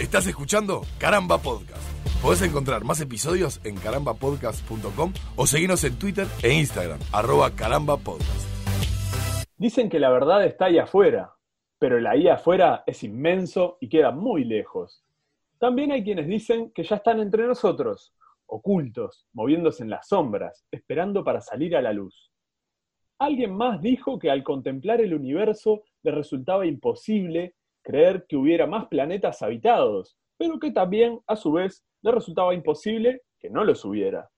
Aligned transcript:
Estás 0.00 0.26
escuchando 0.26 0.80
Caramba 0.96 1.36
Podcast. 1.36 1.82
Podés 2.22 2.40
encontrar 2.40 2.84
más 2.84 3.02
episodios 3.02 3.60
en 3.64 3.76
carambapodcast.com 3.76 5.12
o 5.36 5.46
seguirnos 5.46 5.84
en 5.84 5.98
Twitter 5.98 6.26
e 6.42 6.54
Instagram, 6.54 6.98
arroba 7.12 7.50
carambapodcast. 7.50 8.48
Dicen 9.58 9.90
que 9.90 9.98
la 9.98 10.08
verdad 10.08 10.46
está 10.46 10.64
ahí 10.64 10.78
afuera, 10.78 11.34
pero 11.78 11.98
el 11.98 12.06
ahí 12.06 12.28
afuera 12.28 12.82
es 12.86 13.04
inmenso 13.04 13.76
y 13.78 13.90
queda 13.90 14.10
muy 14.10 14.44
lejos. 14.44 15.04
También 15.58 15.92
hay 15.92 16.02
quienes 16.02 16.26
dicen 16.28 16.72
que 16.72 16.82
ya 16.82 16.96
están 16.96 17.20
entre 17.20 17.46
nosotros, 17.46 18.14
ocultos, 18.46 19.26
moviéndose 19.34 19.82
en 19.82 19.90
las 19.90 20.08
sombras, 20.08 20.64
esperando 20.70 21.22
para 21.22 21.42
salir 21.42 21.76
a 21.76 21.82
la 21.82 21.92
luz. 21.92 22.32
Alguien 23.18 23.54
más 23.54 23.82
dijo 23.82 24.18
que 24.18 24.30
al 24.30 24.44
contemplar 24.44 25.02
el 25.02 25.12
universo 25.12 25.82
le 26.02 26.10
resultaba 26.10 26.64
imposible 26.64 27.56
creer 27.82 28.26
que 28.28 28.36
hubiera 28.36 28.66
más 28.66 28.86
planetas 28.88 29.42
habitados, 29.42 30.16
pero 30.36 30.58
que 30.58 30.70
también, 30.70 31.20
a 31.26 31.36
su 31.36 31.52
vez, 31.52 31.84
le 32.02 32.12
resultaba 32.12 32.54
imposible 32.54 33.22
que 33.38 33.50
no 33.50 33.64
los 33.64 33.84
hubiera. 33.84 34.30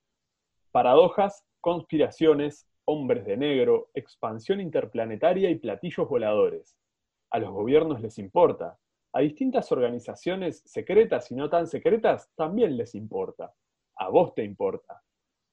Paradojas, 0.70 1.44
conspiraciones, 1.60 2.66
hombres 2.84 3.24
de 3.24 3.36
negro, 3.36 3.90
expansión 3.94 4.60
interplanetaria 4.60 5.50
y 5.50 5.56
platillos 5.56 6.08
voladores. 6.08 6.76
A 7.30 7.38
los 7.38 7.50
gobiernos 7.50 8.00
les 8.00 8.18
importa. 8.18 8.78
A 9.12 9.20
distintas 9.20 9.70
organizaciones 9.72 10.62
secretas 10.64 11.30
y 11.30 11.34
no 11.34 11.48
tan 11.50 11.66
secretas 11.66 12.30
también 12.34 12.76
les 12.76 12.94
importa. 12.94 13.54
A 13.96 14.08
vos 14.08 14.34
te 14.34 14.44
importa. 14.44 15.02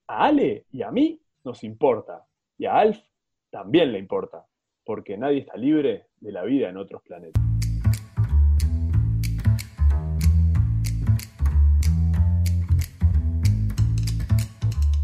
A 0.08 0.26
Ale 0.26 0.66
y 0.72 0.82
a 0.82 0.92
mí 0.92 1.22
nos 1.44 1.64
importa. 1.64 2.26
Y 2.58 2.66
a 2.66 2.80
Alf 2.80 3.00
también 3.50 3.92
le 3.92 4.00
importa. 4.00 4.46
Porque 4.84 5.18
nadie 5.18 5.40
está 5.40 5.58
libre 5.58 6.08
de 6.18 6.32
la 6.32 6.44
vida 6.44 6.70
en 6.70 6.78
otros 6.78 7.02
planetas. 7.04 7.49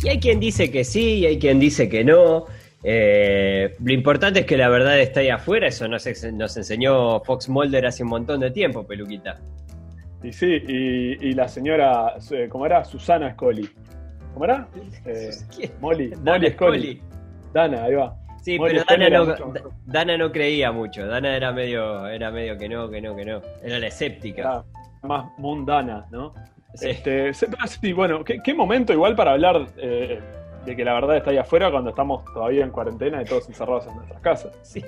Y 0.05 0.09
hay 0.09 0.19
quien 0.19 0.39
dice 0.39 0.69
que 0.71 0.83
sí, 0.83 1.19
y 1.19 1.25
hay 1.25 1.39
quien 1.39 1.59
dice 1.59 1.89
que 1.89 2.03
no. 2.03 2.45
Eh, 2.83 3.75
lo 3.83 3.91
importante 3.91 4.41
es 4.41 4.45
que 4.45 4.55
la 4.55 4.69
verdad 4.69 4.99
está 4.99 5.21
ahí 5.21 5.29
afuera, 5.29 5.67
eso 5.67 5.87
nos, 5.87 6.07
nos 6.33 6.57
enseñó 6.57 7.21
Fox 7.21 7.49
Mulder 7.49 7.87
hace 7.87 8.03
un 8.03 8.09
montón 8.09 8.41
de 8.41 8.51
tiempo, 8.51 8.85
Peluquita. 8.85 9.39
Y 10.21 10.31
sí, 10.31 10.45
y, 10.45 11.33
la 11.33 11.47
señora, 11.47 12.13
eh, 12.29 12.47
¿cómo 12.47 12.67
era? 12.67 12.85
Susana 12.85 13.31
Scully. 13.31 13.67
¿Cómo 14.33 14.45
era? 14.45 14.67
Eh, 15.05 15.31
Molly, 15.81 16.13
Molly 16.23 16.51
Scully. 16.51 17.01
Dana, 17.51 17.85
ahí 17.85 17.95
va. 17.95 18.15
Sí, 18.43 18.59
pero 18.59 18.83
Dana 18.87 19.09
no, 19.09 19.35
Dana 19.87 20.17
no, 20.17 20.31
creía 20.31 20.71
mucho. 20.71 21.07
Dana 21.07 21.35
era 21.35 21.51
medio, 21.51 22.05
era 22.07 22.29
medio 22.29 22.59
que 22.59 22.69
no, 22.69 22.91
que 22.91 23.01
no, 23.01 23.15
que 23.15 23.25
no. 23.25 23.41
Era 23.63 23.79
la 23.79 23.87
escéptica. 23.87 24.41
Era 24.41 24.63
más 25.01 25.25
mundana, 25.39 26.05
¿no? 26.11 26.31
Sí. 26.75 26.89
Este, 26.89 27.33
sí, 27.33 27.93
bueno, 27.93 28.23
¿qué, 28.23 28.53
momento 28.53 28.93
igual 28.93 29.15
para 29.15 29.31
hablar 29.31 29.67
eh, 29.77 30.19
de 30.65 30.75
que 30.75 30.83
la 30.83 30.93
verdad 30.93 31.17
está 31.17 31.29
ahí 31.29 31.37
afuera 31.37 31.69
cuando 31.71 31.91
estamos 31.91 32.25
todavía 32.33 32.63
en 32.63 32.71
cuarentena 32.71 33.21
y 33.21 33.25
todos 33.25 33.47
encerrados 33.47 33.85
en 33.87 33.95
nuestras 33.95 34.21
casas. 34.21 34.59
Sí, 34.63 34.83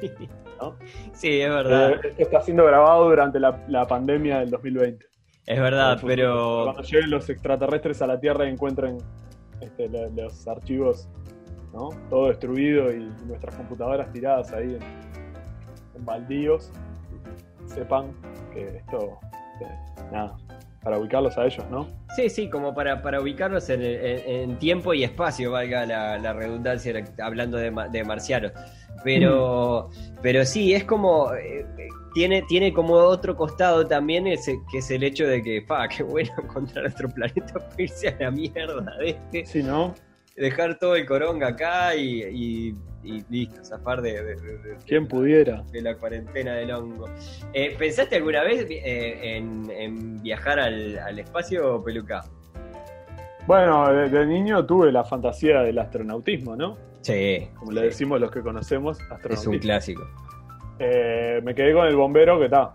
sí 1.14 1.42
es 1.42 1.50
verdad. 1.50 1.92
Eh, 1.92 2.00
esto 2.04 2.24
está 2.24 2.42
siendo 2.42 2.66
grabado 2.66 3.08
durante 3.10 3.40
la, 3.40 3.86
pandemia 3.88 4.40
del 4.40 4.50
2020. 4.50 5.06
Es 5.46 5.60
verdad, 5.62 6.00
pero... 6.06 6.64
Cuando 6.66 6.82
lleguen 6.82 7.12
los 7.12 7.30
extraterrestres 7.30 8.02
a 8.02 8.08
la 8.08 8.20
Tierra 8.20 8.46
y 8.46 8.50
encuentren 8.50 8.98
este, 9.62 9.88
los 9.88 10.48
archivos, 10.48 11.08
¿no? 11.74 11.90
Todo 12.10 12.28
destruido 12.28 12.92
y 12.92 13.10
nuestras 13.26 13.56
computadoras 13.56 14.12
tiradas 14.12 14.52
ahí 14.54 14.78
en, 15.96 16.06
baldíos, 16.06 16.72
sepan 17.66 18.12
que 18.54 18.78
esto, 18.78 19.20
nada, 20.12 20.38
para 20.82 21.00
ubicarlos 21.00 21.38
a 21.38 21.46
ellos, 21.46 21.66
¿no? 21.70 21.88
Sí, 22.16 22.30
sí, 22.30 22.50
como 22.50 22.74
para, 22.74 23.02
para 23.02 23.20
ubicarlos 23.22 23.70
en, 23.70 24.58
tiempo 24.60 24.94
y 24.94 25.04
espacio, 25.04 25.52
valga 25.52 25.86
la, 25.86 26.34
redundancia, 26.34 27.04
hablando 27.20 27.58
de, 27.58 27.74
de 27.92 28.04
marcianos. 28.04 28.52
Pero, 29.04 29.90
mm. 29.90 30.18
pero 30.22 30.46
sí, 30.46 30.74
es 30.74 30.84
como. 30.84 31.34
Eh, 31.34 31.66
tiene, 32.14 32.42
tiene 32.44 32.74
como 32.74 32.94
otro 32.94 33.36
costado 33.36 33.86
también, 33.86 34.26
ese, 34.26 34.60
que 34.72 34.80
es 34.80 34.90
el 34.90 35.04
hecho 35.04 35.28
de 35.28 35.44
que, 35.44 35.62
pa, 35.62 35.88
qué 35.88 36.04
bueno 36.04 36.32
encontrar 36.44 36.88
otro 36.88 37.10
planeta, 37.10 37.54
irse 37.78 38.10
a 38.10 38.16
la 38.20 38.32
mierda 38.32 38.98
de 39.00 39.10
este. 39.10 39.46
Sí, 39.46 39.64
¿no? 39.64 39.94
Dejar 40.36 40.78
todo 40.80 40.96
el 40.96 41.06
coronga 41.06 41.48
acá 41.50 41.96
y 41.96 42.76
y 42.97 42.97
listo, 43.30 43.64
zafar 43.64 44.02
de, 44.02 44.22
de, 44.24 44.78
¿Quién 44.86 45.08
pudiera? 45.08 45.64
De 45.72 45.82
la 45.82 45.96
cuarentena 45.96 46.56
del 46.56 46.72
hongo. 46.72 47.06
Eh, 47.54 47.76
¿Pensaste 47.78 48.18
alguna 48.18 48.44
vez 48.44 48.66
eh, 48.70 49.38
en, 49.38 50.22
viajar 50.22 50.60
al, 50.60 51.20
espacio, 51.20 51.84
Peluca? 51.84 52.24
Bueno, 53.46 53.92
de, 53.94 54.26
niño 54.26 54.66
tuve 54.66 54.92
la 54.92 55.04
fantasía 55.04 55.62
del 55.62 55.80
astronautismo, 55.80 56.56
¿no? 56.56 56.78
Sí. 57.02 57.48
Como 57.56 57.72
le 57.72 57.82
decimos 57.82 58.20
los 58.20 58.32
que 58.32 58.42
conocemos, 58.42 59.00
astronautismo. 59.00 59.54
Es 59.54 59.58
un 59.58 59.60
clásico. 59.60 60.08
Eh, 60.80 61.42
me 61.44 61.56
quedé 61.56 61.74
con 61.74 61.88
el 61.88 61.96
bombero 61.96 62.38
que 62.40 62.46
está. 62.46 62.74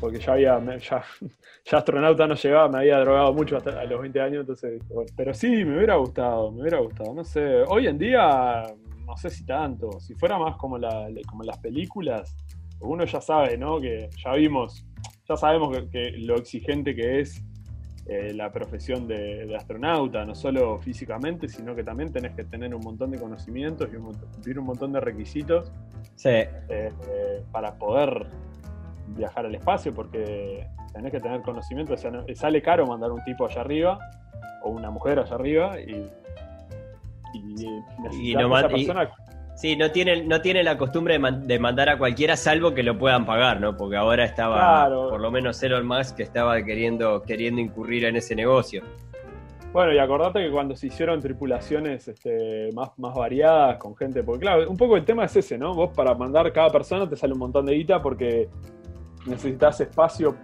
Porque 0.00 0.18
ya 0.18 0.32
había, 0.32 0.58
ya, 0.78 1.04
ya 1.64 1.78
astronauta 1.78 2.26
no 2.26 2.34
llegaba, 2.34 2.68
me 2.68 2.78
había 2.78 2.98
drogado 3.00 3.32
mucho 3.32 3.56
hasta 3.56 3.78
a 3.80 3.84
los 3.84 4.00
20 4.00 4.20
años, 4.20 4.40
entonces, 4.40 4.82
bueno, 4.88 5.10
pero 5.16 5.34
sí, 5.34 5.64
me 5.64 5.76
hubiera 5.76 5.96
gustado, 5.96 6.50
me 6.50 6.62
hubiera 6.62 6.78
gustado, 6.78 7.14
no 7.14 7.22
sé, 7.22 7.62
hoy 7.68 7.86
en 7.86 7.98
día 7.98 8.64
no 9.10 9.16
sé 9.16 9.28
si 9.28 9.44
tanto. 9.44 9.98
Si 10.00 10.14
fuera 10.14 10.38
más 10.38 10.56
como, 10.56 10.78
la, 10.78 11.08
como 11.28 11.42
las 11.42 11.58
películas, 11.58 12.36
uno 12.80 13.04
ya 13.04 13.20
sabe, 13.20 13.58
¿no? 13.58 13.80
Que 13.80 14.08
ya 14.24 14.32
vimos, 14.34 14.86
ya 15.28 15.36
sabemos 15.36 15.76
que, 15.90 16.12
lo 16.12 16.36
exigente 16.36 16.94
que 16.94 17.20
es 17.20 17.44
eh, 18.06 18.32
la 18.32 18.52
profesión 18.52 19.08
de, 19.08 19.52
astronauta, 19.56 20.24
no 20.24 20.36
solo 20.36 20.78
físicamente, 20.78 21.48
sino 21.48 21.74
que 21.74 21.82
también 21.82 22.12
tenés 22.12 22.36
que 22.36 22.44
tener 22.44 22.72
un 22.72 22.82
montón 22.82 23.10
de 23.10 23.18
conocimientos 23.18 23.88
y 23.92 23.96
cumplir 23.96 24.60
un 24.60 24.66
montón 24.66 24.92
de 24.92 25.00
requisitos 25.00 25.72
eh, 26.24 26.48
eh, 26.68 26.92
para 27.50 27.74
poder 27.74 28.28
viajar 29.08 29.44
al 29.44 29.54
espacio, 29.56 29.92
porque 29.92 30.68
tenés 30.92 31.10
que 31.10 31.18
tener 31.18 31.42
conocimiento. 31.42 31.94
O 31.94 31.96
sea, 31.96 32.12
sale 32.36 32.62
caro 32.62 32.86
mandar 32.86 33.10
un 33.10 33.24
tipo 33.24 33.44
allá 33.44 33.62
arriba 33.62 33.98
o 34.62 34.70
una 34.70 34.90
mujer 34.90 35.18
allá 35.18 35.34
arriba 35.34 35.80
y 35.80 36.08
y, 38.12 38.34
no, 38.34 38.50
sí, 39.56 39.76
no 39.76 39.90
tiene, 39.90 40.24
no 40.24 40.40
tiene 40.40 40.62
la 40.62 40.78
costumbre 40.78 41.18
de, 41.18 41.58
mandar 41.58 41.88
a 41.88 41.98
cualquiera 41.98 42.36
salvo 42.36 42.74
que 42.74 42.82
lo 42.82 42.98
puedan 42.98 43.26
pagar, 43.26 43.60
¿no? 43.60 43.76
Porque 43.76 43.96
ahora 43.96 44.24
estaba, 44.24 44.88
por 44.88 45.20
lo 45.20 45.30
menos 45.30 45.62
Elon 45.62 45.86
Musk 45.86 46.16
que 46.16 46.22
estaba 46.22 46.62
queriendo, 46.62 47.22
queriendo 47.22 47.60
incurrir 47.60 48.04
en 48.04 48.16
ese 48.16 48.34
negocio. 48.34 48.82
Bueno, 49.72 49.92
y 49.92 49.98
acordate 49.98 50.40
que 50.40 50.50
cuando 50.50 50.74
se 50.74 50.88
hicieron 50.88 51.20
tripulaciones 51.20 52.08
este, 52.08 52.70
más, 52.74 52.90
más 52.98 53.14
variadas 53.14 53.76
con 53.76 53.96
gente, 53.96 54.24
porque 54.24 54.40
claro, 54.40 54.68
un 54.68 54.76
poco 54.76 54.96
el 54.96 55.04
tema 55.04 55.24
es 55.24 55.36
ese, 55.36 55.56
¿no? 55.56 55.74
Vos 55.74 55.90
para 55.94 56.12
mandar 56.14 56.52
cada 56.52 56.70
persona 56.70 57.08
te 57.08 57.14
sale 57.14 57.34
un 57.34 57.38
montón 57.38 57.66
de 57.66 57.74
guita 57.74 58.02
porque 58.02 58.48
necesitas 59.26 59.80
espacio 59.80 60.36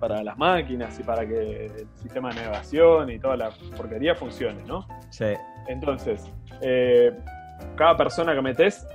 para 0.00 0.22
las 0.22 0.36
máquinas 0.36 0.98
y 0.98 1.02
para 1.04 1.26
que 1.26 1.66
el 1.66 1.86
sistema 1.94 2.30
de 2.30 2.36
navegación 2.42 3.10
y 3.10 3.18
toda 3.18 3.36
la 3.36 3.50
porquería 3.76 4.14
funcione, 4.16 4.62
¿no? 4.66 4.86
Sí. 5.10 5.32
Entonces, 5.68 6.30
eh, 6.60 7.12
cada 7.76 7.96
persona 7.96 8.34
que 8.34 8.42
metes 8.42 8.86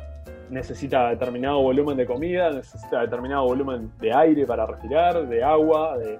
necesita 0.49 1.09
determinado 1.09 1.61
volumen 1.61 1.97
de 1.97 2.05
comida, 2.05 2.49
necesita 2.51 3.01
determinado 3.01 3.45
volumen 3.45 3.91
de 3.99 4.13
aire 4.13 4.45
para 4.45 4.65
respirar, 4.65 5.27
de 5.27 5.43
agua, 5.43 5.97
de, 5.97 6.19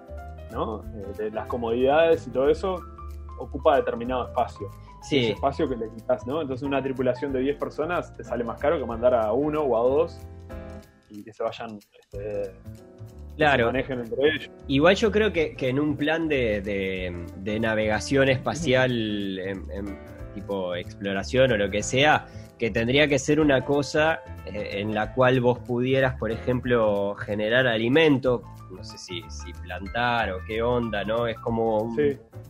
¿no? 0.52 0.84
de, 1.18 1.32
las 1.32 1.48
comodidades 1.48 2.28
y 2.28 2.32
todo 2.32 2.50
eso, 2.50 2.80
ocupa 3.40 3.78
determinado 3.78 4.28
espacio. 4.28 4.70
Sí. 5.02 5.20
Ese 5.20 5.32
espacio 5.32 5.68
que 5.70 5.78
le 5.78 5.90
quitas, 5.90 6.28
¿no? 6.28 6.42
Entonces 6.42 6.68
una 6.68 6.82
tripulación 6.82 7.32
de 7.32 7.40
10 7.40 7.58
personas 7.58 8.14
te 8.16 8.24
sale 8.24 8.44
más 8.44 8.60
caro 8.60 8.78
que 8.78 8.86
mandar 8.86 9.14
a 9.14 9.32
uno 9.32 9.62
o 9.62 9.78
a 9.78 9.82
dos 9.82 10.20
y 11.10 11.24
que 11.24 11.34
se 11.34 11.42
vayan 11.42 11.80
este, 12.00 12.54
claro. 13.38 13.72
Igual 14.68 14.96
yo 14.96 15.12
creo 15.12 15.32
que, 15.32 15.56
en 15.58 15.80
un 15.80 15.96
plan 15.96 16.28
de, 16.28 17.60
navegación 17.60 18.30
espacial, 18.30 19.40
en, 19.40 19.98
tipo 20.34 20.76
exploración 20.76 21.52
o 21.52 21.58
lo 21.58 21.70
que 21.70 21.84
sea, 21.84 22.28
que 22.58 22.70
tendría 22.70 23.08
que 23.08 23.18
ser 23.18 23.40
una 23.40 23.64
cosa 23.64 24.20
eh, 24.46 24.82
en 24.82 24.94
la 24.94 25.14
cual 25.14 25.40
vos 25.40 25.60
pudieras, 25.60 26.16
por 26.18 26.32
ejemplo, 26.32 27.16
generar 27.16 27.68
alimento, 27.68 28.44
no 28.72 28.84
sé 28.84 28.98
si, 28.98 29.24
si 29.30 29.52
plantar 29.54 30.32
o 30.32 30.40
qué 30.46 30.62
onda, 30.62 31.04
¿no? 31.04 31.28
Es 31.28 31.38
como, 31.40 31.96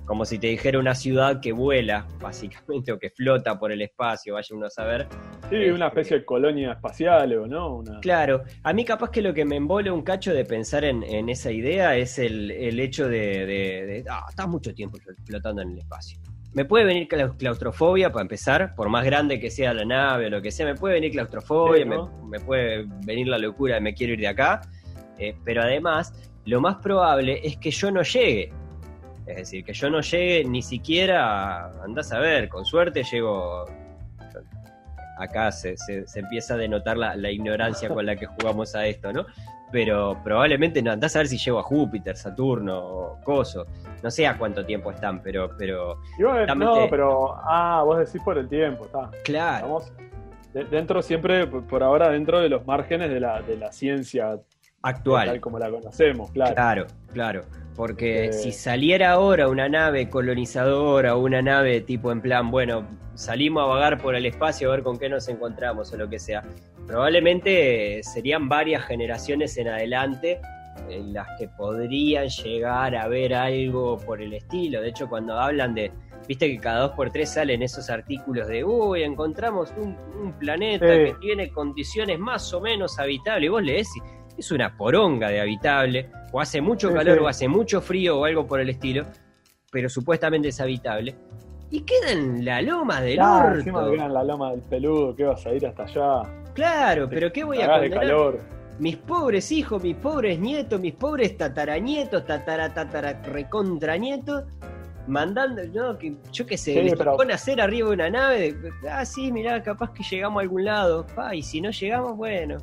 como 0.06 0.26
si 0.26 0.38
te 0.40 0.48
dijera 0.48 0.80
una 0.80 0.96
ciudad 0.96 1.40
que 1.40 1.52
vuela, 1.52 2.08
básicamente, 2.20 2.92
o 2.92 3.00
que 3.00 3.10
flota 3.10 3.58
por 3.58 3.72
el 3.72 3.82
espacio, 3.82 4.34
vaya 4.34 4.56
uno 4.56 4.66
a 4.66 4.70
saber. 4.70 5.08
Sí, 5.50 5.56
una 5.56 5.88
este, 5.88 6.02
especie 6.02 6.20
de 6.20 6.26
colonia 6.26 6.72
espacial, 6.74 7.34
¿o 7.38 7.48
no? 7.48 7.84
Claro, 8.02 8.44
a 8.64 8.74
mí 8.74 8.86
capaz 8.86 9.12
que 9.12 9.22
lo 9.22 9.34
que 9.34 9.46
me 9.46 9.56
embole 9.56 9.92
un 9.92 10.02
cacho 10.02 10.34
de 10.34 10.46
pensar 10.46 10.84
en, 10.84 11.30
esa 11.30 11.52
idea 11.52 11.96
es 11.96 12.18
el, 12.20 12.80
hecho 12.80 13.08
de, 13.08 13.46
de, 13.46 14.06
ah, 14.10 14.26
estás 14.30 14.48
mucho 14.48 14.74
tiempo 14.74 14.98
flotando 15.26 15.62
en 15.62 15.72
el 15.72 15.80
espacio. 15.80 16.20
Me 16.54 16.66
puede 16.66 16.86
venir 16.86 17.08
claustrofobia 17.08 18.12
para 18.12 18.24
empezar, 18.24 18.74
por 18.76 18.90
más 18.90 19.06
grande 19.06 19.40
que 19.40 19.52
sea 19.52 19.74
la 19.74 19.86
nave 19.86 20.28
o 20.28 20.30
lo 20.30 20.42
que 20.42 20.52
sea, 20.52 20.66
me 20.66 20.76
puede 20.76 20.96
venir 20.96 21.12
claustrofobia, 21.12 21.86
me, 21.86 22.40
puede 22.40 22.86
venir 23.06 23.28
la 23.28 23.38
locura 23.38 23.76
de 23.76 23.82
me 23.82 23.94
quiero 23.94 24.14
ir 24.14 24.20
de 24.20 24.28
acá, 24.28 24.62
eh, 25.20 25.36
pero 25.46 25.62
además 25.62 26.14
lo 26.46 26.60
más 26.60 26.78
probable 26.78 27.40
es 27.44 27.58
que 27.58 27.70
yo 27.70 27.92
no 27.92 28.02
llegue. 28.02 28.52
Es 29.28 29.36
decir, 29.38 29.64
que 29.64 29.74
yo 29.74 29.92
no 29.92 30.02
llegue 30.02 30.44
ni 30.44 30.64
siquiera, 30.64 31.72
andás 31.84 32.12
a 32.12 32.20
ver, 32.20 32.50
con 32.50 32.66
suerte 32.66 33.04
llego 33.04 33.66
acá 35.20 35.52
se, 35.52 35.76
se, 35.78 36.06
empieza 36.16 36.54
a 36.54 36.58
denotar 36.58 36.98
la, 36.98 37.16
la, 37.16 37.30
ignorancia 37.30 37.90
con 37.90 38.06
la 38.06 38.16
que 38.16 38.26
jugamos 38.26 38.74
a 38.74 38.88
esto, 38.88 39.12
¿no? 39.12 39.26
Pero 39.72 40.18
probablemente 40.24 40.82
no 40.82 40.92
andás 40.92 41.16
a 41.16 41.20
ver 41.20 41.28
si 41.28 41.38
llego 41.38 41.60
a 41.60 41.64
Júpiter, 41.64 42.18
Saturno 42.18 42.80
o 42.80 43.22
Coso. 43.24 43.68
No 44.02 44.10
sé 44.10 44.26
a 44.26 44.38
cuánto 44.38 44.66
tiempo 44.66 44.92
están, 44.92 45.22
pero. 45.22 45.52
pero 45.58 46.00
no, 46.56 46.88
pero. 46.90 47.36
Ah, 47.44 47.84
vos 47.86 48.00
decís 48.00 48.22
por 48.24 48.38
el 48.38 48.48
tiempo, 48.48 48.86
está. 48.86 49.12
Claro. 49.24 49.82
dentro 50.54 51.02
siempre, 51.02 51.46
por 51.46 51.84
ahora, 51.84 52.10
dentro 52.10 52.40
de 52.40 52.50
los 52.50 52.66
márgenes 52.66 53.10
de 53.10 53.20
la, 53.20 53.42
de 53.42 53.58
la 53.58 53.72
ciencia 53.72 54.40
actual. 54.82 55.28
Tal 55.28 55.42
como 55.42 55.60
la 55.60 55.70
conocemos, 55.70 56.32
claro. 56.32 56.56
Claro, 56.56 56.88
claro. 57.14 57.44
Porque 57.80 58.26
eh, 58.26 58.34
si 58.34 58.52
saliera 58.52 59.12
ahora 59.12 59.48
una 59.48 59.70
nave 59.70 60.10
colonizadora 60.10 61.16
o 61.16 61.24
una 61.24 61.42
nave 61.42 61.80
tipo 61.80 62.12
en 62.12 62.20
plan, 62.20 62.52
bueno, 62.52 62.86
salimos 63.14 63.64
a 63.64 63.68
vagar 63.68 64.02
por 64.02 64.16
el 64.16 64.26
espacio 64.26 64.68
a 64.68 64.76
ver 64.76 64.84
con 64.84 65.00
qué 65.00 65.08
nos 65.08 65.30
encontramos 65.30 65.94
o 65.94 65.96
lo 65.96 66.10
que 66.10 66.20
sea, 66.20 66.44
probablemente 66.86 68.02
serían 68.04 68.50
varias 68.50 68.84
generaciones 68.84 69.58
en 69.58 69.70
adelante 69.70 70.42
en 70.90 71.14
las 71.14 71.26
que 71.40 71.48
podrían 71.48 72.28
llegar 72.28 72.98
a 72.98 73.08
ver 73.08 73.34
algo 73.34 73.98
por 73.98 74.22
el 74.22 74.34
estilo. 74.34 74.82
De 74.82 74.90
hecho, 74.90 75.08
cuando 75.08 75.40
hablan 75.40 75.74
de, 75.74 75.90
viste 76.28 76.52
que 76.52 76.58
cada 76.58 76.82
dos 76.82 76.92
por 76.98 77.12
tres 77.12 77.30
salen 77.30 77.64
esos 77.64 77.90
artículos 77.90 78.50
de, 78.50 78.62
uy, 78.62 79.04
encontramos 79.04 79.74
un, 79.78 79.96
planeta 80.38 80.86
que 80.86 81.16
tiene 81.22 81.50
condiciones 81.50 82.20
más 82.20 82.54
o 82.54 82.60
menos 82.60 83.00
habitables. 83.00 83.46
Y 83.46 83.50
vos 83.50 83.64
lees 83.64 83.90
es 84.40 84.52
una 84.52 84.76
poronga 84.76 85.30
de 85.30 85.42
habitable, 85.42 86.10
o 86.32 86.40
hace 86.40 86.62
mucho 86.62 86.94
calor, 86.94 87.20
o 87.20 87.28
hace 87.28 87.48
mucho 87.48 87.82
frío, 87.82 88.20
o 88.20 88.26
algo 88.26 88.46
por 88.48 88.60
el 88.60 88.70
estilo, 88.70 89.06
pero 89.72 89.90
supuestamente 89.90 90.50
es 90.50 90.60
habitable. 90.60 91.16
Y 91.72 91.82
queda 91.82 92.12
en 92.12 92.44
la 92.44 92.62
loma 92.62 93.02
del 93.02 93.16
claro, 93.16 93.58
Encima 93.58 93.90
queda 93.92 94.06
en 94.06 94.14
la 94.14 94.24
loma 94.24 94.52
del 94.52 94.62
peludo, 94.62 95.16
¿qué 95.16 95.26
vas 95.26 95.46
a 95.46 95.54
ir 95.54 95.68
hasta 95.68 95.84
allá? 95.84 96.44
Claro, 96.54 97.08
pero 97.10 97.32
¿qué 97.32 97.44
voy 97.44 97.62
a 97.62 97.70
condenar? 97.70 98.00
calor. 98.00 98.40
Mis 98.80 98.96
pobres 98.96 99.52
hijos, 99.52 99.84
mis 99.84 99.96
pobres 99.96 100.40
nietos, 100.40 100.80
mis 100.80 100.94
pobres 100.94 101.36
tataranietos, 101.38 102.26
tatara, 102.26 102.74
tatara, 102.74 103.22
recontranietos, 103.24 104.46
mandando, 105.06 105.62
¿no? 105.74 105.98
Que, 105.98 106.16
yo 106.32 106.46
qué 106.46 106.58
sé, 106.58 106.82
les 106.82 106.96
pero... 106.96 107.20
a 107.20 107.34
hacer 107.34 107.60
arriba 107.60 107.90
de 107.90 107.94
una 107.94 108.10
nave, 108.10 108.56
ah, 108.90 109.06
sí, 109.06 109.32
mirá, 109.32 109.62
capaz 109.62 109.92
que 109.92 110.04
llegamos 110.04 110.40
a 110.40 110.44
algún 110.44 110.64
lado, 110.64 111.06
pa, 111.14 111.36
y 111.36 111.44
si 111.44 111.60
no 111.60 111.72
llegamos, 111.72 112.16
bueno, 112.16 112.58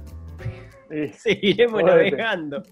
Seguiremos 1.12 1.83
navegando. 1.83 2.62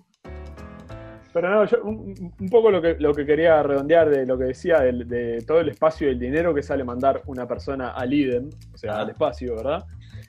Pero 1.34 1.50
no, 1.50 1.64
yo 1.64 1.82
un, 1.82 2.48
poco 2.48 2.70
lo 2.70 2.80
que, 2.80 2.94
lo 3.00 3.12
que 3.12 3.26
quería 3.26 3.60
redondear 3.60 4.08
de 4.08 4.24
lo 4.24 4.38
que 4.38 4.44
decía 4.44 4.78
de, 4.80 5.42
todo 5.44 5.58
el 5.58 5.68
espacio 5.68 6.06
y 6.06 6.12
el 6.12 6.18
dinero 6.20 6.54
que 6.54 6.62
sale 6.62 6.84
mandar 6.84 7.22
una 7.26 7.48
persona 7.48 7.90
al 7.90 8.14
IDEM, 8.14 8.50
o 8.72 8.78
sea, 8.78 9.00
al 9.00 9.10
espacio, 9.10 9.56
¿verdad? 9.56 9.84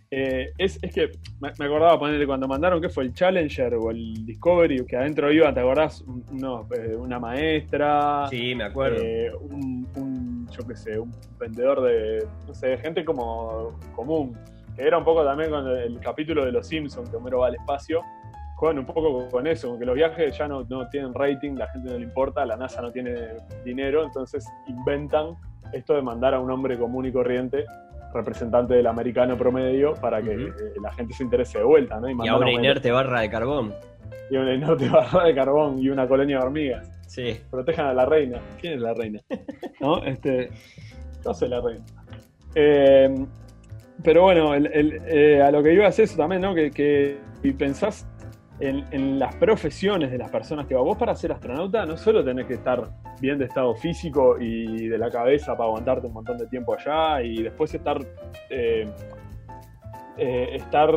Eh, 0.09 0.51
es, 0.57 0.79
que 0.79 1.11
me, 1.39 1.49
acordaba 1.49 1.99
ponerle 1.99 2.25
cuando 2.25 2.47
mandaron 2.47 2.81
que 2.81 2.89
fue 2.89 3.03
el 3.03 3.13
Challenger 3.13 3.75
o 3.75 3.91
el 3.91 4.25
Discovery, 4.25 4.83
que 4.85 4.97
adentro 4.97 5.31
iba, 5.31 5.53
¿te 5.53 5.59
acordás? 5.59 6.03
Eh, 6.03 6.95
una 6.95 7.19
maestra. 7.19 8.25
Sí, 8.29 8.55
me 8.55 8.63
acuerdo. 8.63 9.03
Eh, 9.03 9.31
un, 9.35 10.47
yo 10.49 10.67
qué 10.67 10.75
sé, 10.75 10.97
un 10.97 11.11
vendedor 11.39 11.81
de, 11.81 12.25
no 12.47 12.53
sé, 12.55 12.77
gente 12.77 13.05
como 13.05 13.79
común 13.95 14.35
que 14.75 14.83
era 14.83 14.97
un 14.97 15.03
poco 15.03 15.23
también 15.23 15.49
con 15.49 15.67
el 15.67 15.99
capítulo 15.99 16.45
de 16.45 16.51
Los 16.51 16.67
Simpsons, 16.67 17.09
que 17.09 17.15
Homero 17.15 17.39
va 17.39 17.47
al 17.47 17.55
espacio, 17.55 18.01
juegan 18.55 18.79
un 18.79 18.85
poco 18.85 19.27
con 19.29 19.47
eso, 19.47 19.69
con 19.69 19.79
que 19.79 19.85
los 19.85 19.95
viajes 19.95 20.37
ya 20.37 20.47
no, 20.47 20.65
tienen 20.89 21.13
rating, 21.13 21.55
la 21.55 21.67
gente 21.67 21.89
no 21.91 21.97
le 21.97 22.03
importa, 22.03 22.45
la 22.45 22.55
NASA 22.55 22.81
no 22.81 22.91
tiene 22.91 23.13
dinero, 23.63 24.03
entonces 24.03 24.45
inventan 24.67 25.35
esto 25.73 25.93
de 25.93 26.01
mandar 26.01 26.33
a 26.33 26.39
un 26.39 26.49
hombre 26.51 26.77
común 26.77 27.05
y 27.05 27.11
corriente, 27.11 27.65
representante 28.13 28.75
del 28.75 28.87
americano 28.87 29.37
promedio, 29.37 29.93
para 29.95 30.21
que 30.21 30.51
la 30.81 30.91
gente 30.93 31.13
se 31.13 31.23
interese 31.23 31.57
de 31.57 31.65
vuelta, 31.65 31.99
¿no? 31.99 32.09
Y, 32.09 32.27
a 32.27 32.37
una 32.37 32.51
inerte 32.51 32.91
barra 32.91 33.21
de 33.21 33.29
carbón. 33.29 33.73
Y 34.31 34.37
a 34.37 34.41
una 34.41 34.53
inerte 34.53 34.89
barra 34.89 35.25
de 35.25 35.35
carbón 35.35 35.79
y 35.79 35.89
una 35.89 36.07
colonia 36.07 36.37
de 36.37 36.43
hormigas. 36.43 36.91
Sí. 37.07 37.39
Protejan 37.51 37.87
a 37.87 37.93
la 37.93 38.05
reina. 38.05 38.39
¿Quién 38.59 38.73
es 38.73 38.81
la 38.81 38.93
reina? 38.93 39.19
¿No? 39.81 40.03
Este. 40.03 40.49
No 41.25 41.33
sé 41.33 41.47
la 41.47 41.59
reina. 41.61 41.83
Eh, 42.55 43.13
pero 44.03 44.23
bueno, 44.23 44.53
eh, 44.55 45.41
a 45.41 45.51
lo 45.51 45.63
que 45.63 45.73
iba 45.73 45.87
es 45.87 45.99
eso 45.99 46.17
también, 46.17 46.41
¿no? 46.41 46.53
Que, 46.53 46.71
que 46.71 47.17
pensás 47.57 48.07
en, 48.59 49.19
las 49.19 49.35
profesiones 49.35 50.11
de 50.11 50.17
las 50.17 50.29
personas 50.29 50.65
que 50.67 50.75
va. 50.75 50.81
Vos 50.81 50.97
para 50.97 51.15
ser 51.15 51.31
astronauta 51.31 51.85
no 51.85 51.97
solo 51.97 52.23
tenés 52.23 52.45
que 52.45 52.53
estar 52.55 52.89
bien 53.19 53.37
de 53.37 53.45
estado 53.45 53.75
físico 53.75 54.37
y 54.39 54.87
de 54.87 54.97
la 54.97 55.09
cabeza 55.09 55.55
para 55.55 55.69
aguantarte 55.69 56.07
un 56.07 56.13
montón 56.13 56.37
de 56.37 56.47
tiempo 56.47 56.73
allá 56.73 57.21
y 57.21 57.43
después 57.43 57.73
estar, 57.73 57.99
eh, 58.49 58.89
eh, 60.17 60.49
estar 60.53 60.89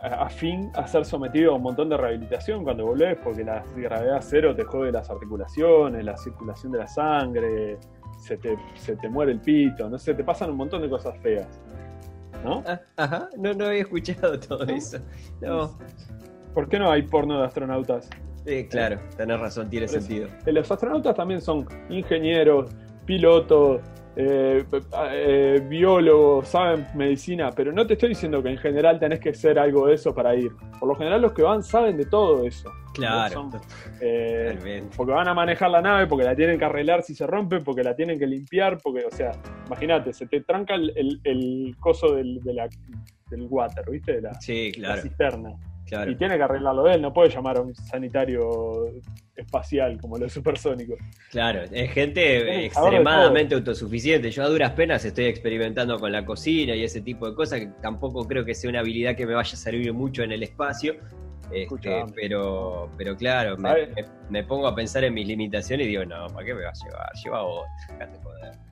afín 0.00 0.70
a 0.74 0.86
ser 0.86 1.04
sometido 1.04 1.52
a 1.52 1.56
un 1.56 1.62
montón 1.62 1.88
de 1.88 1.96
rehabilitación 1.96 2.62
cuando 2.64 2.86
volvés, 2.86 3.16
porque 3.22 3.44
la 3.44 3.64
gravedad 3.76 4.18
cero 4.20 4.54
te 4.54 4.64
jode 4.64 4.92
las 4.92 5.08
articulaciones, 5.10 6.04
la 6.04 6.16
circulación 6.16 6.72
de 6.72 6.78
la 6.78 6.86
sangre, 6.86 7.78
se 8.18 8.36
te, 8.36 8.56
se 8.74 8.96
te 8.96 9.08
muere 9.08 9.32
el 9.32 9.40
pito, 9.40 9.88
no 9.88 9.98
sé, 9.98 10.14
te 10.14 10.24
pasan 10.24 10.50
un 10.50 10.56
montón 10.56 10.82
de 10.82 10.90
cosas 10.90 11.16
feas. 11.18 11.62
¿No? 12.44 12.62
Ah, 12.66 12.80
ajá, 12.96 13.28
no, 13.36 13.54
no 13.54 13.66
había 13.66 13.80
escuchado 13.80 14.38
todo 14.38 14.64
eso. 14.64 14.98
No. 15.40 15.78
¿Por 16.54 16.68
qué 16.68 16.78
no 16.78 16.90
hay 16.90 17.02
porno 17.02 17.38
de 17.40 17.46
astronautas? 17.46 18.08
Sí, 18.44 18.66
claro, 18.68 18.98
tenés 19.16 19.38
razón, 19.38 19.68
tiene 19.68 19.88
sentido. 19.88 20.28
Los 20.46 20.70
astronautas 20.70 21.14
también 21.14 21.40
son 21.40 21.66
ingenieros, 21.90 22.70
pilotos, 23.04 23.82
eh, 24.20 24.64
eh, 25.12 25.62
biólogos, 25.68 26.48
saben 26.48 26.88
medicina, 26.96 27.52
pero 27.52 27.70
no 27.70 27.86
te 27.86 27.92
estoy 27.92 28.08
diciendo 28.08 28.42
que 28.42 28.48
en 28.48 28.58
general 28.58 28.98
tenés 28.98 29.20
que 29.20 29.32
ser 29.32 29.60
algo 29.60 29.86
de 29.86 29.94
eso 29.94 30.12
para 30.12 30.34
ir. 30.34 30.50
Por 30.80 30.88
lo 30.88 30.96
general 30.96 31.22
los 31.22 31.32
que 31.32 31.42
van 31.42 31.62
saben 31.62 31.96
de 31.96 32.04
todo 32.04 32.44
eso. 32.44 32.68
Claro. 32.94 33.48
Eh, 34.00 34.82
porque 34.96 35.12
van 35.12 35.28
a 35.28 35.34
manejar 35.34 35.70
la 35.70 35.80
nave, 35.80 36.08
porque 36.08 36.24
la 36.24 36.34
tienen 36.34 36.58
que 36.58 36.64
arreglar 36.64 37.04
si 37.04 37.14
se 37.14 37.28
rompe, 37.28 37.60
porque 37.60 37.84
la 37.84 37.94
tienen 37.94 38.18
que 38.18 38.26
limpiar, 38.26 38.78
porque, 38.82 39.04
o 39.04 39.10
sea, 39.12 39.30
imagínate, 39.66 40.12
se 40.12 40.26
te 40.26 40.40
tranca 40.40 40.74
el, 40.74 41.20
el, 41.22 41.76
coso 41.78 42.16
del, 42.16 42.40
del 42.42 43.46
water, 43.48 43.88
¿viste? 43.88 44.14
De 44.14 44.22
la, 44.22 44.34
sí, 44.40 44.72
claro. 44.74 44.96
la 44.96 45.02
cisterna. 45.02 45.56
Y 46.08 46.16
tiene 46.16 46.36
que 46.36 46.42
arreglarlo 46.42 46.88
él, 46.88 47.00
no 47.00 47.12
puede 47.12 47.30
llamar 47.30 47.58
a 47.58 47.60
un 47.62 47.74
sanitario 47.74 48.90
espacial 49.38 49.98
como 50.00 50.18
los 50.18 50.32
supersónicos. 50.32 50.98
Claro, 51.30 51.62
es 51.70 51.90
gente 51.92 52.66
extremadamente 52.66 53.54
autosuficiente. 53.54 54.30
Yo 54.30 54.42
a 54.42 54.48
duras 54.48 54.72
penas 54.72 55.04
estoy 55.04 55.26
experimentando 55.26 55.98
con 55.98 56.12
la 56.12 56.24
cocina 56.24 56.74
y 56.74 56.84
ese 56.84 57.00
tipo 57.00 57.28
de 57.28 57.34
cosas, 57.34 57.60
que 57.60 57.70
tampoco 57.82 58.26
creo 58.26 58.44
que 58.44 58.54
sea 58.54 58.70
una 58.70 58.80
habilidad 58.80 59.16
que 59.16 59.26
me 59.26 59.34
vaya 59.34 59.52
a 59.52 59.56
servir 59.56 59.92
mucho 59.92 60.22
en 60.22 60.32
el 60.32 60.42
espacio. 60.42 60.96
Este, 61.50 62.04
pero, 62.14 62.90
pero 62.98 63.16
claro, 63.16 63.56
me, 64.28 64.44
pongo 64.44 64.66
a 64.66 64.74
pensar 64.74 65.04
en 65.04 65.14
mis 65.14 65.26
limitaciones 65.26 65.86
y 65.86 65.90
digo, 65.90 66.04
no, 66.04 66.26
¿para 66.26 66.44
qué 66.44 66.54
me 66.54 66.62
va 66.62 66.70
a 66.70 66.72
llevar? 66.72 67.10
Lleva 67.24 67.42
vos, 67.42 67.66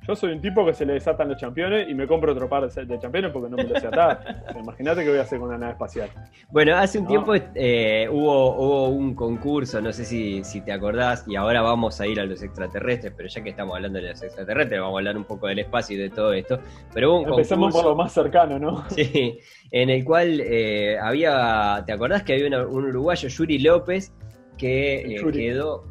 Yo 0.06 0.14
soy 0.14 0.32
un 0.32 0.42
tipo 0.42 0.64
que 0.66 0.74
se 0.74 0.84
le 0.84 0.92
desatan 0.92 1.28
los 1.30 1.38
championes 1.38 1.88
y 1.88 1.94
me 1.94 2.06
compro 2.06 2.32
otro 2.32 2.48
par 2.48 2.68
de 2.68 2.98
championes 2.98 3.30
porque 3.32 3.48
no 3.48 3.56
me 3.56 3.64
lo 3.64 3.80
sé 3.80 3.86
atar. 3.86 4.44
Imagínate 4.60 5.04
qué 5.04 5.08
voy 5.08 5.18
a 5.18 5.22
hacer 5.22 5.38
con 5.38 5.48
una 5.48 5.58
nave 5.58 5.72
espacial. 5.72 6.10
Bueno, 6.50 6.76
hace 6.76 6.98
un 6.98 7.06
tiempo 7.06 7.32
eh, 7.34 8.08
hubo, 8.10 8.56
hubo 8.56 8.88
un 8.88 9.14
concurso, 9.14 9.80
no 9.80 9.92
sé 9.92 10.04
si, 10.04 10.44
si 10.44 10.55
te 10.60 10.72
acordás, 10.72 11.24
y 11.26 11.36
ahora 11.36 11.62
vamos 11.62 12.00
a 12.00 12.06
ir 12.06 12.20
a 12.20 12.24
los 12.24 12.42
extraterrestres, 12.42 13.12
pero 13.16 13.28
ya 13.28 13.42
que 13.42 13.50
estamos 13.50 13.74
hablando 13.74 14.00
de 14.00 14.10
los 14.10 14.22
extraterrestres, 14.22 14.80
vamos 14.80 14.96
a 14.96 14.98
hablar 14.98 15.16
un 15.16 15.24
poco 15.24 15.46
del 15.46 15.58
espacio 15.58 15.96
y 15.96 16.00
de 16.00 16.10
todo 16.10 16.32
esto. 16.32 16.58
Pero 16.92 17.12
hubo 17.12 17.20
un 17.22 17.28
Empecemos 17.30 17.72
por 17.72 17.84
lo 17.84 17.94
más 17.94 18.12
cercano, 18.12 18.58
¿no? 18.58 18.84
Sí, 18.96 19.38
en 19.70 19.90
el 19.90 20.04
cual 20.04 20.40
eh, 20.40 20.98
había, 20.98 21.82
¿te 21.86 21.92
acordás 21.92 22.22
que 22.22 22.34
había 22.34 22.66
un 22.66 22.84
uruguayo, 22.84 23.28
Yuri 23.28 23.58
López, 23.58 24.12
que 24.56 25.16
eh, 25.16 25.32
quedó, 25.32 25.84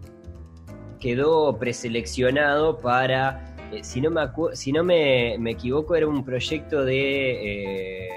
quedó 1.00 1.58
preseleccionado 1.58 2.80
para, 2.80 3.56
eh, 3.72 3.84
si 3.84 4.02
no, 4.02 4.10
me, 4.10 4.22
si 4.54 4.72
no 4.72 4.84
me, 4.84 5.36
equivoco, 5.50 5.96
era 5.96 6.08
un 6.08 6.24
proyecto 6.24 6.84
de, 6.84 8.10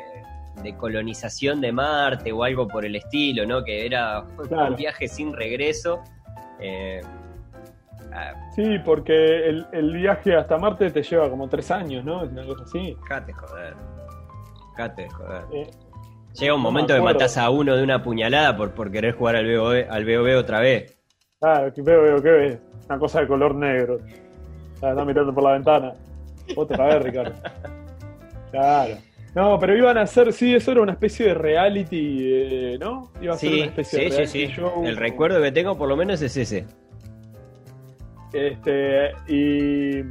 de 0.62 0.76
colonización 0.76 1.61
de 1.61 1.73
Marte 1.73 2.33
o 2.33 2.45
algo 2.45 2.67
por 2.67 2.85
el 2.85 2.97
estilo, 2.97 3.47
¿no? 3.47 3.64
Que 3.64 3.87
era 3.87 4.23
un 4.23 4.76
viaje 4.76 5.09
sin 5.09 5.33
regreso. 5.33 6.02
Sí, 8.54 8.78
porque 8.84 9.48
el, 9.72 9.92
viaje 9.92 10.36
hasta 10.36 10.58
Marte 10.58 10.90
te 10.90 11.02
lleva 11.02 11.28
como 11.30 11.48
tres 11.48 11.70
años, 11.70 12.04
¿no? 12.04 12.22
Una 12.22 12.44
cosa 12.44 12.64
así. 12.64 12.96
Jate, 13.08 13.32
joder. 13.32 13.74
Eh, 15.52 15.70
Llega 16.34 16.54
un 16.54 16.60
momento 16.60 16.94
que 16.94 17.00
matas 17.00 17.36
a 17.36 17.50
uno 17.50 17.76
de 17.76 17.82
una 17.82 18.02
puñalada 18.02 18.56
por, 18.56 18.72
por 18.72 18.90
querer 18.92 19.14
jugar 19.14 19.36
al 19.36 19.46
BOB, 19.46 19.86
al 19.90 20.36
otra 20.36 20.60
vez. 20.60 20.96
Claro, 21.40 21.72
que 21.72 21.82
veo, 21.82 22.22
que 22.22 22.30
ves. 22.30 22.58
Una 22.88 22.98
cosa 22.98 23.20
de 23.20 23.26
color 23.26 23.54
negro. 23.54 23.98
Está 24.74 25.04
mirando 25.04 25.34
por 25.34 25.42
la 25.42 25.52
ventana. 25.52 25.94
Otra 26.56 26.86
vez, 26.86 27.02
Ricardo. 27.02 27.34
Claro. 28.50 28.94
No, 29.35 29.58
pero 29.58 29.76
iban 29.76 29.99
a 29.99 30.02
hacer, 30.02 30.32
sí, 30.32 30.54
eso 30.54 30.73
era 30.73 30.80
una 30.80 30.92
especie 30.92 31.26
de 31.26 31.35
reality, 31.35 32.18
eh, 32.23 32.78
¿no? 32.80 33.12
Iba 33.20 33.35
a 33.35 33.38
ser 33.38 33.52
una 33.52 33.64
especie 33.66 34.11
de 34.11 34.26
sí, 34.26 34.47
sí. 34.47 34.61
El 34.85 34.97
recuerdo 34.97 35.40
que 35.42 35.52
tengo 35.52 35.76
por 35.76 35.88
lo 35.88 35.97
menos 35.97 36.20
es 36.23 36.37
ese. 36.37 36.66
Este, 38.32 39.12
y 39.28 40.02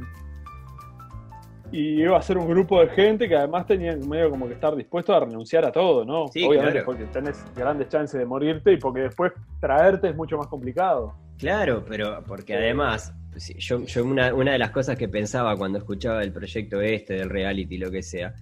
y 1.70 2.02
iba 2.02 2.16
a 2.16 2.22
ser 2.22 2.38
un 2.38 2.48
grupo 2.48 2.80
de 2.80 2.88
gente 2.88 3.28
que 3.28 3.36
además 3.36 3.66
tenían 3.66 4.08
medio 4.08 4.30
como 4.30 4.46
que 4.46 4.54
estar 4.54 4.74
dispuestos 4.74 5.14
a 5.14 5.20
renunciar 5.20 5.64
a 5.66 5.72
todo, 5.72 6.04
¿no? 6.04 6.24
Obviamente 6.24 6.82
porque 6.82 7.04
tenés 7.04 7.44
grandes 7.54 7.88
chances 7.88 8.18
de 8.18 8.24
morirte 8.24 8.72
y 8.72 8.76
porque 8.78 9.02
después 9.02 9.32
traerte 9.60 10.08
es 10.08 10.16
mucho 10.16 10.38
más 10.38 10.46
complicado. 10.46 11.14
Claro, 11.38 11.84
pero 11.86 12.24
porque 12.26 12.54
además, 12.54 13.14
yo, 13.58 13.84
yo 13.84 14.04
una, 14.04 14.34
una 14.34 14.52
de 14.52 14.58
las 14.58 14.70
cosas 14.70 14.96
que 14.96 15.08
pensaba 15.08 15.56
cuando 15.56 15.78
escuchaba 15.78 16.22
el 16.22 16.32
proyecto 16.32 16.80
este 16.80 17.14
del 17.14 17.28
reality, 17.28 17.78
lo 17.78 17.90
que 17.90 18.02
sea, 18.02 18.34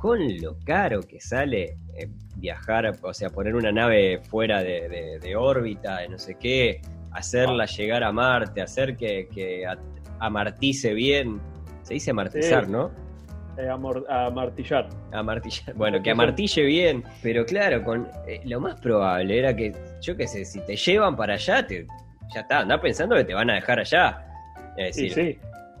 con 0.00 0.18
lo 0.40 0.56
caro 0.64 1.02
que 1.02 1.20
sale 1.20 1.76
eh, 1.94 2.08
viajar, 2.36 2.90
o 3.02 3.12
sea, 3.12 3.28
poner 3.28 3.54
una 3.54 3.70
nave 3.70 4.18
fuera 4.22 4.62
de, 4.62 5.18
de, 5.20 5.36
órbita, 5.36 5.98
de 5.98 6.08
no 6.08 6.18
sé 6.18 6.36
qué, 6.40 6.80
hacerla 7.12 7.66
llegar 7.66 8.02
a 8.02 8.10
Marte, 8.10 8.62
hacer 8.62 8.96
que, 8.96 9.28
que 9.28 9.66
amartice 10.18 10.94
bien 10.94 11.38
se 11.82 11.94
dice 11.94 12.12
amartizar, 12.12 12.66
¿no? 12.66 12.90
Eh, 13.58 13.68
amartillar. 13.68 14.88
Amartillar. 15.12 15.74
Bueno, 15.74 16.02
que 16.02 16.12
amartille 16.12 16.64
bien. 16.64 17.04
Pero 17.22 17.44
claro, 17.44 17.84
con 17.84 18.08
eh, 18.26 18.40
lo 18.44 18.60
más 18.60 18.80
probable 18.80 19.38
era 19.38 19.54
que, 19.54 19.72
yo 20.00 20.16
qué 20.16 20.26
sé, 20.26 20.44
si 20.46 20.60
te 20.60 20.76
llevan 20.76 21.14
para 21.14 21.34
allá, 21.34 21.66
te, 21.66 21.86
ya 22.32 22.40
está, 22.40 22.60
anda 22.60 22.80
pensando 22.80 23.16
que 23.16 23.24
te 23.24 23.34
van 23.34 23.50
a 23.50 23.54
dejar 23.54 23.80
allá. 23.80 24.24
Es 24.78 24.96
decir, 24.96 25.12
sí, 25.12 25.38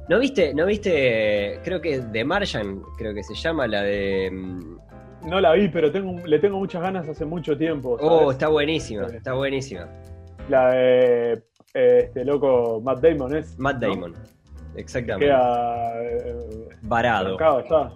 ¿No 0.08 0.18
viste, 0.18 0.52
no 0.54 0.66
viste, 0.66 1.60
creo 1.62 1.80
que 1.80 2.00
de 2.00 2.24
Martian, 2.24 2.82
creo 2.98 3.14
que 3.14 3.22
se 3.22 3.34
llama 3.34 3.66
la 3.66 3.82
de... 3.82 4.30
Mm, 4.32 4.78
no 5.28 5.40
la 5.40 5.52
vi, 5.52 5.68
pero 5.68 5.92
tengo, 5.92 6.26
le 6.26 6.38
tengo 6.38 6.58
muchas 6.58 6.82
ganas 6.82 7.08
hace 7.08 7.24
mucho 7.24 7.56
tiempo. 7.56 7.96
Oh, 8.00 8.30
está 8.30 8.48
buenísima, 8.48 9.06
está 9.06 9.34
buenísima. 9.34 9.86
La 10.48 10.70
de 10.70 11.32
eh, 11.74 12.02
este 12.04 12.24
loco 12.24 12.80
Matt 12.82 13.00
Damon 13.00 13.36
es. 13.36 13.58
Matt 13.58 13.76
Damon. 13.76 14.14
Exactamente. 14.76 15.26
Queda 15.26 16.02
eh, 16.02 16.34
varado. 16.82 17.36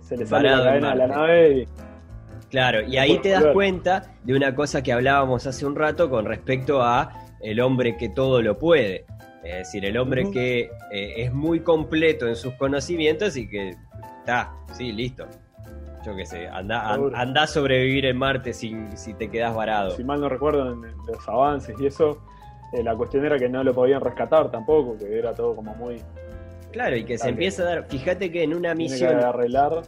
Se 0.02 0.16
le 0.16 0.26
sale 0.26 0.50
la 0.50 0.64
cadena 0.64 0.92
a 0.92 0.94
la 0.94 1.06
nave 1.06 1.68
Claro, 2.50 2.82
y 2.82 2.98
ahí 2.98 3.18
te 3.18 3.30
das 3.30 3.46
cuenta 3.52 4.14
de 4.22 4.32
una 4.36 4.54
cosa 4.54 4.80
que 4.80 4.92
hablábamos 4.92 5.44
hace 5.46 5.66
un 5.66 5.74
rato 5.74 6.08
con 6.08 6.24
respecto 6.24 6.82
a 6.82 7.10
el 7.40 7.58
hombre 7.58 7.96
que 7.96 8.08
todo 8.08 8.42
lo 8.42 8.58
puede. 8.58 9.06
Es 9.44 9.56
decir, 9.56 9.84
el 9.84 9.96
hombre 9.98 10.30
que 10.30 10.70
eh, 10.90 11.14
es 11.18 11.32
muy 11.32 11.60
completo 11.60 12.26
en 12.26 12.36
sus 12.36 12.54
conocimientos 12.54 13.36
y 13.36 13.48
que 13.48 13.76
está, 14.20 14.52
sí, 14.72 14.92
listo. 14.92 15.26
Yo 16.04 16.14
qué 16.16 16.26
sé, 16.26 16.48
anda, 16.48 16.94
anda 17.14 17.42
a 17.42 17.46
sobrevivir 17.46 18.06
en 18.06 18.16
Marte 18.16 18.52
si, 18.52 18.74
si 18.94 19.14
te 19.14 19.30
quedas 19.30 19.54
varado. 19.54 19.90
Si 19.92 20.04
mal 20.04 20.20
no 20.20 20.28
recuerdo 20.28 20.72
en 20.72 20.82
los 21.06 21.28
avances 21.28 21.74
y 21.78 21.86
eso, 21.86 22.22
eh, 22.72 22.82
la 22.82 22.94
cuestión 22.94 23.24
era 23.24 23.38
que 23.38 23.48
no 23.48 23.62
lo 23.64 23.72
podían 23.72 24.00
rescatar 24.00 24.50
tampoco, 24.50 24.98
que 24.98 25.18
era 25.18 25.34
todo 25.34 25.54
como 25.56 25.74
muy 25.74 26.02
Claro, 26.74 26.96
y 26.96 27.04
que 27.04 27.18
se 27.18 27.28
empieza 27.28 27.62
a 27.62 27.66
dar. 27.66 27.86
Fíjate 27.86 28.32
que 28.32 28.42
en 28.42 28.52
una 28.52 28.74
misión. 28.74 29.20
arreglar. 29.20 29.82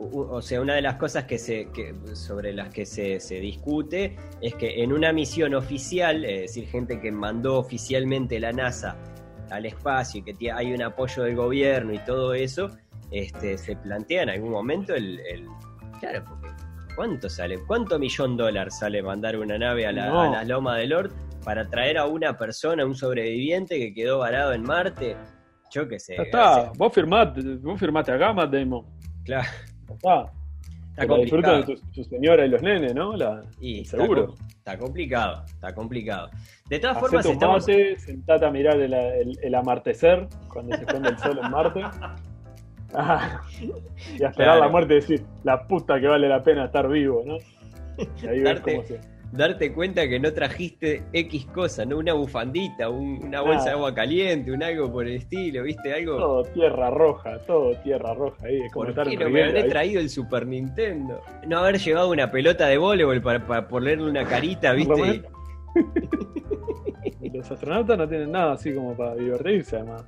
O 0.00 0.40
sea, 0.40 0.60
una 0.60 0.74
de 0.74 0.82
las 0.82 0.94
cosas 0.94 1.24
que 1.24 1.38
se, 1.38 1.68
sobre 2.14 2.52
las 2.52 2.68
que 2.68 2.86
se, 2.86 3.18
discute 3.40 4.16
es 4.40 4.54
que 4.54 4.82
en 4.82 4.92
una 4.92 5.12
misión 5.12 5.54
oficial, 5.54 6.24
es 6.24 6.42
decir, 6.42 6.68
gente 6.68 7.00
que 7.00 7.10
mandó 7.10 7.58
oficialmente 7.58 8.38
la 8.38 8.52
NASA 8.52 8.96
al 9.50 9.66
espacio 9.66 10.22
y 10.24 10.34
que 10.34 10.52
hay 10.52 10.72
un 10.72 10.82
apoyo 10.82 11.24
del 11.24 11.34
gobierno 11.34 11.92
y 11.92 11.98
todo 11.98 12.32
eso, 12.32 12.70
este, 13.10 13.58
se 13.58 13.74
plantea 13.74 14.22
en 14.22 14.30
algún 14.30 14.50
momento 14.50 14.94
el, 14.94 15.20
claro, 15.98 16.24
porque 16.28 16.48
¿cuánto 16.94 17.28
sale? 17.28 17.58
¿Cuánto 17.66 17.98
millón 17.98 18.36
de 18.36 18.44
dólares 18.44 18.78
sale 18.78 19.02
mandar 19.02 19.36
una 19.36 19.58
nave 19.58 19.86
a 19.86 19.92
la, 19.92 20.26
a 20.26 20.30
la 20.30 20.44
Loma 20.44 20.76
del 20.76 20.90
Lord 20.90 21.12
para 21.44 21.68
traer 21.68 21.98
a 21.98 22.06
una 22.06 22.38
persona, 22.38 22.84
un 22.84 22.94
sobreviviente 22.94 23.78
que 23.78 23.92
quedó 23.92 24.18
varado 24.18 24.52
en 24.52 24.62
Marte? 24.62 25.16
Yo 25.70 25.88
qué 25.88 25.98
sé. 25.98 26.16
está, 26.20 26.72
vos 26.76 26.92
firmaste, 26.92 27.42
vos 27.56 27.80
Matt 27.92 28.08
Damon. 28.52 28.86
Claro. 29.24 29.48
Está. 29.94 30.32
Está 30.90 31.06
complicado. 31.06 31.62
de 31.62 31.76
tu, 31.94 32.04
señora 32.04 32.44
y 32.44 32.48
los 32.48 32.60
nenes, 32.60 32.94
¿no? 32.94 33.16
La, 33.16 33.42
y 33.60 33.84
seguro. 33.84 34.34
Está, 34.48 34.76
complicado, 34.76 35.44
está 35.46 35.72
complicado. 35.72 36.28
De 36.68 36.80
todas 36.80 36.96
Hacé 36.96 37.06
formas, 37.06 37.24
tu 37.24 37.32
estamos... 37.32 37.64
sentate 37.64 38.44
a 38.44 38.50
mirar 38.50 38.80
el, 38.80 38.92
el, 39.40 39.54
amartecer 39.54 40.26
cuando 40.52 40.76
se 40.76 40.82
esconde 40.82 41.10
el 41.10 41.18
sol 41.18 41.40
en 41.42 41.50
Marte. 41.50 41.82
Ah, 42.94 43.42
y 44.18 44.24
a 44.24 44.28
esperar 44.28 44.60
la 44.60 44.68
muerte 44.68 44.94
y 44.94 44.96
decir, 44.96 45.22
la 45.44 45.68
puta 45.68 46.00
que 46.00 46.06
vale 46.06 46.26
la 46.26 46.42
pena 46.42 46.64
estar 46.64 46.88
vivo, 46.88 47.22
¿no? 47.22 47.36
Y 48.22 48.26
ahí 48.26 48.40
ves 48.40 48.60
cómo 48.62 48.82
se 48.82 48.98
darte 49.32 49.72
cuenta 49.72 50.08
que 50.08 50.18
no 50.18 50.32
trajiste 50.32 51.02
X 51.12 51.46
cosa, 51.46 51.84
¿no? 51.84 51.98
Una 51.98 52.14
bufandita, 52.14 52.88
una 52.88 53.40
bolsa 53.40 53.64
de 53.64 53.70
agua 53.70 53.94
caliente, 53.94 54.52
un 54.52 54.62
algo 54.62 54.90
por 54.90 55.06
el 55.06 55.16
estilo, 55.16 55.62
¿viste? 55.62 55.92
Algo. 55.92 56.16
Todo 56.16 56.42
tierra 56.44 56.90
roja, 56.90 57.38
todo 57.46 57.74
tierra 57.82 58.14
roja 58.14 58.46
ahí. 58.46 58.60
Es 58.62 58.72
¿Por 58.72 58.94
qué 58.94 59.16
no 59.16 59.30
me 59.30 59.44
habré 59.44 59.64
traído 59.64 60.00
el 60.00 60.10
Super 60.10 60.46
Nintendo? 60.46 61.20
No 61.46 61.58
haber 61.58 61.78
llevado 61.78 62.10
una 62.10 62.30
pelota 62.30 62.66
de 62.66 62.78
voleibol 62.78 63.20
para, 63.22 63.68
ponerle 63.68 64.08
una 64.08 64.24
carita, 64.24 64.72
¿viste? 64.72 65.22
Los 67.38 67.48
astronautas 67.52 67.96
no 67.96 68.08
tienen 68.08 68.32
nada 68.32 68.54
así 68.54 68.74
como 68.74 68.96
para 68.96 69.14
divertirse, 69.14 69.76
además. 69.76 70.04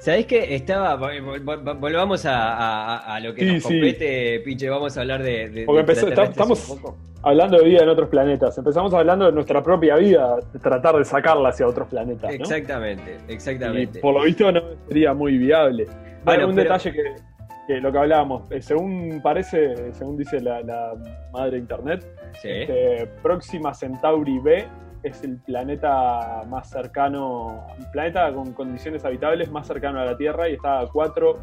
¿Sabés 0.00 0.26
qué? 0.26 0.56
Estaba. 0.56 0.96
Volvamos 0.96 2.24
a, 2.26 3.20
lo 3.22 3.32
que 3.32 3.44
nos 3.44 3.62
compete, 3.62 4.40
Piche. 4.40 4.68
Vamos 4.68 4.98
a 4.98 5.02
hablar 5.02 5.22
de. 5.22 5.62
Porque 5.64 5.92
estamos 5.92 6.76
hablando 7.22 7.58
de 7.58 7.64
vida 7.64 7.84
en 7.84 7.88
otros 7.88 8.08
planetas. 8.08 8.58
Empezamos 8.58 8.92
hablando 8.94 9.26
de 9.26 9.32
nuestra 9.32 9.62
propia 9.62 9.94
vida, 9.94 10.38
de 10.52 10.58
tratar 10.58 10.96
de 10.96 11.04
sacarla 11.04 11.50
hacia 11.50 11.68
otros 11.68 11.86
planetas. 11.86 12.32
¿no? 12.32 12.42
Exactamente, 12.42 13.16
exactamente. 13.28 14.00
Y 14.00 14.02
por 14.02 14.14
lo 14.14 14.24
visto 14.24 14.50
no 14.50 14.60
sería 14.88 15.14
muy 15.14 15.38
viable. 15.38 15.86
Bueno, 16.24 16.48
un 16.48 16.56
detalle 16.56 16.92
que, 16.92 17.80
lo 17.80 17.92
que 17.92 17.98
hablábamos, 17.98 18.50
eh, 18.50 18.60
según 18.60 19.20
parece, 19.22 19.92
según 19.92 20.16
dice 20.16 20.40
la, 20.40 20.94
madre 21.32 21.58
internet, 21.58 22.04
este, 22.42 23.06
Próxima 23.22 23.72
Centauri 23.72 24.40
B 24.40 24.66
es 25.02 25.22
el 25.24 25.38
planeta 25.38 26.44
más 26.48 26.70
cercano, 26.70 27.66
planeta 27.92 28.32
con 28.32 28.52
condiciones 28.52 29.04
habitables 29.04 29.50
más 29.50 29.66
cercano 29.66 30.00
a 30.00 30.04
la 30.04 30.16
Tierra 30.16 30.48
y 30.48 30.54
está 30.54 30.80
a 30.80 30.86
4 30.86 31.38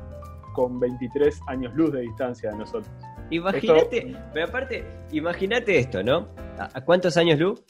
con 0.53 0.79
23 0.79 1.41
años 1.47 1.73
luz 1.75 1.91
de 1.93 2.01
distancia 2.01 2.51
de 2.51 2.57
nosotros. 2.57 2.91
Imagínate, 3.29 4.15
pero 4.33 4.47
aparte, 4.47 4.85
imagínate 5.11 5.77
esto, 5.77 6.03
¿no? 6.03 6.27
¿A 6.57 6.81
cuántos 6.81 7.15
años 7.17 7.39
luz? 7.39 7.63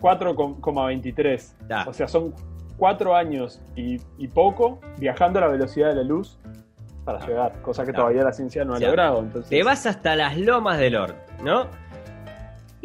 4,23. 0.00 1.88
O 1.88 1.92
sea, 1.92 2.08
son 2.08 2.34
4 2.76 3.16
años 3.16 3.62
y, 3.74 3.98
poco 4.28 4.80
viajando 4.98 5.38
a 5.38 5.42
la 5.42 5.48
velocidad 5.48 5.88
de 5.88 5.96
la 5.96 6.02
luz 6.02 6.38
para 7.04 7.18
ah. 7.18 7.26
llegar, 7.26 7.62
cosa 7.62 7.86
que 7.86 7.92
todavía 7.92 8.22
la 8.22 8.32
ciencia 8.32 8.64
no 8.64 8.74
ha 8.74 8.80
logrado. 8.80 9.20
Entonces... 9.20 9.48
Te 9.48 9.62
vas 9.62 9.86
hasta 9.86 10.16
las 10.16 10.36
lomas 10.36 10.78
del 10.78 10.94
Lord, 10.94 11.14
¿no? 11.42 11.68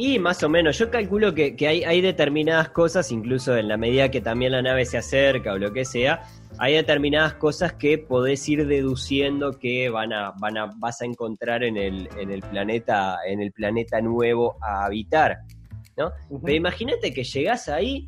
Y 0.04 0.18
más 0.18 0.42
o 0.42 0.50
menos, 0.50 0.80
yo 0.80 0.90
calculo 0.90 1.36
que, 1.36 1.56
hay, 1.68 1.84
hay, 1.84 2.02
determinadas 2.02 2.70
cosas, 2.70 3.12
incluso 3.12 3.56
en 3.56 3.68
la 3.68 3.78
medida 3.78 4.10
que 4.10 4.20
también 4.20 4.52
la 4.52 4.64
nave 4.64 4.84
se 4.84 4.98
acerca 4.98 5.54
o 5.54 5.60
lo 5.60 5.72
que 5.72 5.86
sea, 5.86 6.24
hay 6.58 6.74
determinadas 6.74 7.36
cosas 7.36 7.74
que 7.74 8.00
podés 8.00 8.50
ir 8.50 8.66
deduciendo 8.66 9.60
que 9.60 9.92
van 9.92 10.12
a, 10.12 10.32
van 10.40 10.58
a, 10.58 10.72
vas 10.78 11.04
a 11.04 11.06
encontrar 11.06 11.64
en 11.64 11.78
el, 11.78 12.10
en 12.18 12.32
el 12.32 12.42
planeta, 12.42 13.20
en 13.28 13.42
el 13.42 13.52
planeta 13.52 14.02
nuevo 14.02 14.58
a 14.60 14.86
habitar. 14.86 15.42
¿no? 15.96 16.12
Pero 16.44 16.56
imagínate 16.56 17.14
que 17.14 17.24
llegás 17.24 17.70
ahí, 17.70 18.08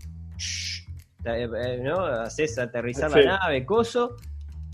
eh, 1.26 1.80
¿no? 1.84 2.06
Haces 2.06 2.58
aterrizar 2.58 3.12
la 3.12 3.38
nave, 3.38 3.68
coso, 3.68 4.16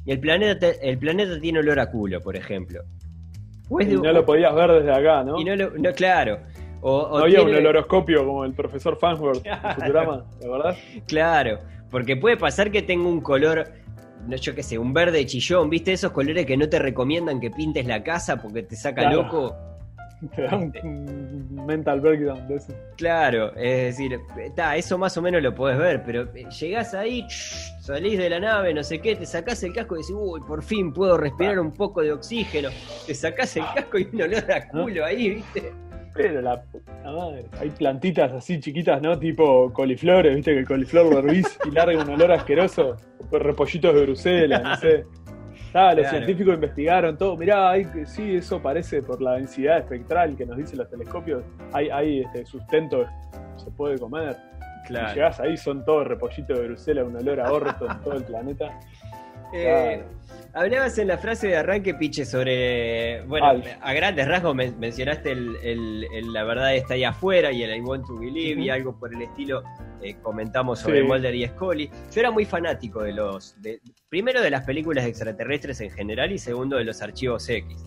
y 0.06 0.14
el 0.14 0.22
planeta, 0.22 0.70
el 0.70 0.98
planeta 0.98 1.38
tiene 1.38 1.60
olor 1.60 1.82
a 1.82 1.92
culo, 1.92 2.22
por 2.22 2.38
ejemplo. 2.38 2.82
y 3.78 3.86
no 3.88 4.14
lo 4.14 4.26
podías 4.26 4.56
ver 4.56 4.72
desde 4.72 4.94
acá, 4.94 5.22
¿no? 5.26 5.38
Y 5.38 5.44
no, 5.44 5.58
no 5.58 5.92
claro. 5.92 6.40
O, 6.82 7.18
no 7.18 7.24
había 7.24 7.42
un 7.42 7.54
oloroscopio 7.54 8.26
como 8.26 8.46
el 8.46 8.54
profesor 8.54 8.98
Fansworth 8.98 9.46
en 9.46 9.58
Futurama, 9.76 10.26
¿verdad? 10.42 10.78
Claro, 11.08 11.60
porque 11.92 12.16
puede 12.16 12.38
pasar 12.38 12.72
que 12.72 12.82
tenga 12.82 13.08
un 13.08 13.22
color, 13.22 13.66
no 14.28 14.36
yo 14.36 14.56
qué 14.56 14.64
sé, 14.64 14.78
un 14.78 14.94
verde 14.94 15.26
chillón, 15.26 15.70
¿viste? 15.70 15.92
Esos 15.92 16.12
colores 16.12 16.46
que 16.46 16.56
no 16.56 16.70
te 16.70 16.80
recomiendan 16.80 17.40
que 17.40 17.52
pintes 17.52 17.86
la 17.86 18.04
casa 18.04 18.42
porque 18.42 18.64
te 18.64 18.76
saca 18.76 19.12
loco. 19.12 19.56
Te 20.36 20.42
da 20.42 20.58
un 20.58 21.66
mental 21.66 22.02
breakdown 22.02 22.46
de 22.50 22.56
eso. 22.56 22.74
Claro, 22.98 23.56
es 23.56 23.98
decir, 23.98 24.20
está, 24.38 24.76
eso 24.76 24.98
más 24.98 25.16
o 25.16 25.22
menos 25.22 25.42
lo 25.42 25.56
podés 25.56 25.78
ver, 25.78 26.04
pero 26.04 26.24
eh, 26.36 26.46
llegás 26.60 26.94
ahí, 26.94 27.26
salís 27.30 28.18
de 28.18 28.30
la 28.30 28.42
nave, 28.42 28.74
no 28.74 28.84
sé 28.84 29.00
qué, 29.00 29.16
te 29.16 29.26
sacás 29.26 29.64
el 29.64 29.72
casco 29.72 29.96
y 29.96 30.00
decís, 30.00 30.14
uy, 30.20 30.42
por 30.42 30.62
fin 30.62 30.92
puedo 30.92 31.18
respirar 31.18 31.58
un 31.62 31.72
poco 31.72 32.02
de 32.02 32.12
oxígeno. 32.12 32.68
Te 33.08 33.16
sacás 33.16 33.56
el 33.56 33.64
casco 33.74 33.98
y 33.98 34.10
un 34.12 34.24
olor 34.24 34.52
a 34.52 34.68
culo 34.68 35.06
ahí, 35.06 35.36
¿viste? 35.36 35.72
Pero 36.14 36.42
la 36.42 36.62
puta 36.62 37.12
madre. 37.12 37.46
Hay 37.60 37.70
plantitas 37.70 38.32
así 38.32 38.60
chiquitas, 38.60 39.02
¿no? 39.02 39.18
Tipo 39.18 39.72
coliflores, 39.74 40.36
viste 40.36 40.54
que 40.54 40.60
el 40.60 40.68
coliflor 40.68 41.12
lo 41.12 41.20
hervís 41.20 41.58
y 41.66 41.72
larga 41.72 42.02
un 42.02 42.10
olor 42.10 42.32
asqueroso. 42.32 42.98
Pues 43.30 43.42
repollitos 43.42 43.94
de 43.94 44.02
Bruselas, 44.02 44.64
no 44.64 44.76
sé. 44.78 45.06
los 45.96 46.10
científicos 46.10 46.56
investigaron 46.56 47.18
todo. 47.18 47.38
Mirá, 47.38 47.72
hay, 47.72 47.88
sí, 48.06 48.36
eso 48.36 48.62
parece 48.62 49.02
por 49.02 49.22
la 49.22 49.34
densidad 49.34 49.78
espectral 49.78 50.36
que 50.36 50.46
nos 50.46 50.58
dicen 50.58 50.80
los 50.80 50.90
telescopios. 50.90 51.44
Hay, 51.74 51.90
hay 51.90 52.22
este 52.22 52.46
sustento, 52.46 53.06
se 53.58 53.70
puede 53.72 53.98
comer. 53.98 54.36
Claro. 54.88 55.14
llegás 55.14 55.40
ahí, 55.40 55.56
son 55.56 55.86
todos 55.86 56.08
repollitos 56.08 56.58
de 56.58 56.68
Bruselas, 56.68 57.06
un 57.06 57.16
olor 57.16 57.40
a 57.42 57.52
orto 57.52 57.90
en 57.90 58.02
todo 58.02 58.14
el 58.16 58.24
planeta. 58.24 58.80
Eh, 59.54 60.04
hablabas 60.54 60.98
en 60.98 61.08
la 61.08 61.18
frase 61.18 61.48
de 61.48 61.58
arranque, 61.58 61.94
Piche, 61.94 62.26
sobre. 62.26 63.22
Bueno, 63.24 63.62
a 63.82 63.94
grandes 63.94 64.28
rasgos 64.28 64.56
mencionaste 64.56 65.32
el, 65.32 66.34
La 66.34 66.44
verdad 66.44 66.76
está 66.76 66.94
ahí 66.96 67.04
afuera 67.04 67.52
y 67.52 67.64
el 67.64 67.76
I 67.76 67.82
want 67.82 68.06
to 68.08 68.18
believe 68.18 68.62
y 68.62 68.70
algo 68.70 68.98
por 68.98 69.14
el 69.14 69.22
estilo. 69.22 69.64
Eh, 70.02 70.16
comentamos 70.22 70.80
sobre 70.80 71.04
Mulder 71.04 71.36
y 71.36 71.46
Scully. 71.48 71.90
Yo 72.14 72.22
era 72.22 72.32
muy 72.32 72.46
fanático 72.46 73.04
de 73.04 73.14
los. 73.14 73.56
primero 74.10 74.42
de 74.42 74.50
las 74.50 74.64
películas 74.66 75.06
extraterrestres 75.06 75.82
en 75.82 75.92
general 75.92 76.32
y 76.32 76.38
segundo 76.38 76.78
de 76.78 76.86
los 76.86 77.02
archivos 77.02 77.48
X. 77.50 77.86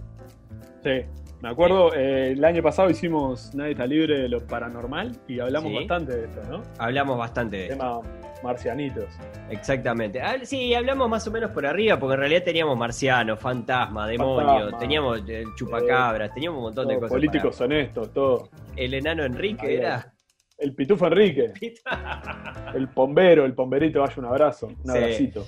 Sí. 0.82 1.04
Me 1.42 1.48
acuerdo, 1.48 1.92
eh, 1.92 2.30
el 2.30 2.44
año 2.44 2.62
pasado 2.62 2.88
hicimos 2.88 3.52
Nadie 3.52 3.72
está 3.72 3.84
libre 3.84 4.16
de 4.20 4.28
lo 4.28 4.46
paranormal 4.46 5.10
y 5.26 5.40
hablamos 5.40 5.74
bastante 5.74 6.16
de 6.16 6.24
esto, 6.26 6.40
¿no? 6.48 6.62
Hablamos 6.78 7.18
bastante 7.18 7.56
de 7.56 7.68
Tema 7.70 8.00
marcianitos. 8.44 9.06
Exactamente. 9.50 10.20
Sí, 10.44 10.72
hablamos 10.72 11.08
más 11.08 11.26
o 11.26 11.32
menos 11.32 11.50
por 11.50 11.66
arriba, 11.66 11.98
porque 11.98 12.14
en 12.14 12.20
realidad 12.20 12.42
teníamos 12.44 12.78
marcianos, 12.78 13.40
fantasmas, 13.40 14.08
demonios, 14.08 14.78
teníamos 14.78 15.28
el 15.28 15.46
chupacabras, 15.56 16.32
teníamos 16.32 16.58
un 16.58 16.64
montón 16.64 16.86
de 16.86 16.94
cosas. 16.94 17.10
Políticos 17.10 17.60
honestos, 17.60 18.12
todo. 18.12 18.48
El 18.76 18.94
enano 18.94 19.24
Enrique 19.24 19.76
era. 19.78 20.14
El 20.58 20.76
pitufo 20.76 21.08
Enrique. 21.08 21.52
el 22.74 22.88
pombero, 22.88 23.44
el 23.44 23.54
pomberito, 23.54 24.00
vaya 24.00 24.14
un 24.16 24.26
abrazo, 24.26 24.68
un 24.84 24.90
abracito. 24.90 25.44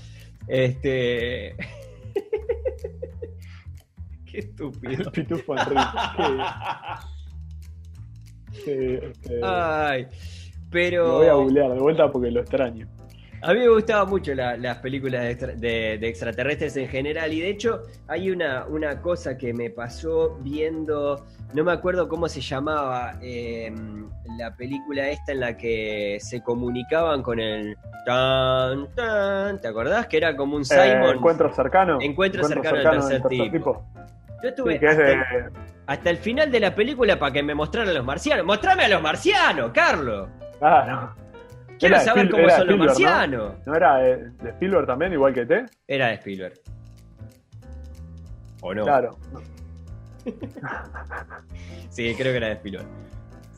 Este. 0.49 1.55
Qué 4.35 4.41
estúpido. 4.41 5.11
Pitufo 5.13 5.55
Enrique. 5.57 5.81
Ay, 9.45 10.09
pero. 10.71 11.07
Lo 11.07 11.19
voy 11.19 11.27
a 11.29 11.35
googlear 11.35 11.73
de 11.73 11.79
vuelta 11.79 12.11
porque 12.11 12.33
lo 12.33 12.41
extraño. 12.41 12.89
A 13.43 13.53
mí 13.53 13.61
me 13.61 13.69
gustaban 13.69 14.09
mucho 14.09 14.35
las 14.35 14.79
películas 14.79 15.39
de, 15.61 15.99
extraterrestres 16.03 16.77
en 16.79 16.89
general 16.89 17.31
y 17.31 17.43
de 17.43 17.51
hecho 17.51 17.83
hay 18.09 18.31
una, 18.31 18.65
una 18.67 19.03
cosa 19.03 19.37
que 19.37 19.53
me 19.53 19.69
pasó 19.69 20.39
viendo, 20.41 21.27
no 21.53 21.63
me 21.63 21.73
acuerdo 21.73 22.09
cómo 22.09 22.27
se 22.27 22.41
llamaba, 22.41 23.19
em, 23.21 24.09
la 24.39 24.57
película 24.57 25.11
esta 25.11 25.33
en 25.33 25.41
la 25.41 25.59
que 25.59 26.17
se 26.21 26.43
comunicaban 26.43 27.23
con 27.23 27.39
el... 27.39 27.77
Tan, 28.07 28.89
tan, 28.95 29.61
¿Te 29.61 29.69
acordás? 29.69 30.07
Que 30.07 30.17
era 30.17 30.35
como 30.35 30.57
un 30.57 30.63
eh, 30.63 30.65
Simon. 30.65 31.17
encuentro 31.17 31.53
cercano. 31.53 31.99
Encuentro, 32.01 32.45
cercano, 32.45 33.09
del 33.09 33.23
tercer, 33.23 33.51
tipo. 33.51 33.85
Yo 34.45 34.51
estuve 34.51 34.79
hasta, 35.87 36.11
el 36.11 36.19
final 36.19 36.51
de 36.51 36.61
la 36.61 36.75
película 36.75 37.19
para 37.19 37.33
que 37.33 37.43
me 37.43 37.55
mostraran 37.55 37.89
a 37.89 37.95
los 37.95 38.05
marcianos. 38.05 38.45
¡Mostrame 38.45 38.85
a 38.85 38.89
los 38.89 39.01
marcianos, 39.01 39.71
Carlos! 39.73 40.29
Ah, 40.61 41.15
Quiero 41.79 41.99
saber 42.01 42.31
cómo 42.31 42.51
son 42.51 42.67
los 42.67 42.79
marcianos. 42.79 43.55
¿no? 43.65 43.75
era 43.75 43.97
de, 43.97 44.33
Spielberg 44.51 44.87
también, 44.87 45.15
igual 45.15 45.33
que 45.33 45.47
T? 45.47 45.65
Era 45.89 46.09
de 46.09 46.15
Spielberg. 46.17 46.61
¿O 48.61 48.75
no? 48.75 48.83
Claro. 48.83 49.17
sí, 51.89 52.15
creo 52.15 52.33
que 52.33 52.37
era 52.37 52.49
de 52.49 52.53
Spielberg. 52.53 52.87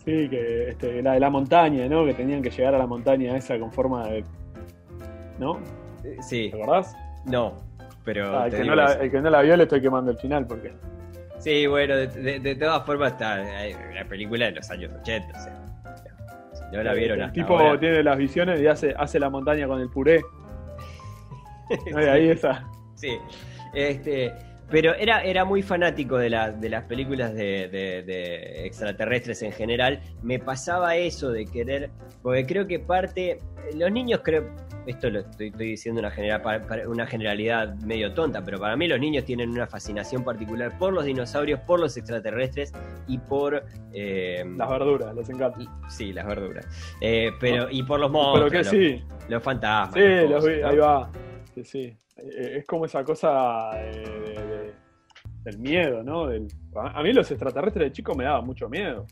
Sí, 0.04 0.28
que 0.28 0.68
este, 0.68 1.02
la 1.02 1.14
de 1.14 1.20
la 1.20 1.30
montaña, 1.30 1.88
¿no? 1.88 2.06
Que 2.06 2.14
tenían 2.14 2.42
que 2.42 2.50
llegar 2.50 2.76
a 2.76 2.78
la 2.78 2.86
montaña 2.86 3.36
esa 3.36 3.58
con 3.58 3.72
forma 3.72 4.06
de. 4.06 4.24
¿No? 5.40 5.58
Sí. 6.20 6.50
¿Te 6.52 6.62
acordás? 6.62 6.94
No. 7.24 7.65
Pero 8.06 8.38
ah, 8.38 8.46
el, 8.46 8.52
que 8.52 8.64
no 8.64 8.76
la, 8.76 8.92
el, 8.92 9.10
que 9.10 9.20
no 9.20 9.28
la, 9.28 9.42
vio 9.42 9.56
le 9.56 9.64
estoy 9.64 9.82
quemando 9.82 10.12
el 10.12 10.16
final 10.16 10.46
porque. 10.46 10.72
Sí, 11.38 11.66
bueno, 11.66 11.96
de, 11.96 12.56
todas 12.58 12.86
formas 12.86 13.12
está 13.12 13.36
la 13.36 14.04
película 14.08 14.46
de 14.46 14.52
los 14.52 14.70
años 14.70 14.92
80, 15.02 15.28
o 15.28 15.42
sea. 15.42 15.66
No 16.72 16.82
la 16.82 16.94
vieron 16.94 17.20
El 17.20 17.32
tipo 17.32 17.78
tiene 17.78 18.02
las 18.02 18.16
visiones 18.16 18.60
y 18.60 18.66
hace, 18.66 18.94
hace 18.96 19.20
la 19.20 19.28
montaña 19.28 19.66
con 19.66 19.80
el 19.80 19.90
puré. 19.90 20.22
ahí 21.96 22.30
esa. 22.30 22.64
Sí. 22.94 23.18
Este, 23.74 24.32
pero 24.70 24.94
era, 24.94 25.22
era 25.22 25.44
muy 25.44 25.62
fanático 25.62 26.16
de, 26.16 26.30
de 26.58 26.68
las 26.68 26.84
películas 26.84 27.34
de, 27.34 27.68
de, 27.68 28.66
extraterrestres 28.66 29.42
en 29.42 29.52
general. 29.52 30.00
Me 30.22 30.38
pasaba 30.38 30.96
eso 30.96 31.30
de 31.30 31.44
querer, 31.44 31.90
porque 32.22 32.46
creo 32.46 32.66
que 32.66 32.78
parte, 32.78 33.40
los 33.74 33.90
niños 33.90 34.20
creo, 34.24 34.48
esto 34.86 35.10
lo 35.10 35.20
estoy, 35.20 35.50
diciendo 35.50 36.00
una, 36.00 36.12
una 36.86 37.06
generalidad 37.06 37.74
medio 37.80 38.14
tonta, 38.14 38.42
pero 38.44 38.58
para 38.58 38.76
mí 38.76 38.86
los 38.88 39.00
niños 39.00 39.24
tienen 39.24 39.50
una 39.50 39.66
fascinación 39.66 40.24
particular 40.24 40.78
por 40.78 40.92
los 40.92 41.04
dinosaurios, 41.04 41.60
por 41.60 41.80
los 41.80 41.96
extraterrestres 41.96 42.72
y 43.06 43.18
por... 43.18 43.64
Eh, 43.92 44.44
las 44.56 44.68
verduras, 44.68 45.14
les 45.14 45.28
encanta. 45.28 45.58
sí, 45.88 46.12
las 46.12 46.26
verduras. 46.26 46.66
Eh, 47.00 47.32
pero, 47.40 47.68
y 47.70 47.82
por 47.82 48.00
los 48.00 48.10
monstruos. 48.10 48.50
Pero 48.50 48.62
que 48.62 48.68
sí. 48.68 49.04
Los 49.28 49.42
fantasmas. 49.42 49.94
Sí, 49.94 50.28
los 50.28 50.44
ahí 50.46 50.76
va. 50.76 51.10
Sí, 51.54 51.64
sí. 51.64 51.96
Eh, 52.16 52.58
es 52.58 52.66
como 52.66 52.84
esa 52.84 53.04
cosa 53.04 53.72
de 53.74 54.72
del 55.46 55.58
miedo, 55.58 56.02
¿no? 56.02 56.26
Del, 56.26 56.48
a 56.74 57.02
mí 57.04 57.12
los 57.12 57.30
extraterrestres 57.30 57.86
de 57.86 57.92
chico 57.92 58.16
me 58.16 58.24
daban 58.24 58.44
mucho 58.44 58.68
miedo. 58.68 59.06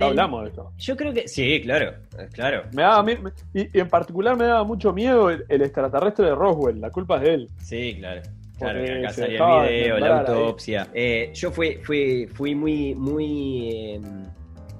hablamos 0.00 0.44
de 0.44 0.50
eso. 0.50 0.72
Yo 0.78 0.96
creo 0.96 1.12
que 1.12 1.26
sí, 1.26 1.60
claro, 1.62 1.94
claro. 2.32 2.62
Me 2.72 2.82
daba, 2.82 3.10
y, 3.52 3.78
en 3.78 3.88
particular 3.88 4.36
me 4.36 4.44
daba 4.44 4.62
mucho 4.62 4.92
miedo 4.92 5.30
el, 5.30 5.62
extraterrestre 5.62 6.26
de 6.26 6.34
Roswell, 6.36 6.80
la 6.80 6.90
culpa 6.90 7.16
es 7.16 7.22
de 7.22 7.34
él. 7.34 7.48
Sí, 7.58 7.96
claro. 7.98 8.22
Claro, 8.56 8.84
que 8.84 8.98
acá 8.98 9.12
salía 9.12 9.66
el 9.66 9.74
video, 9.74 9.98
la 9.98 10.20
autopsia. 10.20 10.86
Eh, 10.94 11.32
yo 11.34 11.50
fui, 11.50 11.78
fui, 11.82 12.26
fui 12.26 12.54
muy, 12.54 12.94
muy, 12.94 13.94
em, 13.94 14.26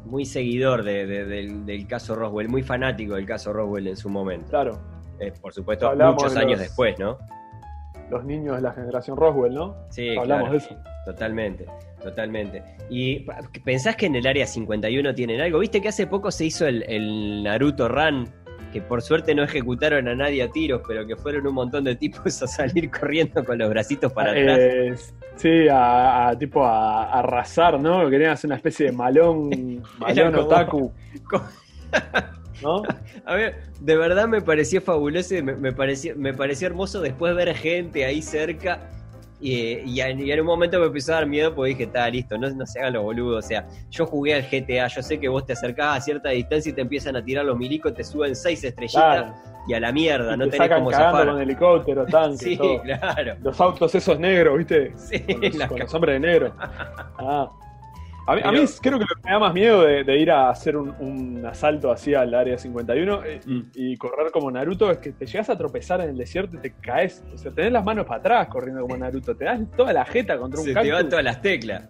muy 0.04 0.24
seguidor 0.24 0.84
del, 0.84 1.86
caso 1.88 2.14
Roswell, 2.14 2.48
muy 2.48 2.62
fanático 2.62 3.16
del 3.16 3.26
caso 3.26 3.52
Roswell 3.52 3.88
en 3.88 3.96
su 3.96 4.08
momento. 4.10 4.50
Claro. 4.50 4.78
Eh, 5.18 5.32
por 5.40 5.52
supuesto, 5.52 5.92
muchos 5.96 6.36
años 6.36 6.60
después, 6.60 6.98
¿no? 6.98 7.18
Los 8.10 8.24
niños 8.24 8.56
de 8.56 8.62
la 8.62 8.72
generación 8.72 9.16
Roswell, 9.16 9.54
¿no? 9.54 9.76
Sí, 9.90 10.16
hablamos 10.16 10.50
de 10.50 10.56
eso. 10.56 10.76
Totalmente, 11.04 11.66
totalmente. 12.02 12.62
¿Y 12.88 13.24
pensás 13.64 13.96
que 13.96 14.06
en 14.06 14.16
el 14.16 14.26
área 14.26 14.46
51 14.46 15.14
tienen 15.14 15.40
algo? 15.40 15.60
¿Viste 15.60 15.80
que 15.80 15.88
hace 15.88 16.06
poco 16.06 16.30
se 16.30 16.46
hizo 16.46 16.66
el, 16.66 17.42
Naruto 17.42 17.88
Run? 17.88 18.28
Que 18.72 18.80
por 18.80 19.02
suerte 19.02 19.34
no 19.34 19.42
ejecutaron 19.42 20.06
a 20.08 20.14
nadie 20.14 20.42
a 20.42 20.48
tiros, 20.50 20.82
pero 20.86 21.06
que 21.06 21.16
fueron 21.16 21.46
un 21.46 21.54
montón 21.54 21.84
de 21.84 21.96
tipos 21.96 22.42
a 22.42 22.46
salir 22.46 22.90
corriendo 23.00 23.44
con 23.44 23.58
los 23.58 23.68
bracitos 23.68 24.12
para 24.12 24.32
atrás. 24.32 24.58
Eh, 24.58 24.94
sí, 25.36 25.66
a, 25.70 26.34
tipo 26.38 26.64
a, 26.64 27.18
arrasar, 27.18 27.80
¿no? 27.80 28.08
Querían 28.10 28.32
hacer 28.32 28.48
una 28.48 28.56
especie 28.56 28.86
de 28.86 28.92
malón, 28.92 29.82
malón 29.98 30.34
otaku. 30.34 30.92
¿No? 32.62 32.82
A 33.24 33.34
ver, 33.34 33.56
de 33.80 33.96
verdad 33.96 34.28
me 34.28 34.40
pareció 34.40 34.80
fabuloso 34.80 35.34
y 35.34 35.42
me, 35.42 35.72
pareció, 35.72 36.14
me 36.16 36.34
pareció 36.34 36.66
hermoso 36.66 37.00
después 37.00 37.34
ver 37.34 37.54
gente 37.54 38.04
ahí 38.04 38.22
cerca 38.22 38.80
y, 39.40 40.00
en 40.00 40.40
un 40.40 40.46
momento 40.46 40.78
me 40.78 40.86
empezó 40.86 41.12
a 41.12 41.16
dar 41.16 41.26
miedo 41.26 41.54
porque 41.54 41.70
dije, 41.70 41.84
está 41.84 42.08
listo, 42.10 42.36
no, 42.36 42.50
no 42.50 42.66
se 42.66 42.78
hagan 42.78 42.92
los 42.94 43.02
boludos. 43.02 43.44
O 43.44 43.48
sea, 43.48 43.66
yo 43.90 44.06
jugué 44.06 44.34
al 44.34 44.42
GTA, 44.42 44.86
yo 44.88 45.02
sé 45.02 45.18
que 45.18 45.28
vos 45.28 45.46
te 45.46 45.54
acercás 45.54 45.96
a 45.96 46.00
cierta 46.00 46.28
distancia 46.28 46.70
y 46.70 46.74
te 46.74 46.82
empiezan 46.82 47.16
a 47.16 47.24
tirar 47.24 47.44
los 47.46 47.56
milicos, 47.56 47.94
te 47.94 48.04
suben 48.04 48.36
seis 48.36 48.62
estrellitas 48.64 49.34
y 49.66 49.74
a 49.74 49.80
la 49.80 49.92
mierda, 49.92 50.36
no 50.36 50.44
te 50.44 50.52
tenés 50.52 50.76
como 50.76 50.90
zafar. 50.90 51.28
con 51.28 51.40
helicóptero, 51.40 52.06
tanque, 52.06 52.36
sí, 52.38 52.58
claro. 52.58 53.36
Los 53.42 53.60
autos 53.60 53.94
esos 53.94 54.18
negros, 54.18 54.58
¿viste? 54.58 54.92
Sí, 54.96 55.20
con, 55.20 55.78
los, 55.78 55.94
hombres 55.94 56.20
de 56.20 56.20
negro. 56.20 56.54
Ah. 57.22 57.50
A 58.26 58.52
mí, 58.52 58.61
creo 58.80 58.98
que 58.98 59.04
me 59.24 59.30
da 59.30 59.38
más 59.38 59.54
miedo 59.54 59.83
de, 59.83 60.18
ir 60.18 60.30
a 60.30 60.50
hacer 60.50 60.76
un, 60.76 61.44
asalto 61.44 61.90
así 61.90 62.14
al 62.14 62.33
área 62.35 62.56
51 62.56 63.24
eh, 63.24 63.40
mm. 63.44 63.61
y, 63.74 63.96
correr 63.96 64.30
como 64.30 64.50
Naruto 64.50 64.90
es 64.90 64.98
que 64.98 65.12
te 65.12 65.26
llegas 65.26 65.50
a 65.50 65.56
tropezar 65.56 66.00
en 66.00 66.11
el 66.11 66.16
desierto 66.16 66.56
y 66.56 66.61
te 66.61 66.72
caes. 66.72 67.24
O 67.33 67.38
sea, 67.38 67.50
tenés 67.50 67.72
las 67.72 67.85
manos 67.85 68.06
para 68.06 68.20
atrás 68.20 68.48
corriendo 68.48 68.83
como 68.83 68.96
Naruto. 68.96 69.35
Te 69.35 69.44
das 69.44 69.61
toda 69.76 69.92
la 69.92 70.04
jeta 70.04 70.38
contra 70.38 70.61
un 70.61 70.66
Se 70.66 70.74
te 70.74 70.92
van 70.92 71.09
todas 71.09 71.24
las 71.24 71.42
teclas. 71.42 71.88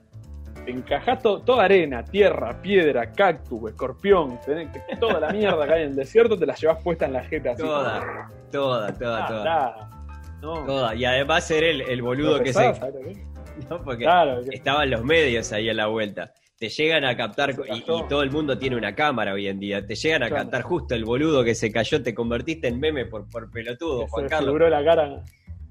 Te 0.64 0.70
encajás 0.70 1.22
toda 1.22 1.64
arena, 1.64 2.04
tierra, 2.04 2.60
piedra, 2.60 3.12
cactus, 3.12 3.70
escorpión. 3.70 4.38
Tenés, 4.44 4.68
toda 5.00 5.20
la 5.20 5.30
mierda 5.32 5.66
que 5.66 5.72
hay 5.72 5.82
en 5.82 5.90
el 5.90 5.96
desierto 5.96 6.38
te 6.38 6.46
la 6.46 6.54
llevas 6.54 6.82
puesta 6.82 7.06
en 7.06 7.12
la 7.14 7.24
jeta. 7.24 7.54
toda, 7.54 8.30
toda, 8.50 8.92
toda, 8.94 9.26
toda. 9.26 9.90
Toda. 10.40 10.94
Y 10.94 11.04
además 11.04 11.46
ser 11.46 11.64
el, 11.64 11.82
el 11.82 12.00
boludo 12.00 12.42
que 12.42 12.52
se 12.52 12.72
Porque 13.84 14.06
estaban 14.52 14.90
los 14.90 15.04
medios 15.04 15.52
ahí 15.52 15.68
a 15.68 15.74
la 15.74 15.86
vuelta. 15.86 16.32
Te 16.58 16.68
llegan 16.68 17.04
a 17.04 17.16
captar, 17.16 17.54
y, 17.72 17.80
todo 17.82 18.22
el 18.22 18.30
mundo 18.30 18.58
tiene 18.58 18.76
una 18.76 18.94
cámara 18.94 19.32
hoy 19.32 19.48
en 19.48 19.58
día, 19.58 19.86
te 19.86 19.94
llegan 19.94 20.22
a 20.24 20.28
captar 20.28 20.60
justo 20.60 20.94
el 20.94 21.06
boludo 21.06 21.42
que 21.42 21.54
se 21.54 21.72
cayó, 21.72 22.02
te 22.02 22.14
convertiste 22.14 22.68
en 22.68 22.78
meme 22.78 23.06
por, 23.06 23.28
por 23.30 23.50
pelotudo, 23.50 24.06
Juan 24.08 24.28
Carlos. 24.28 24.60
la 24.70 24.84
cara. 24.84 25.24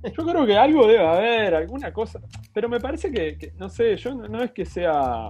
Yo 0.03 0.25
creo 0.25 0.45
que 0.45 0.57
algo 0.57 0.87
debe 0.87 1.05
haber, 1.05 1.55
alguna 1.55 1.93
cosa. 1.93 2.19
Pero 2.53 2.69
me 2.69 2.79
parece 2.79 3.11
que, 3.11 3.53
no 3.57 3.69
sé, 3.69 3.97
yo 3.97 4.15
no, 4.15 4.41
es 4.41 4.51
que 4.51 4.65
sea 4.65 5.29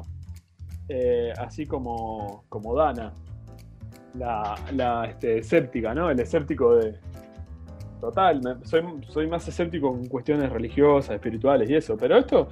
eh, 0.88 1.34
así 1.38 1.66
como, 1.66 2.46
como 2.48 2.76
Dana, 2.76 3.14
la, 4.14 4.56
la 4.74 5.06
este, 5.06 5.40
escéptica, 5.40 5.94
¿no? 5.94 6.10
El 6.10 6.20
escéptico 6.20 6.76
de, 6.76 7.00
total. 8.00 8.42
soy, 8.64 8.84
soy 9.08 9.28
más 9.28 9.48
escéptico 9.48 9.90
en 9.90 10.08
cuestiones 10.08 10.52
religiosas, 10.52 11.16
espirituales 11.16 11.70
y 11.70 11.76
eso. 11.76 11.98
Pero 11.98 12.18
esto, 12.18 12.50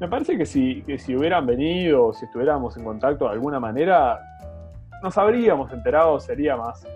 me 0.00 0.08
parece 0.08 0.36
que 0.36 0.46
si, 0.46 0.82
que 0.82 0.98
si 0.98 1.14
hubieran 1.14 1.46
venido, 1.46 2.12
si 2.12 2.24
estuviéramos 2.24 2.76
en 2.76 2.84
contacto 2.84 3.26
de 3.26 3.32
alguna 3.32 3.60
manera, 3.60 4.20
nos 5.02 5.16
habríamos 5.18 5.72
enterado, 5.72 6.18
sería 6.20 6.56
más. 6.56 6.86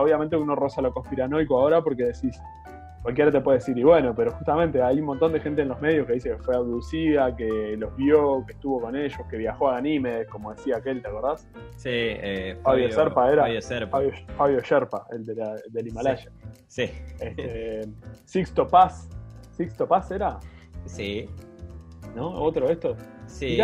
Obviamente 0.00 0.34
uno 0.36 0.54
roza 0.54 0.80
lo 0.80 0.92
conspiranoico 0.92 1.58
ahora 1.58 1.82
porque 1.82 2.04
decís, 2.04 2.40
cualquiera 3.04 3.30
te 3.30 3.42
puede 3.42 3.58
decir, 3.58 3.76
y 3.76 3.82
bueno, 3.82 4.14
pero 4.14 4.32
justamente 4.32 4.82
hay 4.82 4.98
un 4.98 5.04
montón 5.04 5.34
de 5.34 5.38
gente 5.38 5.60
en 5.60 5.68
los 5.68 5.78
medios 5.78 6.06
que 6.06 6.14
dice 6.14 6.30
que 6.30 6.38
fue 6.38 6.56
abducida, 6.56 7.36
que 7.36 7.76
los 7.76 7.94
vio, 7.96 8.42
que 8.46 8.54
estuvo 8.54 8.80
con 8.80 8.96
ellos, 8.96 9.20
que 9.30 9.36
viajó 9.36 9.68
a 9.68 9.76
anime, 9.76 10.24
como 10.24 10.54
decía 10.54 10.78
aquel, 10.78 11.02
¿te 11.02 11.08
acordás? 11.08 11.46
Sí, 11.76 11.90
eh, 11.92 12.56
Fabio, 12.62 12.90
Serpa 12.90 13.30
era. 13.30 13.42
Fabio, 14.38 14.60
Sherpa, 14.60 15.06
el 15.10 15.26
de 15.26 15.34
del 15.68 15.88
Himalaya. 15.88 16.32
Sí. 16.66 16.90
Este, 17.20 17.82
Sixto 18.24 18.66
Paz. 18.66 19.06
¿Sixto 19.50 19.86
Paz 19.86 20.10
era? 20.10 20.38
Sí. 20.86 21.28
¿No? 22.14 22.30
¿Otro 22.30 22.68
de 22.68 22.72
estos? 22.72 22.96
Sí, 23.26 23.58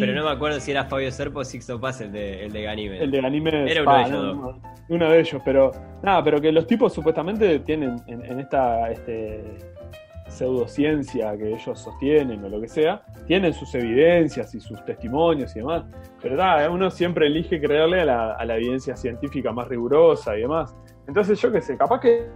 pero, 0.00 0.12
no 0.12 0.24
me 0.24 0.30
acuerdo 0.30 0.60
si 0.60 0.70
era 0.70 0.84
Fabio 0.84 1.10
Serpo 1.10 1.40
o 1.40 1.44
Sixto 1.44 1.80
Paz 1.80 2.00
el 2.00 2.12
de, 2.12 2.44
el 2.44 2.52
de 2.52 2.62
Ganime. 2.62 2.98
El 3.02 3.10
de 3.10 3.20
Ganime 3.20 3.70
era 3.70 3.82
uno 3.82 3.96
de 3.96 4.02
ellos. 4.02 4.56
uno 4.88 5.10
de 5.10 5.20
ellos, 5.20 5.42
pero 5.44 5.72
nada, 6.02 6.24
pero 6.24 6.40
que 6.40 6.50
los 6.50 6.66
tipos 6.66 6.92
supuestamente 6.92 7.60
tienen 7.60 7.96
en, 8.06 8.40
esta 8.40 8.90
este, 8.90 9.42
pseudociencia 10.28 11.36
que 11.36 11.54
ellos 11.54 11.78
sostienen 11.78 12.44
o 12.44 12.48
lo 12.48 12.60
que 12.60 12.68
sea, 12.68 13.02
tienen 13.26 13.52
sus 13.52 13.74
evidencias 13.74 14.54
y 14.54 14.60
sus 14.60 14.84
testimonios 14.84 15.54
y 15.54 15.60
demás. 15.60 15.84
Pero 16.20 16.36
nada, 16.36 16.68
uno 16.70 16.90
siempre 16.90 17.26
elige 17.26 17.60
creerle 17.60 18.00
a 18.00 18.04
la, 18.04 18.32
a 18.32 18.44
la 18.44 18.56
evidencia 18.56 18.96
científica 18.96 19.52
más 19.52 19.68
rigurosa 19.68 20.36
y 20.36 20.42
demás. 20.42 20.74
Entonces 21.06 21.40
yo 21.40 21.52
qué 21.52 21.60
sé, 21.60 21.76
capaz 21.76 22.00
que 22.00 22.26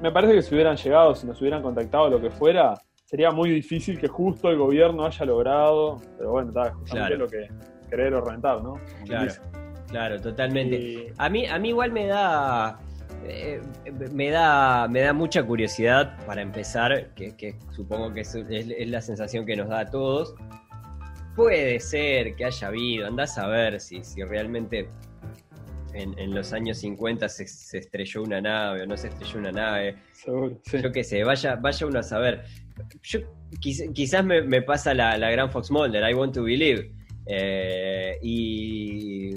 me 0.00 0.10
parece 0.10 0.34
que 0.34 0.42
si 0.42 0.54
hubieran 0.54 0.76
llegado, 0.76 1.14
si 1.14 1.26
nos 1.26 1.40
hubieran 1.40 1.62
contactado, 1.62 2.08
lo 2.08 2.20
que 2.20 2.30
fuera, 2.30 2.74
sería 3.10 3.32
muy 3.32 3.50
difícil 3.50 3.98
que 3.98 4.06
justo 4.06 4.50
el 4.50 4.56
gobierno 4.56 5.04
haya 5.04 5.26
logrado, 5.26 6.00
pero 6.16 6.30
bueno, 6.30 6.50
está 6.50 6.72
justamente 6.74 7.16
lo 7.16 7.26
que 7.26 7.48
querer 7.88 8.14
o 8.14 8.20
rentar, 8.20 8.62
¿no? 8.62 8.74
claro, 9.04 9.32
claro, 9.88 10.20
totalmente. 10.20 11.12
A 11.18 11.28
mí, 11.28 11.44
a 11.44 11.58
mí 11.58 11.70
igual 11.70 11.90
me 11.90 12.06
da, 12.06 12.78
eh, 13.24 13.60
me 14.12 14.30
da, 14.30 14.86
me 14.86 15.00
da 15.00 15.12
mucha 15.12 15.42
curiosidad 15.42 16.24
para 16.24 16.40
empezar, 16.40 17.12
que, 17.14 17.56
supongo 17.72 18.14
que 18.14 18.20
es, 18.20 18.88
la 18.88 19.00
sensación 19.00 19.44
que 19.44 19.56
nos 19.56 19.68
da 19.68 19.80
a 19.80 19.86
todos. 19.86 20.36
Puede 21.34 21.80
ser 21.80 22.36
que 22.36 22.44
haya 22.44 22.68
habido, 22.68 23.08
andás 23.08 23.38
a 23.38 23.48
ver 23.48 23.80
si, 23.80 24.04
si 24.04 24.22
realmente 24.22 24.88
en, 25.94 26.32
los 26.32 26.52
años 26.52 26.78
50 26.78 27.28
se, 27.28 27.42
estrelló 27.76 28.22
una 28.22 28.40
nave 28.40 28.82
o 28.82 28.86
no 28.86 28.96
se 28.96 29.08
estrelló 29.08 29.40
una 29.40 29.50
nave. 29.50 29.96
Seguro, 30.12 30.60
Yo 30.80 30.92
qué 30.92 31.02
sé, 31.02 31.24
vaya, 31.24 31.56
vaya 31.56 31.86
uno 31.88 31.98
a 31.98 32.04
saber 32.04 32.44
yo, 33.02 33.20
quizás 33.60 34.24
me, 34.24 34.62
pasa 34.62 34.94
la, 34.94 35.16
gran 35.30 35.50
Fox 35.50 35.70
Mulder, 35.70 36.08
I 36.08 36.14
Want 36.14 36.34
to 36.34 36.42
Believe. 36.42 36.92
Eh, 37.26 38.18
y, 38.22 39.34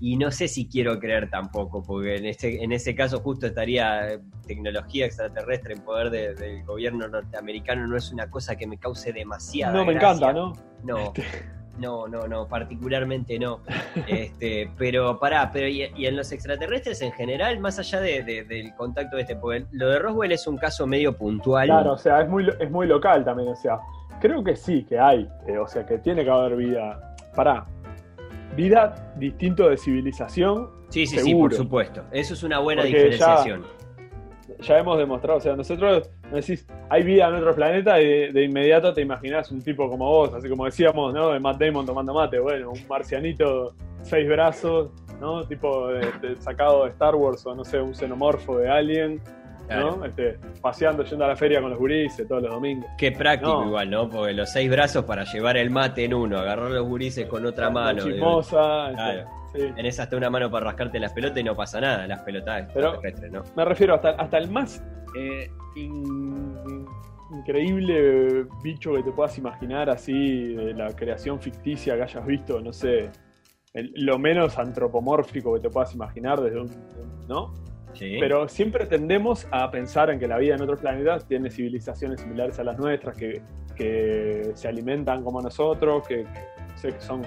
y, 0.00 0.16
no 0.16 0.30
sé 0.30 0.48
si 0.48 0.68
quiero 0.68 0.98
creer 0.98 1.30
tampoco, 1.30 1.82
porque 1.82 2.16
en, 2.16 2.26
este, 2.26 2.62
en 2.62 2.72
ese 2.72 2.94
caso 2.94 3.20
justo 3.20 3.46
estaría 3.46 4.20
tecnología 4.46 5.06
extraterrestre 5.06 5.74
en 5.74 5.80
poder 5.82 6.10
del 6.10 6.64
gobierno 6.64 7.08
norteamericano, 7.08 7.86
no 7.86 7.96
es 7.96 8.10
una 8.12 8.28
cosa 8.28 8.56
que 8.56 8.66
me 8.66 8.78
cause 8.78 9.12
demasiado. 9.12 9.76
No, 9.76 9.84
me 9.84 9.94
encanta, 9.94 10.32
¿no? 10.32 10.52
No. 10.82 11.14
No, 11.78 12.06
no, 12.06 12.26
no, 12.28 12.46
particularmente 12.46 13.38
no. 13.38 13.60
Este, 14.06 14.70
pero 14.76 15.18
pará, 15.18 15.50
pero 15.52 15.68
y, 15.68 15.82
en 15.82 16.16
los 16.16 16.30
extraterrestres 16.32 17.00
en 17.02 17.12
general, 17.12 17.58
más 17.60 17.78
allá 17.78 18.00
de, 18.00 18.22
del 18.22 18.74
contacto 18.74 19.16
de 19.16 19.22
este, 19.22 19.36
porque 19.36 19.66
lo 19.72 19.88
de 19.88 19.98
Roswell 19.98 20.32
es 20.32 20.46
un 20.46 20.56
caso 20.56 20.86
medio 20.86 21.16
puntual. 21.16 21.66
Claro, 21.66 21.92
o 21.92 21.98
sea, 21.98 22.22
es 22.22 22.28
muy, 22.28 22.48
es 22.60 22.70
muy 22.70 22.86
local 22.86 23.24
también, 23.24 23.48
o 23.48 23.56
sea, 23.56 23.80
creo 24.20 24.42
que 24.42 24.56
sí, 24.56 24.84
que 24.84 24.98
hay, 24.98 25.28
eh, 25.46 25.58
o 25.58 25.66
sea, 25.66 25.86
que 25.86 25.98
tiene 25.98 26.24
que 26.24 26.30
haber 26.30 26.56
vida. 26.56 27.14
Pará, 27.34 27.64
vida 28.56 29.12
distinto 29.16 29.68
de 29.68 29.76
civilización. 29.76 30.70
Sí, 30.88 31.06
sí, 31.06 31.18
sí, 31.18 31.34
por 31.34 31.52
supuesto. 31.52 32.04
Eso 32.12 32.34
es 32.34 32.42
una 32.44 32.60
buena 32.60 32.84
diferenciación 32.84 33.64
ya 34.60 34.78
hemos 34.78 34.98
demostrado, 34.98 35.38
o 35.38 35.40
sea, 35.40 35.56
nosotros 35.56 36.10
decís, 36.32 36.66
hay 36.88 37.02
vida 37.02 37.28
en 37.28 37.34
otro 37.34 37.54
planeta 37.54 38.00
y 38.00 38.32
de, 38.32 38.44
inmediato 38.44 38.92
te 38.92 39.02
imaginas 39.02 39.50
un 39.50 39.62
tipo 39.62 39.88
como 39.88 40.08
vos, 40.08 40.34
así 40.34 40.48
como 40.48 40.64
decíamos, 40.64 41.14
¿no? 41.14 41.30
De 41.30 41.40
Matt 41.40 41.58
Damon 41.58 41.86
tomando 41.86 42.14
mate, 42.14 42.38
bueno, 42.38 42.70
un 42.70 42.88
marcianito, 42.88 43.74
seis 44.02 44.28
brazos, 44.28 44.90
¿no? 45.20 45.44
Tipo 45.44 45.88
sacado 46.38 46.84
de 46.84 46.90
Star 46.90 47.14
Wars 47.14 47.44
o 47.46 47.54
no 47.54 47.64
sé, 47.64 47.80
un 47.80 47.94
xenomorfo 47.94 48.58
de 48.58 48.68
Alien. 48.68 49.20
¿no? 49.66 50.04
Este, 50.04 50.38
paseando, 50.60 51.04
yendo 51.04 51.24
a 51.24 51.28
la 51.28 51.36
feria 51.36 51.58
con 51.62 51.70
los 51.70 51.78
gurises 51.78 52.28
todos 52.28 52.42
los 52.42 52.52
domingos. 52.52 52.86
Qué 52.98 53.12
práctico 53.12 53.64
igual, 53.64 53.88
¿no? 53.88 54.10
Porque 54.10 54.34
los 54.34 54.50
seis 54.52 54.70
brazos 54.70 55.06
para 55.06 55.24
llevar 55.24 55.56
el 55.56 55.70
mate 55.70 56.04
en 56.04 56.12
uno, 56.12 56.38
agarrar 56.38 56.70
los 56.70 56.86
gurises 56.86 57.26
con 57.26 57.46
otra 57.46 57.70
mano. 57.70 58.04
Chimosa. 58.04 58.92
Este, 59.54 59.72
Tenés 59.72 60.00
hasta 60.00 60.16
una 60.16 60.30
mano 60.30 60.50
para 60.50 60.66
rascarte 60.66 60.98
las 60.98 61.12
pelotas 61.12 61.38
y 61.38 61.44
no 61.44 61.54
pasa 61.54 61.80
nada, 61.80 62.06
las 62.08 62.22
pelotas 62.22 62.68
Pero 62.74 63.00
¿no? 63.30 63.44
Me 63.56 63.64
refiero 63.64 63.94
hasta, 63.94 64.10
hasta 64.10 64.38
el 64.38 64.50
más 64.50 64.82
eh, 65.16 65.48
increíble 67.30 68.46
bicho 68.62 68.94
que 68.94 69.04
te 69.04 69.12
puedas 69.12 69.38
imaginar, 69.38 69.88
así, 69.90 70.54
de 70.54 70.74
la 70.74 70.88
creación 70.94 71.40
ficticia 71.40 71.94
que 71.96 72.02
hayas 72.02 72.26
visto, 72.26 72.60
no 72.60 72.72
sé, 72.72 73.10
lo 73.74 74.18
menos 74.18 74.58
antropomórfico 74.58 75.54
que 75.54 75.60
te 75.60 75.70
puedas 75.70 75.94
imaginar 75.94 76.40
desde 76.40 76.60
un. 76.60 76.70
¿No? 77.28 77.54
Sí. 77.92 78.16
Pero 78.18 78.48
siempre 78.48 78.86
tendemos 78.86 79.46
a 79.52 79.70
pensar 79.70 80.10
en 80.10 80.18
que 80.18 80.26
la 80.26 80.38
vida 80.38 80.56
en 80.56 80.62
otros 80.62 80.80
planetas 80.80 81.28
tiene 81.28 81.48
civilizaciones 81.48 82.20
similares 82.20 82.58
a 82.58 82.64
las 82.64 82.76
nuestras, 82.76 83.16
que, 83.16 83.40
que 83.76 84.50
se 84.54 84.66
alimentan 84.66 85.22
como 85.22 85.40
nosotros, 85.40 86.06
que, 86.08 86.26
que, 86.82 86.88
que 86.88 87.00
son 87.00 87.22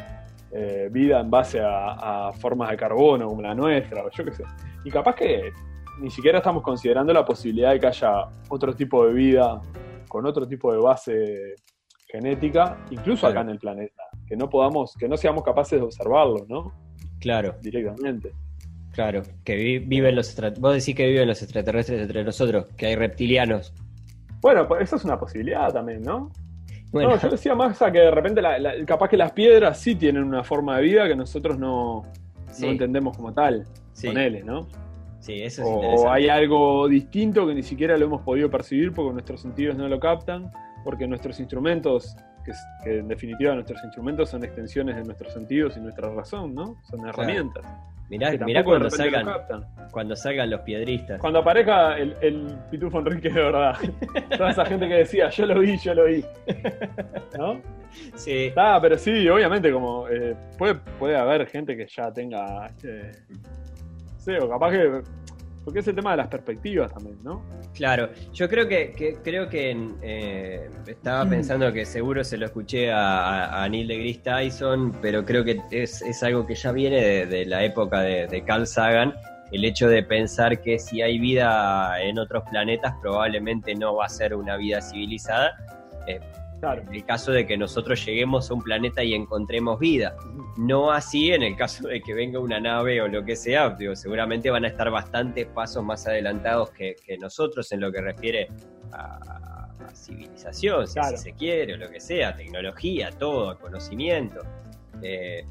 eh, 0.60 0.90
vida 0.92 1.20
en 1.20 1.30
base 1.30 1.62
a, 1.64 2.32
formas 2.40 2.72
de 2.72 2.78
carbono 2.78 3.28
como 3.28 3.44
la 3.44 3.54
nuestra, 3.54 4.04
o 4.04 4.10
yo 4.10 4.26
qué 4.26 4.32
sé. 4.32 4.44
Y 4.84 4.90
capaz 4.90 5.14
que 5.14 5.52
ni 6.00 6.10
siquiera 6.10 6.40
estamos 6.40 6.64
considerando 6.64 7.14
la 7.14 7.24
posibilidad 7.24 7.74
de 7.74 7.80
que 7.80 7.86
haya 7.86 8.26
otro 8.50 8.74
tipo 8.76 9.06
de 9.06 9.14
vida 9.14 9.62
con 10.08 10.26
otro 10.26 10.48
tipo 10.48 10.72
de 10.72 10.80
base 10.80 11.56
genética, 12.08 12.84
incluso 12.90 13.28
acá 13.28 13.42
en 13.42 13.50
el 13.50 13.60
planeta, 13.60 14.02
que 14.28 14.36
no 14.36 14.50
podamos, 14.50 14.96
que 14.98 15.08
no 15.08 15.16
seamos 15.16 15.44
capaces 15.44 15.80
de 15.80 15.86
observarlo, 15.86 16.44
¿no? 16.50 16.74
Claro. 17.20 17.56
Directamente. 17.62 18.32
Claro, 18.94 19.22
que 19.44 19.78
viven 19.86 20.16
los 20.16 20.36
vos 20.60 20.74
decís 20.74 20.96
que 20.96 21.06
viven 21.06 21.28
los 21.28 21.44
extraterrestres 21.44 22.02
entre 22.02 22.24
nosotros, 22.24 22.66
que 22.76 22.88
hay 22.88 22.96
reptilianos. 22.96 23.76
Bueno, 24.42 24.68
pues 24.68 24.82
eso 24.82 24.96
es 24.96 25.06
una 25.06 25.20
posibilidad 25.20 25.72
también, 25.72 26.02
¿no? 26.02 26.32
No, 27.04 27.20
yo 27.20 27.30
decía 27.30 27.56
más 27.56 27.82
a 27.82 27.92
que 27.92 28.00
de 28.00 28.12
repente 28.12 28.42
capaz 28.86 29.10
que 29.10 29.18
las 29.18 29.32
piedras 29.32 29.80
sí 29.80 29.96
tienen 29.96 30.24
una 30.24 30.44
forma 30.44 30.78
de 30.78 30.84
vida 30.84 31.08
que 31.08 31.16
nosotros 31.16 31.58
no, 31.58 32.06
entendemos 32.62 33.16
como 33.16 33.34
tal. 33.34 33.66
Con 34.02 34.18
L, 34.18 34.44
¿no? 34.44 34.68
Sí, 35.20 35.42
eso 35.42 35.64
es 35.64 36.02
o, 36.02 36.12
hay 36.12 36.30
algo 36.30 36.88
distinto 36.88 37.48
que 37.48 37.56
ni 37.56 37.64
siquiera 37.64 37.98
lo 37.98 38.06
hemos 38.06 38.22
podido 38.22 38.50
percibir 38.50 38.94
porque 38.94 39.14
nuestros 39.14 39.42
sentidos 39.42 39.76
no 39.76 39.88
lo 39.88 40.00
captan, 40.00 40.52
porque 40.84 41.08
nuestros 41.08 41.40
instrumentos, 41.40 42.16
que, 42.84 43.00
en 43.00 43.08
definitiva 43.08 43.54
nuestros 43.54 43.84
instrumentos 43.84 44.30
son 44.30 44.44
extensiones 44.44 44.96
de 44.96 45.04
nuestros 45.04 45.34
sentidos 45.34 45.78
y 45.78 45.82
nuestra 45.82 46.10
razón, 46.10 46.56
¿no? 46.56 46.82
Son 46.90 47.08
herramientas. 47.08 47.66
Mirá, 48.10 48.64
cuando 48.64 48.90
salgan, 48.90 49.28
cuando 49.92 50.16
salgan 50.16 50.50
los 50.50 50.62
piedristas. 50.62 51.20
Cuando 51.20 51.40
aparezca 51.40 51.98
el, 51.98 52.16
el, 52.22 52.58
Pitufo 52.72 53.00
Enrique 53.00 53.30
de 53.30 53.42
verdad. 53.42 53.78
Toda 54.38 54.52
esa 54.52 54.66
gente 54.66 54.88
que 54.88 54.94
decía, 54.94 55.30
yo 55.30 55.46
lo 55.46 55.60
vi, 55.60 55.78
yo 55.78 55.94
lo 55.94 56.06
vi. 56.06 56.24
¿No? 57.38 57.62
Sí. 58.16 58.54
Ah, 58.56 58.80
pero 58.82 58.98
sí, 58.98 59.28
obviamente, 59.28 59.72
como 59.74 60.08
eh, 60.08 60.36
puede, 60.58 60.76
puede 60.76 61.18
haber 61.18 61.48
gente 61.48 61.76
que 61.76 61.86
ya 61.88 62.12
tenga. 62.14 62.68
Este, 62.68 63.12
sí, 64.20 64.32
o 64.42 64.50
capaz 64.50 64.72
que 64.72 65.02
porque 65.68 65.82
es 65.82 65.88
el 65.90 65.96
tema 65.96 66.12
de 66.12 66.18
las 66.18 66.30
perspectivas 66.30 66.94
también, 66.94 67.22
¿no? 67.24 67.44
Claro, 67.74 68.10
yo 68.32 68.48
creo 68.48 68.70
que, 68.70 69.20
creo 69.22 69.50
que 69.50 69.76
eh, 70.02 70.70
estaba 70.88 71.26
mm. 71.26 71.30
pensando 71.30 71.74
que 71.74 71.84
seguro 71.84 72.24
se 72.24 72.38
lo 72.38 72.46
escuché 72.46 72.90
a, 72.90 73.68
Neil 73.70 73.86
deGrasse 73.86 74.20
Tyson, 74.20 74.98
pero 75.02 75.26
creo 75.26 75.44
que 75.44 75.60
es, 75.72 76.24
algo 76.24 76.48
que 76.48 76.56
ya 76.56 76.72
viene 76.72 77.26
de, 77.26 77.46
la 77.46 77.66
época 77.66 78.00
de, 78.00 78.44
Carl 78.48 78.66
Sagan, 78.66 79.14
el 79.52 79.66
hecho 79.66 79.90
de 79.90 80.04
pensar 80.04 80.62
que 80.62 80.80
si 80.80 81.02
hay 81.02 81.20
vida 81.20 82.02
en 82.02 82.18
otros 82.18 82.46
planetas 82.50 82.94
probablemente 83.02 83.76
no 83.76 83.94
va 83.94 84.06
a 84.06 84.10
ser 84.10 84.36
una 84.36 84.56
vida 84.56 84.82
civilizada. 84.82 85.54
Eh, 86.08 86.22
en 86.62 86.94
el 86.94 87.06
caso 87.06 87.32
de 87.32 87.46
que 87.46 87.58
nosotros 87.58 88.04
lleguemos 88.06 88.50
a 88.50 88.54
un 88.54 88.62
planeta 88.62 89.04
y 89.04 89.14
encontremos 89.14 89.80
vida. 89.80 90.16
No 90.58 90.92
así 90.92 91.32
en 91.32 91.44
el 91.44 91.56
caso 91.56 91.88
de 91.88 92.02
que 92.02 92.14
venga 92.14 92.40
una 92.40 92.60
nave 92.60 93.02
o 93.02 93.08
lo 93.08 93.24
que 93.24 93.36
sea, 93.36 93.70
digo, 93.72 93.96
seguramente 93.96 94.50
van 94.50 94.66
a 94.66 94.70
estar 94.70 94.90
bastantes 94.90 95.46
pasos 95.48 95.84
más 95.84 96.08
adelantados 96.08 96.72
que, 96.72 96.96
nosotros 97.20 97.72
en 97.72 97.82
lo 97.82 97.92
que 97.92 98.02
refiere 98.02 98.50
a, 98.92 99.70
civilización, 99.94 100.88
si, 100.88 101.00
se 101.16 101.34
quiere, 101.34 101.74
o 101.74 101.78
lo 101.78 101.90
que 101.90 102.00
sea, 102.00 102.36
tecnología, 102.36 103.10
todo, 103.12 103.58
conocimiento. 103.58 104.42
Eh, 105.02 105.44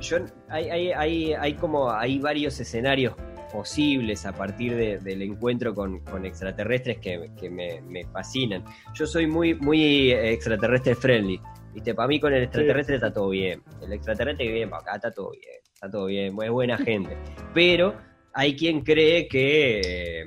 yo, 0.00 0.18
hay, 0.48 0.70
hay, 0.70 0.92
hay, 0.92 1.32
hay, 1.32 1.54
como 1.54 1.90
hay 1.90 2.18
varios 2.18 2.58
escenarios 2.60 3.14
posibles 3.52 4.24
a 4.26 4.32
partir 4.32 4.76
del 4.76 5.22
encuentro 5.22 5.74
con, 5.74 6.00
extraterrestres 6.24 6.98
que, 6.98 7.50
me, 7.50 8.04
fascinan. 8.12 8.64
Yo 8.94 9.06
soy 9.06 9.26
muy, 9.26 9.54
muy 9.54 10.12
extraterrestre 10.12 10.94
friendly. 10.94 11.40
¿Viste? 11.72 11.94
Para 11.94 12.08
mí 12.08 12.18
con 12.18 12.32
el 12.32 12.42
extraterrestre 12.42 12.96
está 12.96 13.12
todo 13.12 13.30
bien. 13.30 13.62
El 13.80 13.92
extraterrestre 13.92 14.46
que 14.46 14.52
viene 14.52 14.68
para 14.68 14.82
acá 14.82 14.96
está 14.96 15.10
todo 15.12 15.30
bien. 15.30 15.60
Está 15.72 15.90
todo 15.90 16.06
bien, 16.06 16.36
es 16.42 16.50
buena 16.50 16.76
gente. 16.78 17.16
Pero 17.54 17.94
hay 18.32 18.56
quien 18.56 18.82
cree 18.82 19.28
que, 19.28 20.24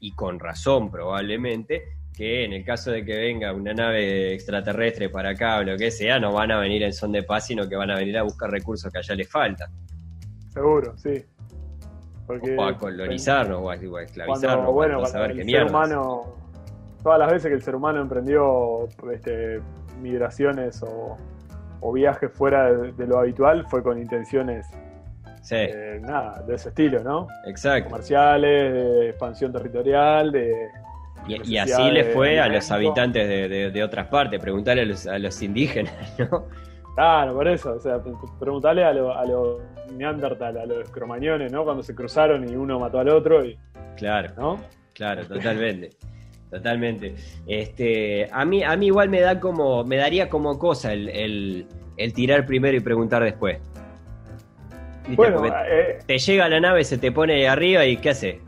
y 0.00 0.12
con 0.12 0.38
razón 0.38 0.90
probablemente, 0.90 1.96
que 2.16 2.44
en 2.44 2.54
el 2.54 2.64
caso 2.64 2.90
de 2.90 3.04
que 3.04 3.14
venga 3.16 3.52
una 3.52 3.74
nave 3.74 4.32
extraterrestre 4.32 5.10
para 5.10 5.30
acá 5.30 5.58
o 5.58 5.62
lo 5.62 5.76
que 5.76 5.90
sea, 5.90 6.18
no 6.18 6.32
van 6.32 6.50
a 6.50 6.58
venir 6.58 6.82
en 6.82 6.92
son 6.92 7.12
de 7.12 7.22
paz, 7.22 7.46
sino 7.46 7.68
que 7.68 7.76
van 7.76 7.90
a 7.90 7.96
venir 7.96 8.16
a 8.16 8.22
buscar 8.22 8.50
recursos 8.50 8.90
que 8.90 8.98
allá 8.98 9.14
les 9.14 9.30
faltan. 9.30 9.70
Seguro, 10.48 10.96
sí. 10.96 11.22
O 12.28 12.64
a 12.64 12.76
colonizarnos 12.76 13.60
o 13.62 13.70
a, 13.70 13.74
esclavizarnos. 13.74 14.72
bueno, 14.72 15.02
el 15.02 15.48
ser 15.48 15.64
humano, 15.64 16.34
todas 17.02 17.18
las 17.18 17.30
veces 17.30 17.48
que 17.48 17.54
el 17.54 17.62
ser 17.62 17.74
humano 17.74 18.00
emprendió 18.00 18.88
este, 19.12 19.60
migraciones 20.00 20.82
o, 20.82 21.16
viajes 21.92 22.32
fuera 22.32 22.72
de, 22.72 23.06
lo 23.06 23.20
habitual 23.20 23.64
fue 23.68 23.80
con 23.80 23.96
intenciones 23.96 24.66
eh, 25.50 26.00
nada, 26.02 26.42
de 26.42 26.56
ese 26.56 26.70
estilo, 26.70 27.04
¿no? 27.04 27.28
Exacto. 27.46 27.90
Comerciales, 27.90 28.72
de 28.72 29.08
expansión 29.10 29.52
territorial, 29.52 30.32
de 30.32 30.68
y, 31.28 31.56
así 31.56 31.90
le 31.90 32.04
fue 32.12 32.40
a 32.40 32.48
los 32.48 32.70
habitantes 32.70 33.28
de, 33.72 33.84
otras 33.84 34.06
partes, 34.08 34.40
preguntarle 34.40 34.82
a 34.82 35.18
los, 35.18 35.42
indígenas, 35.42 35.94
¿no? 36.18 36.46
Claro, 36.96 37.34
por 37.34 37.46
eso, 37.46 37.74
o 37.74 37.78
sea, 37.78 38.00
preguntarle 38.40 38.82
a 38.82 38.92
los 38.92 39.14
a 39.14 39.92
neandertal, 39.92 40.56
a 40.56 40.64
los 40.64 40.90
cromañones, 40.90 41.52
¿no? 41.52 41.62
Cuando 41.62 41.82
se 41.82 41.94
cruzaron 41.94 42.48
y 42.48 42.56
uno 42.56 42.80
mató 42.80 42.98
al 42.98 43.10
otro 43.10 43.44
y... 43.44 43.58
Claro, 43.96 44.32
¿no? 44.38 44.60
Claro, 44.94 45.26
totalmente. 45.26 45.90
Totalmente. 46.50 47.14
Este, 47.46 48.28
a 48.32 48.46
mí, 48.46 48.64
a 48.64 48.74
mí 48.78 48.86
igual 48.86 49.10
me 49.10 49.20
da 49.20 49.38
como, 49.38 49.84
me 49.84 49.96
daría 49.96 50.30
como 50.30 50.58
cosa 50.58 50.94
el, 50.94 51.66
tirar 52.14 52.46
primero 52.46 52.78
y 52.78 52.80
preguntar 52.80 53.22
después. 53.22 53.58
Bueno, 55.08 55.44
eh, 55.46 55.98
te 56.06 56.16
llega 56.16 56.48
la 56.48 56.60
nave, 56.60 56.82
se 56.82 56.96
te 56.96 57.12
pone 57.12 57.46
arriba 57.46 57.84
y 57.84 57.98
¿qué 57.98 58.10
hace? 58.10 58.40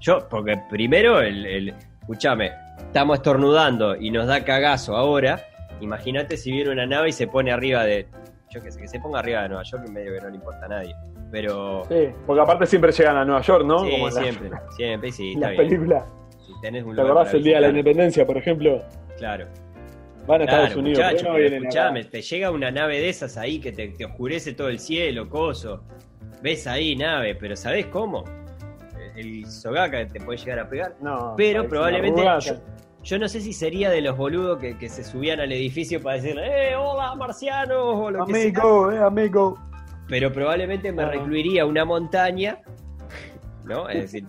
Yo, 0.00 0.26
porque 0.30 0.58
primero 0.70 1.20
el, 1.20 1.74
escúchame, 2.00 2.52
estamos 2.78 3.18
estornudando 3.18 3.96
y 3.96 4.10
nos 4.10 4.26
da 4.28 4.42
cagazo 4.44 4.96
ahora. 4.96 5.51
Imagínate 5.82 6.36
si 6.36 6.52
viene 6.52 6.70
una 6.70 6.86
nave 6.86 7.10
y 7.10 7.12
se 7.12 7.26
pone 7.26 7.52
arriba 7.52 7.84
de. 7.84 8.06
Yo 8.50 8.62
qué 8.62 8.70
sé, 8.70 8.80
que 8.80 8.88
se 8.88 9.00
ponga 9.00 9.18
arriba 9.18 9.42
de 9.42 9.48
Nueva 9.48 9.64
York, 9.64 9.84
en 9.86 9.94
medio 9.94 10.14
que 10.14 10.20
no 10.20 10.28
le 10.28 10.36
importa 10.36 10.66
a 10.66 10.68
nadie. 10.68 10.94
Pero. 11.30 11.84
Sí, 11.88 12.08
porque 12.26 12.42
aparte 12.42 12.66
siempre 12.66 12.92
llegan 12.92 13.16
a 13.16 13.24
Nueva 13.24 13.42
York, 13.42 13.64
¿no? 13.64 13.80
Sí, 13.80 13.90
siempre, 14.10 14.50
siempre, 14.76 15.12
sí. 15.12 15.32
Está 15.34 15.48
película. 15.48 16.06
Si 16.38 16.52
tenés 16.60 16.84
un 16.84 16.94
¿Te 16.94 17.02
acordás 17.02 17.34
el 17.34 17.42
día 17.42 17.56
de 17.56 17.60
la 17.62 17.68
independencia, 17.68 18.26
por 18.26 18.36
ejemplo? 18.36 18.82
Claro. 19.16 19.46
Van 20.26 20.40
a 20.40 20.44
Estados 20.44 20.76
Unidos. 20.76 20.98
Muchacho, 20.98 21.36
escuchame, 21.36 22.04
te 22.04 22.22
llega 22.22 22.50
una 22.50 22.70
nave 22.70 23.00
de 23.00 23.08
esas 23.08 23.36
ahí 23.36 23.58
que 23.58 23.72
te, 23.72 23.88
te 23.88 24.04
oscurece 24.04 24.52
todo 24.52 24.68
el 24.68 24.78
cielo, 24.78 25.28
coso. 25.28 25.82
Ves 26.42 26.66
ahí 26.66 26.94
nave, 26.94 27.34
pero 27.34 27.56
¿sabés 27.56 27.86
cómo? 27.86 28.24
el 29.16 29.46
Sogaka 29.46 30.06
te 30.06 30.20
puede 30.20 30.38
llegar 30.38 30.58
a 30.60 30.68
pegar. 30.68 30.94
No, 31.00 31.34
pero 31.36 31.68
probablemente. 31.68 32.22
Yo, 32.40 32.54
no 33.18 33.28
sé 33.28 33.40
si 33.40 33.52
sería 33.52 33.90
de 33.90 34.00
los 34.00 34.16
boludos 34.16 34.58
que, 34.58 34.88
se 34.88 35.04
subían 35.04 35.40
al 35.40 35.52
edificio 35.52 36.02
para 36.02 36.16
decirle, 36.16 36.70
¡eh, 36.70 36.76
hola, 36.76 37.14
marcianos! 37.14 37.78
O 37.78 38.10
lo 38.10 38.22
amigo, 38.22 38.88
que 38.88 38.96
sea. 38.96 39.02
eh, 39.02 39.06
amigo. 39.06 39.58
Pero 40.08 40.32
probablemente 40.32 40.92
me 40.92 41.04
recluiría 41.04 41.64
una 41.66 41.84
montaña, 41.84 42.60
¿no? 43.64 43.88
Es 43.88 44.02
decir, 44.02 44.24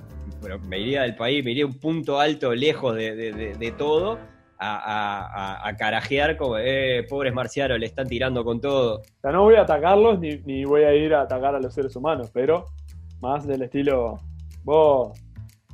me 0.68 0.80
iría 0.80 1.04
del 1.04 1.16
país, 1.16 1.44
me 1.44 1.52
iría 1.52 1.66
a 1.66 1.68
un 1.68 1.80
punto 1.80 2.20
alto, 2.20 2.54
lejos 2.54 2.96
de, 2.96 3.74
todo, 3.78 4.20
a, 4.60 5.74
carajear 5.78 6.38
como, 6.38 6.58
eh, 6.58 7.06
pobres 7.10 7.34
marcianos, 7.34 7.80
le 7.80 7.88
están 7.88 8.08
tirando 8.08 8.44
con 8.44 8.62
todo. 8.62 9.00
O 9.00 9.22
sea, 9.22 9.32
no 9.32 9.44
voy 9.44 9.56
a 9.56 9.62
atacarlos 9.62 10.20
ni, 10.20 10.38
ni 10.46 10.64
voy 10.64 10.84
a 10.84 10.94
ir 10.94 11.14
a 11.14 11.22
atacar 11.22 11.56
a 11.56 11.60
los 11.60 11.74
seres 11.74 11.96
humanos, 11.96 12.30
pero 12.34 12.66
más 13.20 13.46
del 13.46 13.64
estilo 13.64 14.20
Vos, 14.64 15.20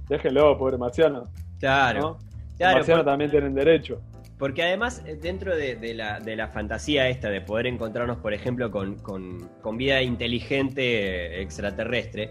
déjenlo, 0.08 0.58
pobre 0.58 0.78
marciano. 0.78 1.28
Claro. 1.60 2.18
Claro 2.60 2.78
marciano 2.78 3.04
también 3.04 3.32
tienen 3.32 3.56
derecho. 3.56 4.00
Porque 4.38 4.63
además, 4.63 5.04
eh, 5.06 5.17
dentro 5.22 5.56
de, 5.56 5.93
la, 5.95 6.48
fantasía 6.48 7.10
esta 7.10 7.30
de 7.30 7.41
poder 7.41 7.67
encontrarnos, 7.67 8.17
por 8.19 8.34
ejemplo, 8.34 8.72
con, 8.72 9.78
vida 9.78 10.02
inteligente 10.02 11.41
extraterrestre, 11.41 12.30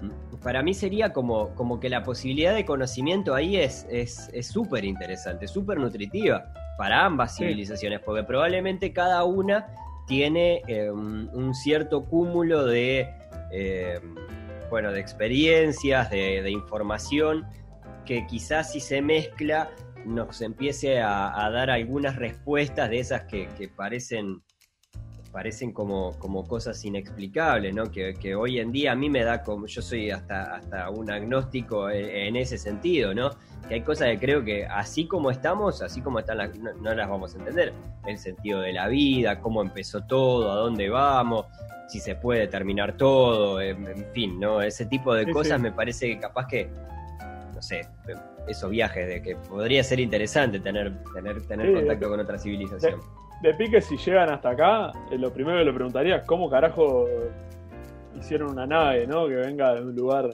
mm, 0.00 0.36
para 0.42 0.62
mí 0.62 0.72
sería 0.72 1.12
como, 1.12 1.54
como 1.54 1.80
que 1.80 1.90
la 1.90 2.02
posibilidad 2.02 2.54
de 2.54 2.64
conocimiento 2.64 3.34
ahí 3.34 3.56
es 3.56 3.86
súper 4.40 4.84
es, 4.84 4.88
interesante, 4.88 5.46
súper 5.48 5.78
nutritiva 5.78 6.54
para 6.78 7.04
ambas 7.04 7.36
civilizaciones, 7.36 8.00
porque 8.00 8.24
probablemente 8.24 8.92
cada 8.92 9.24
una 9.24 9.66
tiene 10.06 10.62
eh, 10.66 10.90
un, 10.90 11.54
cierto 11.54 12.04
cúmulo 12.04 12.64
de 12.64 13.08
eh, 13.50 14.00
bueno, 14.70 14.90
de 14.90 15.00
experiencias, 15.00 16.10
de, 16.10 16.50
información, 16.50 17.46
que 18.04 18.26
quizás 18.26 18.72
si 18.72 18.80
se 18.80 19.02
mezcla 19.02 19.70
nos 20.04 20.40
empiece 20.40 21.00
a, 21.00 21.48
dar 21.52 21.70
algunas 21.70 22.16
respuestas 22.16 22.90
de 22.90 22.98
esas 22.98 23.24
que, 23.24 23.48
parecen 23.76 24.42
parecen 25.30 25.72
como, 25.72 26.12
como 26.18 26.46
cosas 26.46 26.84
inexplicables, 26.84 27.74
¿no? 27.74 27.90
Que, 27.90 28.34
hoy 28.34 28.58
en 28.58 28.70
día 28.70 28.92
a 28.92 28.94
mí 28.94 29.08
me 29.08 29.24
da 29.24 29.42
como, 29.42 29.66
yo 29.66 29.80
soy 29.80 30.10
hasta, 30.10 30.56
hasta 30.56 30.90
un 30.90 31.10
agnóstico 31.10 31.88
en, 31.88 32.36
ese 32.36 32.58
sentido, 32.58 33.14
¿no? 33.14 33.30
Que 33.66 33.74
hay 33.74 33.80
cosas 33.80 34.08
que 34.08 34.18
creo 34.18 34.44
que 34.44 34.66
así 34.66 35.06
como 35.06 35.30
estamos, 35.30 35.80
así 35.80 36.02
como 36.02 36.18
están, 36.18 36.36
las, 36.36 36.54
no, 36.58 36.94
las 36.94 37.08
vamos 37.08 37.34
a 37.34 37.38
entender. 37.38 37.72
El 38.06 38.18
sentido 38.18 38.60
de 38.60 38.74
la 38.74 38.88
vida, 38.88 39.40
cómo 39.40 39.62
empezó 39.62 40.02
todo, 40.02 40.52
a 40.52 40.56
dónde 40.56 40.90
vamos, 40.90 41.46
si 41.88 41.98
se 41.98 42.14
puede 42.14 42.46
terminar 42.48 42.96
todo, 42.96 43.60
en, 43.60 44.06
fin, 44.12 44.38
¿no? 44.38 44.60
Ese 44.60 44.84
tipo 44.84 45.14
de 45.14 45.30
cosas 45.30 45.60
me 45.60 45.72
parece 45.72 46.08
que 46.08 46.20
capaz 46.20 46.46
que, 46.46 46.68
no 47.62 47.68
sé, 47.68 47.82
esos 48.48 48.70
viajes 48.70 49.06
de 49.06 49.22
que 49.22 49.36
podría 49.36 49.84
ser 49.84 50.00
interesante 50.00 50.58
tener, 50.58 50.92
tener, 51.14 51.46
tener 51.46 51.72
contacto 51.72 52.08
con 52.08 52.18
otra 52.18 52.36
civilización. 52.36 53.00
De, 53.40 53.54
pique, 53.54 53.80
si 53.80 53.96
llegan 53.96 54.30
hasta 54.30 54.50
acá, 54.50 54.92
eh, 55.12 55.18
lo 55.18 55.32
primero 55.32 55.58
que 55.58 55.64
le 55.64 55.72
preguntaría 55.72 56.16
es 56.16 56.24
cómo 56.24 56.50
carajo 56.50 57.06
hicieron 58.18 58.50
una 58.50 58.66
nave, 58.66 59.06
¿no? 59.06 59.28
Que 59.28 59.34
venga 59.34 59.74
de 59.74 59.82
un 59.82 59.94
lugar 59.94 60.30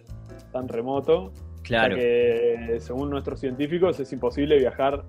tan 0.53 0.69
remoto. 0.69 1.33
Claro. 1.63 1.97
que 1.97 2.79
según 2.81 3.11
nuestros 3.11 3.41
científicos 3.41 4.01
es 4.01 4.11
imposible 4.15 4.57
viajar 4.57 5.05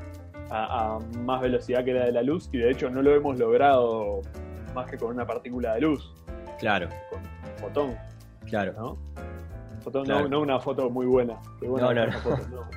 a, 0.49 0.95
a, 0.95 0.99
más 1.19 1.39
velocidad 1.39 1.85
que 1.85 1.93
la 1.93 2.03
de 2.03 2.11
la 2.11 2.21
luz 2.21 2.49
y 2.51 2.57
de 2.57 2.69
hecho 2.69 2.89
no 2.89 3.01
lo 3.01 3.15
hemos 3.15 3.39
logrado 3.39 4.19
más 4.75 4.91
que 4.91 4.97
con 4.97 5.11
una 5.11 5.25
partícula 5.25 5.75
de 5.75 5.81
luz. 5.81 6.13
Claro. 6.59 6.89
Con 7.09 7.21
fotón. 7.61 7.95
Claro. 8.45 8.73
¿no? 8.73 8.97
Fotón, 9.81 10.07
No, 10.07 10.41
una 10.41 10.59
foto 10.59 10.89
muy 10.89 11.05
buena. 11.05 11.39
no, 11.61 11.93
no, 11.93 12.05
no. 12.05 12.11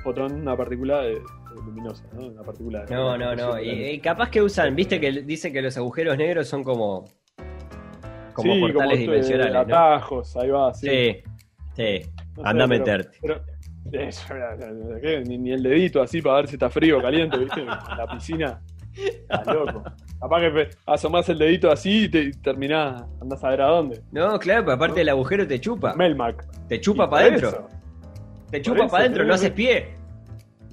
Fotón, 0.03 0.33
una 0.41 0.55
partícula 0.55 1.03
luminosa, 1.53 2.05
¿no? 2.13 2.27
Una 2.27 2.43
partícula. 2.43 2.85
No, 2.89 3.17
no, 3.17 3.35
no. 3.35 3.59
Y, 3.59 3.99
capaz 3.99 4.29
que 4.29 4.41
usan, 4.41 4.75
viste 4.75 4.99
que 4.99 5.11
dice 5.23 5.51
que 5.51 5.61
los 5.61 5.77
agujeros 5.77 6.17
negros 6.17 6.47
son 6.47 6.63
como. 6.63 7.05
Como 8.33 8.59
portales 8.59 8.99
dimensionales. 8.99 9.55
Atajos, 9.55 10.35
ahí 10.37 10.49
va, 10.49 10.73
sí. 10.73 10.87
Sí, 10.87 11.23
sí. 11.75 12.09
Anda 12.43 12.63
a 12.63 12.67
meterte. 12.67 13.17
ni, 15.25 15.51
el 15.51 15.61
dedito 15.61 16.01
así 16.01 16.21
para 16.21 16.37
ver 16.37 16.47
si 16.47 16.55
está 16.55 16.69
frío 16.69 16.97
o 16.97 17.01
caliente, 17.01 17.37
¿viste? 17.37 17.61
En 17.61 17.67
la 17.67 18.07
piscina. 18.11 18.61
Está 18.95 19.53
loco. 19.53 19.83
Capaz 20.19 20.39
que 20.39 20.69
asomás 20.85 21.27
el 21.29 21.37
dedito 21.39 21.71
así 21.71 22.05
y, 22.05 22.09
te, 22.09 22.31
terminás, 22.31 23.03
andás 23.21 23.43
a 23.43 23.49
ver 23.49 23.61
a 23.61 23.67
dónde. 23.67 24.01
No, 24.11 24.37
claro, 24.39 24.63
pero 24.65 24.75
aparte 24.75 24.99
del 24.99 25.09
agujero 25.09 25.47
te 25.47 25.59
chupa. 25.59 25.93
Melmac. 25.95 26.45
Te 26.67 26.79
chupa 26.79 27.09
para 27.09 27.27
adentro. 27.27 27.67
Te 28.49 28.61
chupa 28.61 28.87
para 28.87 29.03
adentro, 29.03 29.25
no 29.25 29.33
haces 29.33 29.51
pie. 29.51 29.95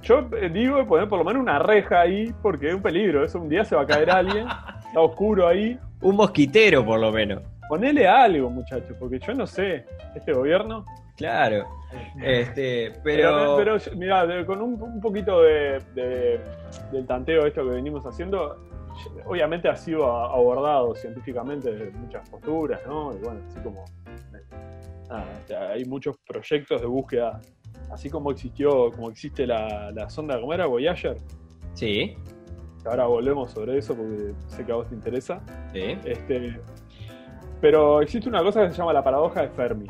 Yo 0.03 0.27
eh, 0.39 0.49
digo 0.49 0.85
poner 0.87 1.07
por 1.07 1.19
lo 1.19 1.25
menos 1.25 1.41
una 1.41 1.59
reja 1.59 2.01
ahí 2.01 2.33
porque 2.41 2.69
es 2.69 2.75
un 2.75 2.81
peligro. 2.81 3.23
Eso 3.23 3.39
un 3.39 3.49
día 3.49 3.65
se 3.65 3.75
va 3.75 3.83
a 3.83 3.85
caer 3.85 4.09
alguien, 4.09 4.47
está 4.87 4.99
oscuro 4.99 5.47
ahí. 5.47 5.77
Un 6.01 6.15
mosquitero, 6.15 6.83
por 6.85 6.99
lo 6.99 7.11
menos. 7.11 7.43
Ponele 7.69 8.07
algo, 8.07 8.49
muchachos, 8.49 8.95
porque 8.99 9.19
yo 9.19 9.33
no 9.33 9.45
sé. 9.47 9.85
Este 10.15 10.33
gobierno. 10.33 10.85
Claro. 11.17 11.67
Este, 12.21 12.93
pero... 13.03 13.57
pero, 13.57 13.77
mira, 13.95 14.45
con 14.45 14.61
un, 14.61 15.01
poquito 15.01 15.41
de, 15.41 15.81
del 16.91 17.05
tanteo 17.05 17.45
esto 17.45 17.63
que 17.63 17.71
venimos 17.71 18.05
haciendo, 18.05 18.57
obviamente 19.25 19.67
ha 19.67 19.75
sido 19.75 20.05
abordado 20.05 20.95
científicamente 20.95 21.71
desde 21.71 21.91
muchas 21.91 22.29
posturas, 22.29 22.81
¿no? 22.87 23.13
Y 23.13 23.19
bueno, 23.19 23.41
así 23.47 23.59
como 23.59 23.85
hay 25.71 25.85
muchos 25.85 26.17
proyectos 26.25 26.81
de 26.81 26.87
búsqueda, 26.87 27.41
así 27.91 28.09
como 28.09 28.31
existió, 28.31 28.91
como 28.91 29.09
existe 29.09 29.45
la, 29.45 30.09
sonda, 30.09 30.39
¿cómo 30.39 30.53
era? 30.53 30.65
Voyager. 30.65 31.17
Sí. 31.73 32.15
Ahora 32.85 33.05
volvemos 33.05 33.51
sobre 33.51 33.77
eso 33.77 33.95
porque 33.95 34.33
sé 34.47 34.65
que 34.65 34.71
a 34.71 34.75
vos 34.75 34.87
te 34.87 34.95
interesa. 34.95 35.41
Sí. 35.71 35.97
Este, 36.05 36.59
pero 37.59 38.01
existe 38.01 38.27
una 38.27 38.41
cosa 38.41 38.63
que 38.65 38.71
se 38.71 38.77
llama 38.77 38.93
la 38.93 39.03
paradoja 39.03 39.41
de 39.41 39.49
Fermi. 39.49 39.87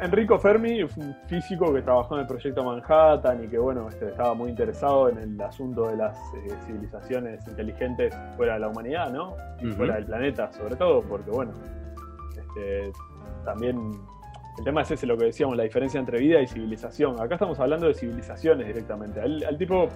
Enrico 0.00 0.38
Fermi 0.38 0.82
un 0.82 1.16
físico 1.26 1.72
que 1.72 1.80
trabajó 1.80 2.16
en 2.16 2.20
el 2.20 2.26
proyecto 2.26 2.62
Manhattan 2.62 3.44
y 3.44 3.48
que 3.48 3.58
bueno, 3.58 3.88
este, 3.88 4.08
estaba 4.08 4.34
muy 4.34 4.50
interesado 4.50 5.08
en 5.08 5.18
el 5.18 5.40
asunto 5.40 5.88
de 5.88 5.96
las 5.96 6.18
eh, 6.34 6.54
civilizaciones 6.66 7.46
inteligentes 7.48 8.14
fuera 8.36 8.54
de 8.54 8.60
la 8.60 8.68
humanidad, 8.68 9.10
¿no? 9.10 9.36
Y 9.60 9.68
fuera 9.72 9.94
del 9.94 10.04
planeta, 10.04 10.52
sobre 10.52 10.76
todo, 10.76 11.00
porque 11.00 11.30
bueno, 11.30 11.52
este, 12.36 12.92
también 13.44 13.98
el 14.58 14.64
tema 14.64 14.82
es 14.82 14.90
ese, 14.90 15.06
lo 15.06 15.16
que 15.16 15.26
decíamos, 15.26 15.56
la 15.56 15.62
diferencia 15.62 16.00
entre 16.00 16.18
vida 16.18 16.40
y 16.42 16.46
civilización. 16.46 17.20
Acá 17.20 17.36
estamos 17.36 17.58
hablando 17.60 17.86
de 17.86 17.94
civilizaciones 17.94 18.66
directamente. 18.66 19.20
Al, 19.20 19.56
tipo, 19.56 19.88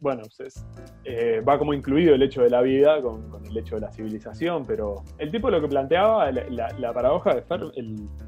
bueno, 0.00 0.22
pues 0.36 0.66
eh, 1.04 1.42
va 1.46 1.58
como 1.58 1.74
incluido 1.74 2.14
el 2.14 2.22
hecho 2.22 2.42
de 2.42 2.50
la 2.50 2.62
vida 2.62 3.00
con, 3.02 3.22
el 3.44 3.56
hecho 3.56 3.76
de 3.76 3.82
la 3.82 3.92
civilización, 3.92 4.64
pero 4.66 5.04
el 5.18 5.30
tipo 5.30 5.50
lo 5.50 5.60
que 5.60 5.68
planteaba, 5.68 6.30
la, 6.32 6.92
paradoja 6.92 7.34
de 7.34 7.42
Fermi, 7.42 7.72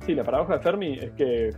sí, 0.05 0.15
la 0.15 0.25
paradoja 0.25 0.59
de 0.59 0.61
Fermi 0.61 0.99
es 0.99 1.13
que, 1.13 1.51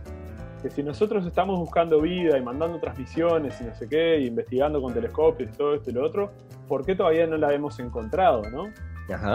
si 0.69 0.81
nosotros 0.81 1.27
estamos 1.27 1.59
buscando 1.59 2.01
vida 2.01 2.39
y 2.39 2.41
mandando 2.41 2.79
transmisiones 2.79 3.61
y 3.61 3.65
no 3.65 3.75
sé 3.75 3.87
qué, 3.87 4.19
y 4.21 4.27
investigando 4.27 4.81
con 4.81 4.93
telescopios 4.93 5.51
y 5.53 5.57
todo 5.57 5.75
esto 5.75 5.91
y 5.91 5.93
lo 5.93 6.03
otro, 6.03 6.31
¿por 6.67 6.83
qué 6.83 6.95
todavía 6.95 7.27
no 7.27 7.37
la 7.37 7.53
hemos 7.53 7.77
encontrado, 7.79 8.41
no? 8.49 8.71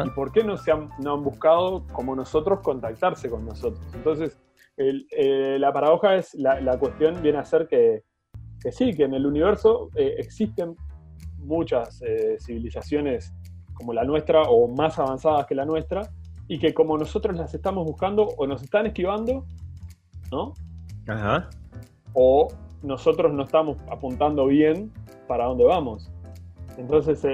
¿Y 0.04 0.10
por 0.10 0.32
qué 0.32 0.42
no, 0.42 0.56
se 0.56 0.72
han, 0.72 0.90
no 0.98 1.14
han 1.14 1.22
buscado 1.22 1.86
como 1.92 2.16
nosotros 2.16 2.60
contactarse 2.60 3.30
con 3.30 3.44
nosotros? 3.46 3.80
Entonces, 3.94 4.36
eh, 4.76 5.58
la 5.58 5.72
paradoja 5.72 6.16
es, 6.16 6.34
la, 6.34 6.78
cuestión 6.78 7.20
viene 7.22 7.38
a 7.38 7.44
ser 7.44 7.68
que, 7.68 8.02
sí, 8.70 8.94
que 8.94 9.04
en 9.04 9.14
el 9.14 9.26
universo 9.26 9.90
eh, 9.94 10.16
existen 10.18 10.76
muchas 11.38 12.02
eh, 12.02 12.36
civilizaciones 12.38 13.32
como 13.74 13.92
la 13.94 14.04
nuestra 14.04 14.42
o 14.42 14.68
más 14.68 14.98
avanzadas 14.98 15.46
que 15.46 15.54
la 15.54 15.64
nuestra, 15.64 16.10
y 16.48 16.58
que 16.58 16.74
como 16.74 16.98
nosotros 16.98 17.36
las 17.36 17.54
estamos 17.54 17.86
buscando 17.86 18.24
o 18.36 18.46
nos 18.46 18.62
están 18.62 18.86
esquivando, 18.86 19.46
¿no? 20.30 20.52
Ajá. 21.06 21.48
O 22.12 22.48
nosotros 22.82 23.32
no 23.32 23.44
estamos 23.44 23.78
apuntando 23.90 24.46
bien 24.46 24.92
para 25.28 25.44
dónde 25.44 25.64
vamos. 25.64 26.10
Entonces, 26.76 27.24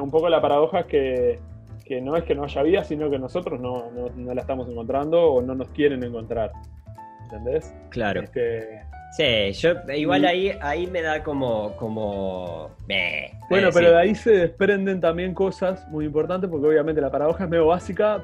un 0.00 0.10
poco 0.10 0.28
la 0.28 0.40
paradoja 0.40 0.80
es 0.80 0.86
que, 0.86 2.00
no 2.00 2.16
es 2.16 2.24
que 2.24 2.34
no 2.34 2.44
haya 2.44 2.62
vida, 2.62 2.84
sino 2.84 3.10
que 3.10 3.18
nosotros 3.18 3.60
no, 3.60 3.90
no 3.90 4.34
la 4.34 4.40
estamos 4.40 4.68
encontrando 4.68 5.20
o 5.22 5.42
no 5.42 5.54
nos 5.54 5.68
quieren 5.68 6.02
encontrar. 6.02 6.52
¿entendés? 7.32 7.74
Claro. 7.90 8.22
Este, 8.22 8.82
sí, 9.16 9.52
yo 9.52 9.74
igual 9.94 10.24
ahí, 10.24 10.52
ahí 10.60 10.86
me 10.86 11.02
da 11.02 11.22
como... 11.22 11.72
como 11.76 12.70
bueno, 13.48 13.68
pero 13.72 13.90
de 13.90 13.98
ahí 13.98 14.14
se 14.14 14.32
desprenden 14.32 15.00
también 15.00 15.34
cosas 15.34 15.86
muy 15.88 16.06
importantes, 16.06 16.48
porque 16.50 16.66
obviamente 16.66 17.00
la 17.00 17.10
paradoja 17.10 17.44
es 17.44 17.50
medio 17.50 17.66
básica, 17.66 18.22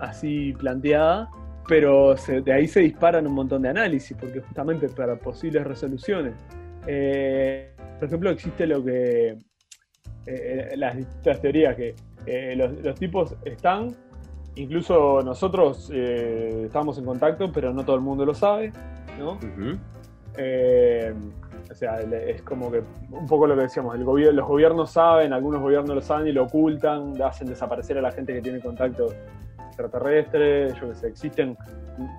así 0.00 0.52
planteada, 0.58 1.28
pero 1.68 2.14
de 2.14 2.52
ahí 2.52 2.66
se 2.68 2.80
disparan 2.80 3.26
un 3.26 3.34
montón 3.34 3.62
de 3.62 3.68
análisis, 3.68 4.16
porque 4.18 4.40
justamente 4.40 4.88
para 4.88 5.16
posibles 5.16 5.64
resoluciones. 5.64 6.34
Eh, 6.86 7.72
por 7.98 8.08
ejemplo, 8.08 8.30
existe 8.30 8.66
lo 8.66 8.84
que... 8.84 9.30
Eh, 10.28 10.70
eh, 10.72 10.76
las 10.76 10.96
distintas 10.96 11.40
teorías 11.40 11.76
que 11.76 11.94
los, 12.56 12.72
los 12.82 12.98
tipos 12.98 13.36
están 13.44 13.94
incluso 14.56 15.22
nosotros 15.22 15.90
eh, 15.92 16.64
estamos 16.66 16.98
en 16.98 17.04
contacto, 17.04 17.52
pero 17.52 17.72
no 17.72 17.84
todo 17.84 17.96
el 17.96 18.02
mundo 18.02 18.24
lo 18.24 18.34
sabe, 18.34 18.72
¿no? 19.18 19.38
Eh, 20.36 21.14
o 21.70 21.74
sea, 21.74 22.00
es 22.00 22.42
como 22.42 22.70
que 22.70 22.82
un 23.10 23.26
poco 23.26 23.46
lo 23.46 23.56
que 23.56 23.62
decíamos, 23.62 23.94
el 23.94 24.02
los 24.02 24.46
gobiernos 24.46 24.90
saben, 24.90 25.32
algunos 25.32 25.60
gobiernos 25.60 25.94
lo 25.94 26.00
saben 26.02 26.28
y 26.28 26.32
lo 26.32 26.44
ocultan, 26.44 27.20
hacen 27.22 27.48
desaparecer 27.48 27.98
a 27.98 28.02
la 28.02 28.12
gente 28.12 28.32
que 28.32 28.40
tiene 28.40 28.60
contacto 28.60 29.08
extraterrestre, 29.66 30.72
yo 30.74 30.88
que 30.88 30.94
sé, 30.94 31.08
existen 31.08 31.56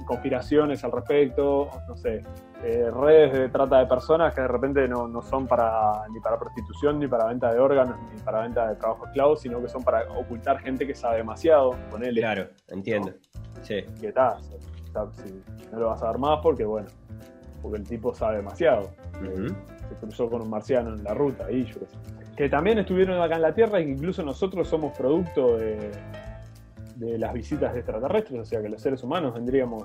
conspiraciones 0.05 0.83
al 0.83 0.91
respecto, 0.91 1.69
no 1.87 1.95
sé, 1.95 2.23
eh, 2.63 2.89
redes 2.91 3.33
de 3.33 3.49
trata 3.49 3.79
de 3.79 3.85
personas 3.85 4.33
que 4.33 4.41
de 4.41 4.47
repente 4.47 4.87
no, 4.87 5.07
no, 5.07 5.21
son 5.21 5.47
para 5.47 6.07
ni 6.11 6.19
para 6.19 6.37
prostitución, 6.37 6.99
ni 6.99 7.07
para 7.07 7.25
venta 7.25 7.53
de 7.53 7.59
órganos, 7.59 7.95
ni 8.13 8.19
para 8.21 8.41
venta 8.41 8.67
de 8.67 8.75
trabajo 8.75 9.05
esclavo, 9.05 9.35
sino 9.35 9.61
que 9.61 9.69
son 9.69 9.83
para 9.83 10.03
ocultar 10.13 10.59
gente 10.59 10.85
que 10.85 10.93
sabe 10.93 11.17
demasiado, 11.17 11.75
él. 12.01 12.15
Claro, 12.15 12.47
entiendo. 12.67 13.13
Sí. 13.61 13.83
Que 13.99 14.11
tal, 14.11 14.37
no 15.71 15.79
lo 15.79 15.87
vas 15.87 16.01
a 16.01 16.11
ver 16.11 16.19
más 16.19 16.39
porque, 16.41 16.65
bueno, 16.65 16.87
porque 17.61 17.77
el 17.79 17.87
tipo 17.87 18.13
sabe 18.13 18.37
demasiado. 18.37 18.91
Se 19.89 19.95
cruzó 19.95 20.29
con 20.29 20.41
un 20.41 20.49
marciano 20.49 20.93
en 20.93 21.03
la 21.03 21.13
ruta, 21.13 21.51
y 21.51 21.65
yo 21.65 21.79
que 22.35 22.49
también 22.49 22.77
estuvieron 22.77 23.19
acá 23.19 23.37
en 23.37 23.41
la 23.41 23.55
Tierra 23.55 23.79
y 23.79 23.85
que 23.85 23.91
incluso 23.93 24.21
nosotros 24.21 24.67
somos 24.67 24.95
producto 24.95 25.57
de 25.57 25.89
de 26.97 27.17
las 27.17 27.33
visitas 27.33 27.73
de 27.73 27.79
extraterrestres, 27.79 28.39
o 28.41 28.45
sea 28.45 28.61
que 28.61 28.69
los 28.69 28.81
seres 28.81 29.03
humanos 29.03 29.33
vendríamos, 29.33 29.83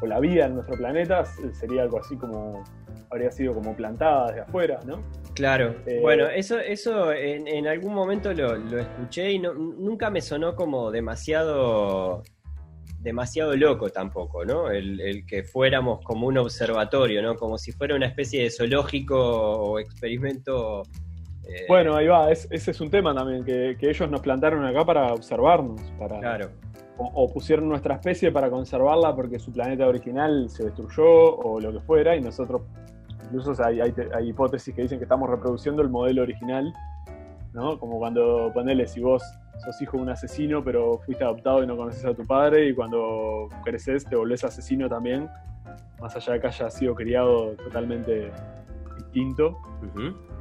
o 0.00 0.06
la 0.06 0.20
vida 0.20 0.46
en 0.46 0.54
nuestro 0.54 0.76
planeta 0.76 1.24
sería 1.52 1.82
algo 1.82 1.98
así 1.98 2.16
como, 2.16 2.62
habría 3.10 3.30
sido 3.30 3.54
como 3.54 3.74
plantada 3.74 4.28
desde 4.28 4.40
afuera, 4.42 4.78
¿no? 4.86 5.02
Claro, 5.34 5.74
eh, 5.86 5.98
bueno, 6.00 6.26
eso, 6.26 6.58
eso 6.58 7.12
en, 7.12 7.66
algún 7.66 7.94
momento 7.94 8.32
lo, 8.32 8.56
escuché 8.78 9.32
y 9.32 9.38
nunca 9.38 10.10
me 10.10 10.20
sonó 10.20 10.54
como 10.54 10.90
demasiado 10.90 12.22
demasiado 13.00 13.56
loco 13.56 13.90
tampoco, 13.90 14.44
¿no? 14.44 14.70
El, 14.70 15.24
que 15.26 15.42
fuéramos 15.42 16.04
como 16.04 16.26
un 16.26 16.38
observatorio, 16.38 17.22
¿no? 17.22 17.36
Como 17.36 17.58
si 17.58 17.72
fuera 17.72 17.96
una 17.96 18.06
especie 18.06 18.42
de 18.42 18.50
zoológico 18.50 19.16
o 19.18 19.78
experimento 19.78 20.82
eh, 21.44 21.64
bueno, 21.68 21.96
ahí 21.96 22.06
va, 22.06 22.30
ese 22.30 22.70
es 22.70 22.80
un 22.80 22.88
tema 22.88 23.14
también, 23.14 23.44
que, 23.44 23.76
ellos 23.80 24.10
nos 24.10 24.20
plantaron 24.20 24.64
acá 24.64 24.84
para 24.84 25.12
observarnos, 25.12 25.80
para, 25.98 26.20
claro. 26.20 26.50
o, 26.96 27.32
pusieron 27.32 27.68
nuestra 27.68 27.96
especie 27.96 28.30
para 28.30 28.48
conservarla 28.48 29.14
porque 29.14 29.38
su 29.38 29.52
planeta 29.52 29.86
original 29.86 30.48
se 30.48 30.64
destruyó 30.64 31.36
o 31.36 31.60
lo 31.60 31.72
que 31.72 31.80
fuera, 31.80 32.14
y 32.16 32.20
nosotros, 32.20 32.62
incluso 33.24 33.54
hay, 33.64 33.80
hay, 33.80 34.28
hipótesis 34.28 34.74
que 34.74 34.82
dicen 34.82 34.98
que 34.98 35.04
estamos 35.04 35.28
reproduciendo 35.28 35.82
el 35.82 35.88
modelo 35.88 36.22
original, 36.22 36.72
¿no? 37.52 37.78
Como 37.78 37.98
cuando 37.98 38.50
ponele, 38.52 38.86
si 38.86 39.00
vos 39.00 39.22
sos 39.58 39.80
hijo 39.82 39.96
de 39.96 40.02
un 40.04 40.08
asesino, 40.10 40.64
pero 40.64 40.98
fuiste 40.98 41.24
adoptado 41.24 41.62
y 41.62 41.66
no 41.66 41.76
conoces 41.76 42.04
a 42.04 42.14
tu 42.14 42.26
padre, 42.26 42.68
y 42.68 42.74
cuando 42.74 43.48
creces 43.64 44.04
te 44.04 44.16
volvés 44.16 44.44
asesino 44.44 44.88
también, 44.88 45.28
más 46.00 46.16
allá 46.16 46.34
de 46.34 46.40
que 46.40 46.46
haya 46.48 46.70
sido 46.70 46.94
criado 46.94 47.54
totalmente 47.56 48.30
distinto. 48.96 49.58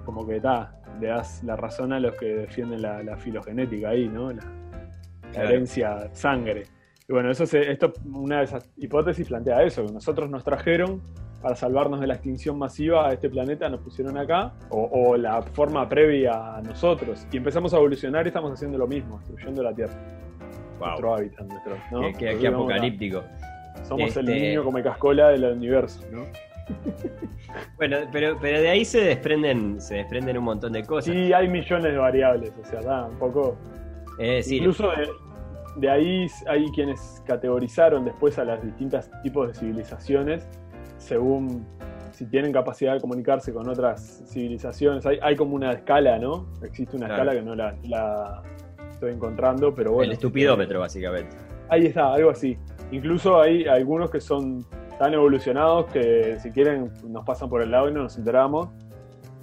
Como 0.05 0.25
que 0.25 0.37
está, 0.37 0.73
le 0.99 1.07
das 1.07 1.43
la 1.43 1.55
razón 1.55 1.93
a 1.93 1.99
los 1.99 2.15
que 2.15 2.25
defienden 2.25 2.81
la, 2.81 3.17
filogenética 3.17 3.89
ahí, 3.89 4.07
¿no? 4.07 4.31
La, 4.31 4.43
herencia 5.33 6.09
sangre. 6.13 6.63
Y 7.07 7.13
bueno, 7.13 7.31
eso 7.31 7.43
esto, 7.43 7.93
una 8.05 8.39
de 8.39 8.43
esas 8.45 8.69
hipótesis 8.77 9.27
plantea 9.27 9.63
eso, 9.63 9.85
que 9.85 9.93
nosotros 9.93 10.29
nos 10.29 10.43
trajeron 10.43 11.01
para 11.41 11.55
salvarnos 11.55 11.99
de 11.99 12.07
la 12.07 12.13
extinción 12.13 12.57
masiva 12.57 13.07
a 13.07 13.13
este 13.13 13.29
planeta, 13.29 13.67
nos 13.69 13.81
pusieron 13.81 14.17
acá, 14.17 14.53
o, 14.69 15.17
la 15.17 15.41
forma 15.41 15.87
previa 15.89 16.57
a 16.57 16.61
nosotros, 16.61 17.25
y 17.31 17.37
empezamos 17.37 17.73
a 17.73 17.77
evolucionar 17.77 18.25
y 18.25 18.29
estamos 18.29 18.51
haciendo 18.51 18.77
lo 18.77 18.87
mismo, 18.87 19.17
destruyendo 19.19 19.63
la 19.63 19.73
Tierra. 19.73 19.93
Nuestro 20.79 21.15
hábitat, 21.15 21.47
nuestro, 21.47 21.77
¿no? 21.91 22.17
Qué, 22.17 22.47
apocalíptico. 22.47 23.23
Somos 23.83 24.15
el 24.17 24.29
este 24.29 24.47
niño 24.47 24.63
come 24.63 24.81
cascola 24.83 25.29
del 25.29 25.43
universo, 25.45 26.01
¿no? 26.11 26.25
Bueno, 27.75 27.97
pero, 28.13 28.37
pero 28.39 28.61
de 28.61 28.69
ahí 28.69 28.85
se 28.85 29.01
desprenden, 29.01 29.81
se 29.81 29.95
desprenden 29.95 30.37
un 30.37 30.45
montón 30.45 30.71
de 30.71 30.83
cosas. 30.83 31.13
Sí, 31.13 31.33
hay 31.33 31.49
millones 31.49 31.91
de 31.91 31.97
variables, 31.97 32.53
o 32.61 32.63
sea, 32.63 32.81
da 32.81 33.05
un 33.07 33.17
poco. 33.17 33.57
Incluso 34.47 34.89
de, 35.77 35.89
ahí 35.89 36.27
hay 36.47 36.65
quienes 36.71 37.21
categorizaron 37.25 38.05
después 38.05 38.37
a 38.39 38.45
las 38.45 38.63
distintas 38.63 39.09
tipos 39.23 39.47
de 39.47 39.53
civilizaciones 39.53 40.47
según 41.01 41.65
si 42.11 42.25
tienen 42.25 42.51
capacidad 42.51 42.93
de 42.93 43.01
comunicarse 43.01 43.53
con 43.53 43.67
otras 43.67 44.23
civilizaciones. 44.27 45.05
Hay, 45.05 45.17
hay 45.21 45.35
como 45.35 45.55
una 45.55 45.71
escala, 45.71 46.19
¿no? 46.19 46.47
Existe 46.63 46.97
una 46.97 47.07
escala 47.07 47.33
que 47.33 47.41
no 47.41 47.55
la, 47.55 47.75
la, 47.83 48.43
estoy 48.91 49.11
encontrando, 49.11 49.73
pero 49.73 49.93
bueno. 49.93 50.11
El 50.11 50.13
estupidómetro, 50.13 50.79
básicamente. 50.79 51.35
Ahí 51.69 51.87
está, 51.87 52.13
algo 52.13 52.29
así. 52.29 52.57
Incluso 52.91 53.39
hay 53.41 53.65
algunos 53.65 54.11
que 54.11 54.19
son 54.19 54.65
tan 54.99 55.13
evolucionados 55.13 55.85
que 55.87 56.37
si 56.39 56.51
quieren 56.51 56.91
nos 57.07 57.25
pasan 57.25 57.49
por 57.49 57.61
el 57.61 57.71
lado 57.71 57.89
y 57.89 57.93
no 57.93 58.03
nos 58.03 58.17
enteramos. 58.17 58.69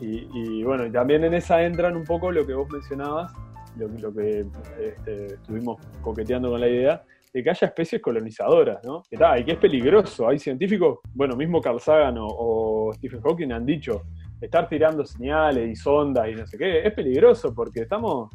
Y, 0.00 0.62
bueno, 0.62 0.86
y 0.86 0.92
también 0.92 1.24
en 1.24 1.34
esa 1.34 1.60
entran 1.64 1.96
un 1.96 2.04
poco 2.04 2.30
lo 2.30 2.46
que 2.46 2.54
vos 2.54 2.70
mencionabas, 2.70 3.32
lo, 3.76 4.14
que 4.14 4.46
este, 4.80 5.26
estuvimos 5.34 5.80
coqueteando 6.02 6.50
con 6.50 6.60
la 6.60 6.68
idea, 6.68 7.02
de 7.32 7.42
que 7.42 7.50
haya 7.50 7.66
especies 7.66 8.00
colonizadoras, 8.00 8.78
¿no? 8.84 9.02
Que 9.08 9.16
y 9.40 9.44
que 9.44 9.52
es 9.52 9.58
peligroso. 9.58 10.28
Hay 10.28 10.38
científicos, 10.38 10.98
bueno, 11.14 11.36
mismo 11.36 11.60
Carl 11.60 11.80
Sagan 11.80 12.16
o, 12.18 12.90
Stephen 12.94 13.20
Hawking 13.20 13.52
han 13.52 13.66
dicho, 13.66 14.02
estar 14.40 14.68
tirando 14.68 15.04
señales 15.04 15.68
y 15.68 15.76
sondas 15.76 16.28
y 16.28 16.34
no 16.34 16.46
sé 16.46 16.56
qué, 16.56 16.86
es 16.86 16.92
peligroso 16.92 17.54
porque 17.54 17.80
estamos... 17.82 18.30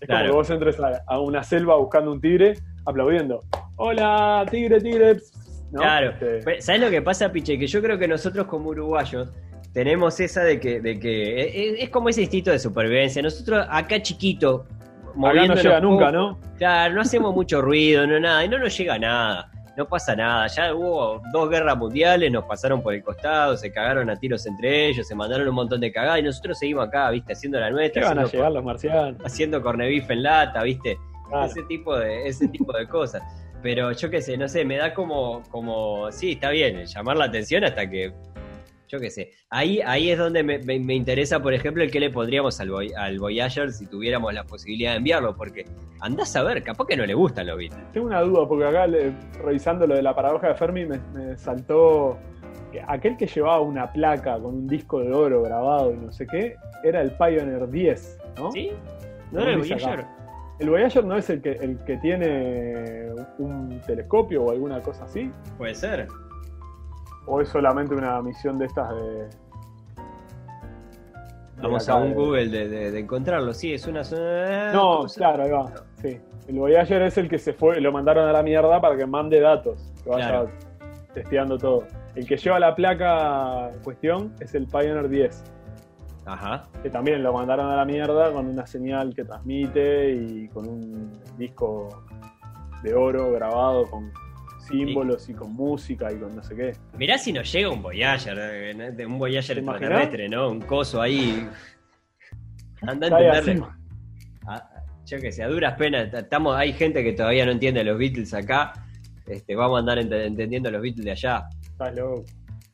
Es 0.00 0.08
como 0.08 0.22
que 0.24 0.30
vos 0.30 0.50
entres 0.50 0.78
a, 0.78 1.02
a, 1.06 1.20
una 1.20 1.42
selva 1.42 1.76
buscando 1.76 2.12
un 2.12 2.20
tigre, 2.20 2.54
aplaudiendo. 2.84 3.40
Hola, 3.76 4.44
tigre, 4.50 4.78
tigre, 4.80 5.16
Claro. 5.72 6.14
Este, 6.20 6.60
¿Sabes 6.60 6.80
lo 6.80 6.90
que 6.90 7.02
pasa, 7.02 7.30
Piche? 7.32 7.58
Que 7.58 7.66
yo 7.66 7.82
creo 7.82 7.98
que 7.98 8.08
nosotros 8.08 8.46
como 8.46 8.70
uruguayos 8.70 9.30
tenemos 9.72 10.18
esa 10.20 10.42
de 10.42 10.58
que, 10.60 10.80
de 10.80 10.98
que 10.98 11.40
e, 11.40 11.42
e, 11.42 11.82
es, 11.84 11.90
como 11.90 12.08
ese 12.08 12.22
instinto 12.22 12.50
de 12.50 12.58
supervivencia. 12.58 13.22
Nosotros 13.22 13.66
acá 13.68 14.00
chiquito, 14.00 14.66
acá 15.24 15.46
no 15.46 15.54
llega 15.54 15.80
nunca, 15.80 16.12
¿no? 16.12 16.38
Claro, 16.58 16.94
no 16.94 17.00
hacemos 17.00 17.34
mucho 17.34 17.62
ruido, 17.62 18.06
no 18.06 18.18
nada, 18.18 18.44
y 18.44 18.48
no 18.48 18.58
nos 18.58 18.76
llega 18.76 18.98
nada. 18.98 19.50
no 19.76 19.86
pasa 19.86 20.16
nada. 20.16 20.46
Ya 20.48 20.74
hubo 20.74 21.20
dos 21.32 21.50
guerras 21.50 21.76
mundiales, 21.76 22.32
nos 22.32 22.44
pasaron 22.44 22.82
por 22.82 22.94
el 22.94 23.02
costado, 23.02 23.56
se 23.56 23.70
cagaron 23.70 24.08
a 24.10 24.16
tiros 24.16 24.46
entre 24.46 24.88
ellos, 24.88 25.06
se 25.06 25.14
mandaron 25.14 25.48
un 25.48 25.54
montón 25.54 25.80
de 25.80 25.92
cagadas 25.92 26.20
y 26.20 26.22
nosotros 26.22 26.58
seguimos 26.58 26.88
acá, 26.88 27.10
¿viste? 27.10 27.32
Haciendo 27.32 27.60
la 27.60 27.70
nuestra. 27.70 28.02
¿Qué 28.02 28.08
van 28.08 28.18
a 28.18 28.24
llegar 28.24 28.52
los 28.52 28.64
marcianos? 28.64 29.22
Haciendo 29.24 29.62
cornebife 29.62 30.12
en 30.12 30.22
lata, 30.22 30.62
¿viste? 30.62 30.96
Ese 31.44 31.62
tipo 31.64 31.96
de, 31.96 32.28
ese 32.28 32.48
tipo 32.48 32.72
de 32.72 32.86
cosas. 32.86 33.22
Pero 33.62 33.92
yo 33.92 34.10
qué 34.10 34.22
sé, 34.22 34.36
no 34.36 34.48
sé, 34.48 34.64
me 34.64 34.76
da 34.76 34.94
como, 34.94 35.42
como, 35.50 36.10
sí, 36.12 36.32
está 36.32 36.50
bien, 36.50 36.84
llamar 36.84 37.16
la 37.16 37.24
atención 37.24 37.64
hasta 37.64 37.88
que 37.88 38.12
yo 38.88 39.00
qué 39.00 39.10
sé. 39.10 39.32
Ahí, 39.50 39.80
ahí 39.84 40.10
es 40.10 40.18
donde 40.18 40.42
me, 40.42 40.94
interesa, 40.94 41.40
por 41.40 41.54
ejemplo, 41.54 41.82
el 41.82 41.90
que 41.90 42.00
le 42.00 42.10
pondríamos 42.10 42.60
al, 42.60 42.70
al 42.96 43.18
Voyager 43.18 43.72
si 43.72 43.86
tuviéramos 43.86 44.32
la 44.32 44.44
posibilidad 44.44 44.92
de 44.92 44.98
enviarlo, 44.98 45.36
porque 45.36 45.64
andás 46.00 46.34
a 46.36 46.42
ver, 46.42 46.62
capaz 46.62 46.86
que 46.86 46.96
no 46.96 47.06
le 47.06 47.14
gustan 47.14 47.46
los 47.46 47.56
Beatles. 47.56 47.92
Tengo 47.92 48.06
una 48.06 48.20
duda, 48.20 48.48
porque 48.48 48.64
acá 48.64 48.86
revisando 49.42 49.86
lo 49.86 49.94
de 49.94 50.02
la 50.02 50.14
paradoja 50.14 50.48
de 50.48 50.54
Fermi 50.54 50.86
me, 50.86 51.36
saltó 51.36 52.18
que 52.72 52.82
aquel 52.86 53.16
que 53.16 53.26
llevaba 53.26 53.60
una 53.60 53.92
placa 53.92 54.34
con 54.34 54.54
un 54.54 54.66
disco 54.66 55.00
de 55.00 55.12
oro 55.12 55.42
grabado 55.42 55.92
y 55.92 55.96
no 55.96 56.12
sé 56.12 56.26
qué, 56.26 56.56
era 56.82 57.00
el 57.00 57.12
Pioneer 57.12 57.68
10, 57.68 58.18
¿no? 58.36 58.52
¿Sí? 58.52 58.70
¿No 59.32 59.40
era 59.40 59.52
el 59.52 59.58
Voyager? 59.58 60.04
¿El 60.58 60.70
Voyager 60.70 61.04
no 61.04 61.16
es 61.16 61.28
el 61.28 61.42
que, 61.42 61.52
el 61.52 61.78
que 61.84 61.98
tiene 61.98 63.10
un 63.38 63.80
telescopio 63.86 64.44
o 64.44 64.50
alguna 64.50 64.80
cosa 64.80 65.04
así? 65.04 65.30
Puede 65.58 65.74
ser. 65.74 66.08
¿O 67.26 67.40
es 67.40 67.48
solamente 67.48 67.94
una 67.94 68.22
misión 68.22 68.58
de 68.58 68.66
estas 68.66 68.90
de.? 68.90 69.28
Vamos 71.60 71.88
a 71.88 71.96
un 71.96 72.14
Google 72.14 72.48
de, 72.48 72.98
encontrarlo, 72.98 73.52
sí, 73.54 73.72
es 73.72 73.86
una. 73.86 74.02
No, 74.72 75.06
claro, 75.14 75.42
ahí 75.42 75.50
va. 75.50 75.72
Sí. 76.02 76.20
El 76.48 76.58
Voyager 76.58 77.02
es 77.02 77.18
el 77.18 77.28
que 77.28 77.38
se 77.38 77.52
fue, 77.52 77.80
lo 77.80 77.90
mandaron 77.90 78.28
a 78.28 78.32
la 78.32 78.42
mierda 78.42 78.80
para 78.80 78.96
que 78.96 79.06
mande 79.06 79.40
datos, 79.40 79.92
que 80.04 80.10
vaya 80.10 80.46
testeando 81.14 81.58
todo. 81.58 81.84
El 82.14 82.26
que 82.26 82.36
lleva 82.36 82.60
la 82.60 82.74
placa 82.74 83.70
en 83.70 83.82
cuestión 83.82 84.34
es 84.40 84.54
el 84.54 84.66
Pioneer 84.66 85.08
10. 85.08 85.44
Ajá. 86.26 86.62
Que 86.82 86.90
también 86.90 87.22
lo 87.22 87.32
mandaron 87.32 87.70
a 87.70 87.76
la 87.76 87.84
mierda 87.84 88.32
con 88.32 88.46
una 88.46 88.66
señal 88.66 89.14
que 89.14 89.24
transmite 89.24 90.10
y 90.12 90.48
con 90.48 90.68
un 90.68 91.12
disco 91.38 92.04
de 92.82 92.94
oro 92.94 93.32
grabado 93.32 93.86
con 93.90 94.12
símbolos 94.66 95.28
y 95.28 95.34
con 95.34 95.52
música 95.52 96.12
y 96.12 96.18
con 96.18 96.34
no 96.34 96.42
sé 96.42 96.56
qué. 96.56 96.72
Mirá 96.98 97.18
si 97.18 97.32
nos 97.32 97.50
llega 97.50 97.70
un 97.70 97.82
Voyager, 97.82 98.38
eh, 98.38 99.06
un 99.06 99.18
Voyager 99.18 99.58
extraterrestre, 99.58 100.28
¿no? 100.28 100.50
Un 100.50 100.60
coso 100.60 101.00
ahí. 101.00 101.48
Anda 102.82 103.06
a 103.06 103.10
entenderle. 103.10 103.66
Ah, 104.46 104.70
yo 105.04 105.18
qué 105.20 105.32
sé, 105.32 105.42
a 105.42 105.48
duras 105.48 105.74
penas, 105.76 106.12
estamos, 106.12 106.56
hay 106.56 106.72
gente 106.72 107.02
que 107.02 107.12
todavía 107.12 107.46
no 107.46 107.52
entiende 107.52 107.84
los 107.84 107.98
Beatles 107.98 108.34
acá. 108.34 108.72
Este, 109.26 109.54
vamos 109.54 109.76
a 109.76 109.80
andar 109.80 109.98
entendiendo 109.98 110.70
los 110.70 110.82
Beatles 110.82 111.04
de 111.04 111.10
allá. 111.12 111.48
Estás 111.62 111.94
loco. 111.96 112.24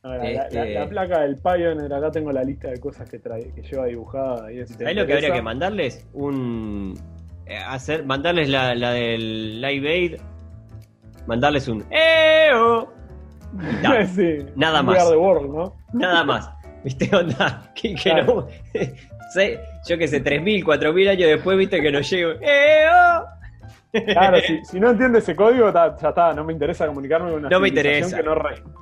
Este 0.04 0.74
la, 0.74 0.88
placa 0.88 1.20
del 1.20 1.36
Pioneer, 1.36 1.92
acá 1.92 2.10
tengo 2.10 2.32
la 2.32 2.42
lista 2.42 2.68
de 2.68 2.80
cosas 2.80 3.08
que 3.08 3.20
trae, 3.20 3.52
que 3.54 3.62
lleva 3.62 3.86
dibujada. 3.86 4.52
Y 4.52 4.66
¿Sabes 4.66 4.96
lo 4.96 5.06
que 5.06 5.12
habría 5.12 5.32
que 5.32 5.42
mandarles? 5.42 6.08
Un. 6.12 6.98
Eh, 7.46 7.56
hacer, 7.56 8.04
mandarles 8.04 8.48
la, 8.48 8.74
la 8.74 8.92
del 8.92 9.60
Live 9.60 9.88
Aid 9.88 10.20
mandarles 11.26 11.68
un 11.68 11.84
¡Eo! 11.90 12.92
nada 14.56 14.82
más. 14.82 14.96
Nada 15.92 16.24
más. 16.24 16.50
¿Viste? 16.84 17.14
Onda, 17.14 17.70
que, 17.74 17.94
no. 18.24 18.48
yo 19.86 19.98
que 19.98 20.08
sé, 20.08 20.22
3.000, 20.22 20.64
4.000 20.64 21.08
años 21.10 21.28
después, 21.28 21.56
viste 21.56 21.80
que 21.80 21.92
nos 21.92 22.08
llega. 22.10 22.34
¡Eo! 22.40 23.24
Claro, 23.92 24.38
si, 24.64 24.80
no 24.80 24.90
entiende 24.90 25.18
ese 25.18 25.36
código, 25.36 25.70
ya 25.72 25.94
está, 26.08 26.32
no 26.32 26.44
me 26.44 26.52
interesa 26.52 26.86
comunicarme 26.86 27.30
con 27.30 27.40
una 27.40 27.50
no 27.50 27.60
me 27.60 27.68
interesa. 27.68 28.16
Que, 28.16 28.22
no 28.22 28.34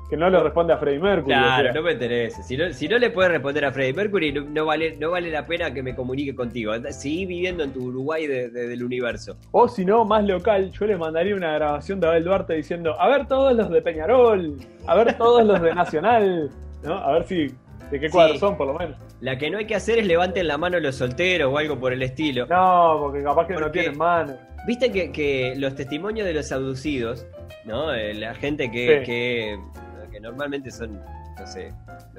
que 0.09 0.17
no 0.17 0.31
le 0.31 0.41
responde 0.41 0.73
a 0.73 0.79
Freddie 0.79 1.01
Mercury. 1.01 1.35
Claro, 1.35 1.75
no 1.75 1.83
me 1.83 1.93
interesa. 1.93 2.43
Si 2.43 2.57
no, 2.57 2.73
si 2.73 2.87
no 2.87 2.99
le 2.99 3.11
puedes 3.11 3.33
responder 3.33 3.65
a 3.65 3.73
Freddie 3.73 3.93
Mercury, 3.93 4.33
no, 4.33 4.67
vale, 4.67 4.97
no 4.99 5.11
vale 5.11 5.31
la 5.31 5.47
pena 5.47 5.75
que 5.75 5.83
me 5.83 5.97
comunique 5.97 6.35
contigo. 6.35 6.73
Seguí 6.91 7.27
viviendo 7.27 7.65
en 7.65 7.73
tu 7.73 7.87
Uruguay 7.87 8.27
del 8.27 8.85
universo. 8.85 9.37
O 9.51 9.67
si 9.67 9.85
no, 9.85 10.05
más 10.05 10.25
local, 10.25 10.71
yo 10.71 10.87
le 10.87 10.97
mandaría 10.97 11.35
una 11.35 11.55
grabación 11.55 11.99
de 11.99 12.07
Abel 12.07 12.25
Duarte 12.25 12.55
diciendo, 12.55 12.95
a 13.01 13.09
ver 13.09 13.27
todos 13.27 13.53
los 13.55 13.69
de 13.69 13.83
Peñarol, 13.83 14.59
a 14.87 14.95
ver 14.95 15.19
todos 15.19 15.45
los 15.45 15.61
de 15.61 15.75
Nacional, 15.75 16.51
¿no? 16.85 16.95
A 16.95 17.13
ver 17.13 17.25
si 17.25 17.53
¿De 17.91 17.99
qué 17.99 18.09
cuadro 18.09 18.39
son, 18.39 18.57
por 18.57 18.69
lo 18.69 18.75
menos? 18.75 18.97
La 19.21 19.37
que 19.37 19.51
no 19.51 19.59
hay 19.59 19.67
que 19.67 19.75
hacer 19.75 19.99
es 19.99 20.07
levanten 20.07 20.49
la 20.49 20.57
mano 20.57 20.81
los 20.81 20.97
solteros 20.97 21.53
o 21.53 21.59
algo 21.59 21.79
por 21.79 21.93
el 21.93 22.03
estilo. 22.03 22.47
No, 22.47 22.97
porque 23.01 23.23
capaz 23.23 23.47
que 23.47 23.55
no 23.55 23.71
tienen 23.71 23.99
mano. 23.99 24.37
Viste 24.67 24.91
que, 24.91 25.55
los 25.57 25.75
testimonios 25.75 26.27
de 26.27 26.35
los 26.35 26.51
abducidos, 26.53 27.27
¿no? 27.65 27.93
Eh, 27.93 28.15
la 28.15 28.35
gente 28.35 28.71
que, 28.71 29.03
que, 29.05 30.21
normalmente 30.21 30.71
son, 30.71 31.01
no 31.39 31.47
sé, 31.47 31.73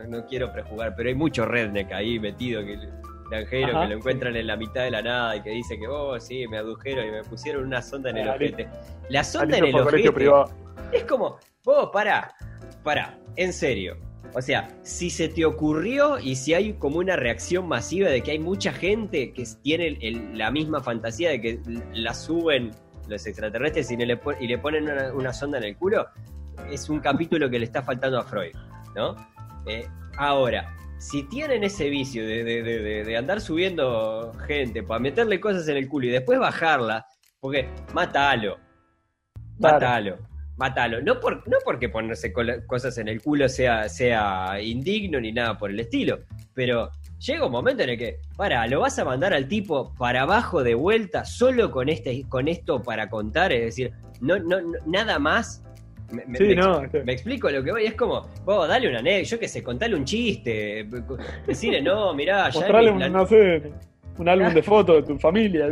no, 0.07 0.25
quiero 0.25 0.51
prejugar, 0.51 0.95
pero 0.95 1.09
hay 1.09 1.15
mucho 1.15 1.45
redneck 1.45 1.91
ahí 1.91 2.19
metido, 2.19 2.63
que 2.65 2.79
granjero 3.29 3.79
que 3.79 3.87
lo 3.87 3.95
encuentran 3.95 4.35
en 4.35 4.47
la 4.47 4.57
mitad 4.57 4.83
de 4.83 4.91
la 4.91 5.01
nada 5.03 5.35
y 5.35 5.41
que 5.41 5.51
dice 5.51 5.79
que, 5.79 5.87
oh, 5.87 6.19
sí, 6.19 6.47
me 6.47 6.57
adujeron 6.57 7.07
y 7.07 7.11
me 7.11 7.23
pusieron 7.23 7.65
una 7.65 7.81
sonda 7.81 8.09
en 8.09 8.17
el 8.17 8.29
ojete. 8.29 8.67
La 9.09 9.23
sonda 9.23 9.57
en 9.57 9.65
el 9.65 9.75
ojete 9.75 10.11
es 10.91 11.03
como, 11.03 11.37
vos, 11.63 11.89
para, 11.93 12.33
para, 12.83 13.17
en 13.35 13.53
serio 13.53 14.10
o 14.33 14.41
sea, 14.41 14.69
si 14.83 15.09
se 15.09 15.27
te 15.27 15.45
ocurrió 15.45 16.19
y 16.19 16.35
si 16.35 16.53
hay 16.53 16.73
como 16.73 16.99
una 16.99 17.15
reacción 17.15 17.67
masiva 17.67 18.09
de 18.09 18.21
que 18.21 18.31
hay 18.31 18.39
mucha 18.39 18.71
gente 18.71 19.33
que 19.33 19.45
tiene 19.61 19.97
la 20.33 20.51
misma 20.51 20.81
fantasía 20.81 21.31
de 21.31 21.41
que 21.41 21.59
la 21.93 22.13
suben 22.13 22.71
los 23.07 23.25
extraterrestres 23.27 23.91
y, 23.91 23.97
le, 23.97 24.19
y 24.39 24.47
le 24.47 24.57
ponen 24.57 24.87
una, 25.13 25.33
sonda 25.33 25.57
en 25.57 25.65
el 25.65 25.75
culo, 25.75 26.07
es 26.69 26.89
un 26.89 26.99
capítulo 26.99 27.49
que 27.49 27.59
le 27.59 27.65
está 27.65 27.81
faltando 27.81 28.19
a 28.19 28.23
Freud, 28.23 28.53
¿no? 28.95 29.15
Eh, 29.65 29.85
ahora, 30.17 30.73
si 30.97 31.23
tienen 31.23 31.63
ese 31.63 31.89
vicio 31.89 32.25
de, 32.25 33.15
andar 33.17 33.41
subiendo 33.41 34.33
gente 34.47 34.83
para 34.83 34.99
meterle 34.99 35.41
cosas 35.41 35.67
en 35.67 35.77
el 35.77 35.89
culo 35.89 36.07
y 36.07 36.09
después 36.09 36.39
bajarla, 36.39 37.05
porque 37.41 37.67
mátalo, 37.93 38.57
mátalo 39.59 40.30
mátalo. 40.61 41.01
No, 41.01 41.19
por, 41.19 41.47
no 41.49 41.57
porque 41.65 41.89
ponerse 41.89 42.31
cosas 42.67 42.97
en 42.99 43.07
el 43.07 43.21
culo 43.21 43.49
sea, 43.49 43.89
sea 43.89 44.61
indigno 44.61 45.19
ni 45.19 45.31
nada 45.31 45.57
por 45.57 45.71
el 45.71 45.79
estilo, 45.79 46.19
pero 46.53 46.91
llega 47.19 47.47
un 47.47 47.51
momento 47.51 47.81
en 47.83 47.89
el 47.89 47.97
que, 47.97 48.19
para, 48.37 48.67
lo 48.67 48.81
vas 48.81 48.99
a 48.99 49.05
mandar 49.05 49.33
al 49.33 49.47
tipo 49.47 49.93
para 49.95 50.21
abajo 50.21 50.63
de 50.63 50.75
vuelta 50.75 51.25
solo 51.25 51.71
con, 51.71 51.89
este, 51.89 52.23
con 52.29 52.47
esto 52.47 52.81
para 52.83 53.09
contar, 53.09 53.51
es 53.51 53.61
decir, 53.61 53.91
no, 54.21 54.37
no, 54.37 54.57
nada 54.85 55.17
más. 55.17 55.63
Me, 56.11 56.25
me, 56.27 57.13
explico 57.13 57.49
lo 57.49 57.63
que 57.63 57.71
voy, 57.71 57.85
es 57.85 57.93
como, 57.95 58.27
vos 58.43 58.67
dale 58.67 58.89
una 58.89 58.99
anécdota, 58.99 59.29
yo 59.29 59.39
qué 59.39 59.47
sé, 59.47 59.63
contale 59.63 59.95
un 59.95 60.03
chiste, 60.03 60.85
decirle, 61.47 61.81
no, 61.81 62.13
mirá, 62.13 62.49
ya... 62.49 62.59
Mostrale 62.59 62.91
un, 62.91 63.11
no 63.13 63.25
sé, 63.25 63.63
un 64.17 64.29
álbum 64.29 64.53
de 64.53 64.61
fotos 64.71 64.97
de 64.97 65.13
tu 65.13 65.17
familia. 65.17 65.67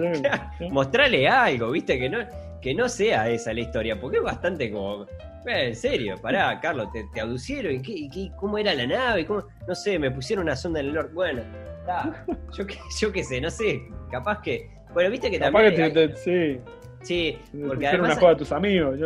Mostrale 0.72 1.28
algo, 1.28 1.72
viste, 1.72 2.00
que 2.00 2.10
no 2.10 2.20
que 2.62 2.74
no 2.74 2.90
sea 2.90 3.30
esa 3.30 3.54
la 3.54 3.62
historia, 3.62 4.00
porque 4.00 4.18
es 4.18 4.24
bastante 4.24 4.72
como. 4.72 5.04
Eh, 5.46 5.68
en 5.68 5.76
serio, 5.76 6.16
pará, 6.22 6.60
Carlos, 6.60 6.92
te, 6.92 7.06
te 7.14 7.22
aducieron, 7.22 7.76
¿y 7.76 8.10
qué, 8.10 8.32
cómo 8.38 8.58
era 8.58 8.74
la 8.74 8.86
nave? 8.86 9.26
¿Cómo? 9.26 9.44
No 9.68 9.76
sé, 9.76 9.98
me 9.98 10.12
pusieron 10.12 10.44
una 10.46 10.56
sonda 10.56 10.80
en 10.80 10.88
el 10.88 10.94
norte. 10.94 11.14
Bueno, 11.14 11.42
está, 11.80 12.26
yo, 12.58 12.66
yo 13.00 13.12
qué 13.12 13.24
sé, 13.24 13.42
no 13.42 13.50
sé, 13.50 13.82
capaz 14.12 14.42
que. 14.42 14.70
Bueno, 14.94 15.10
viste 15.10 15.32
que 15.32 15.40
también. 15.40 15.76
Que 15.76 16.14
sí. 16.16 16.60
Sí, 17.02 17.38
porque 17.66 17.88
además. 17.88 18.12
una 18.12 18.20
joda 18.20 18.32
a 18.34 18.38
tus 18.38 18.52
amigos. 18.52 19.00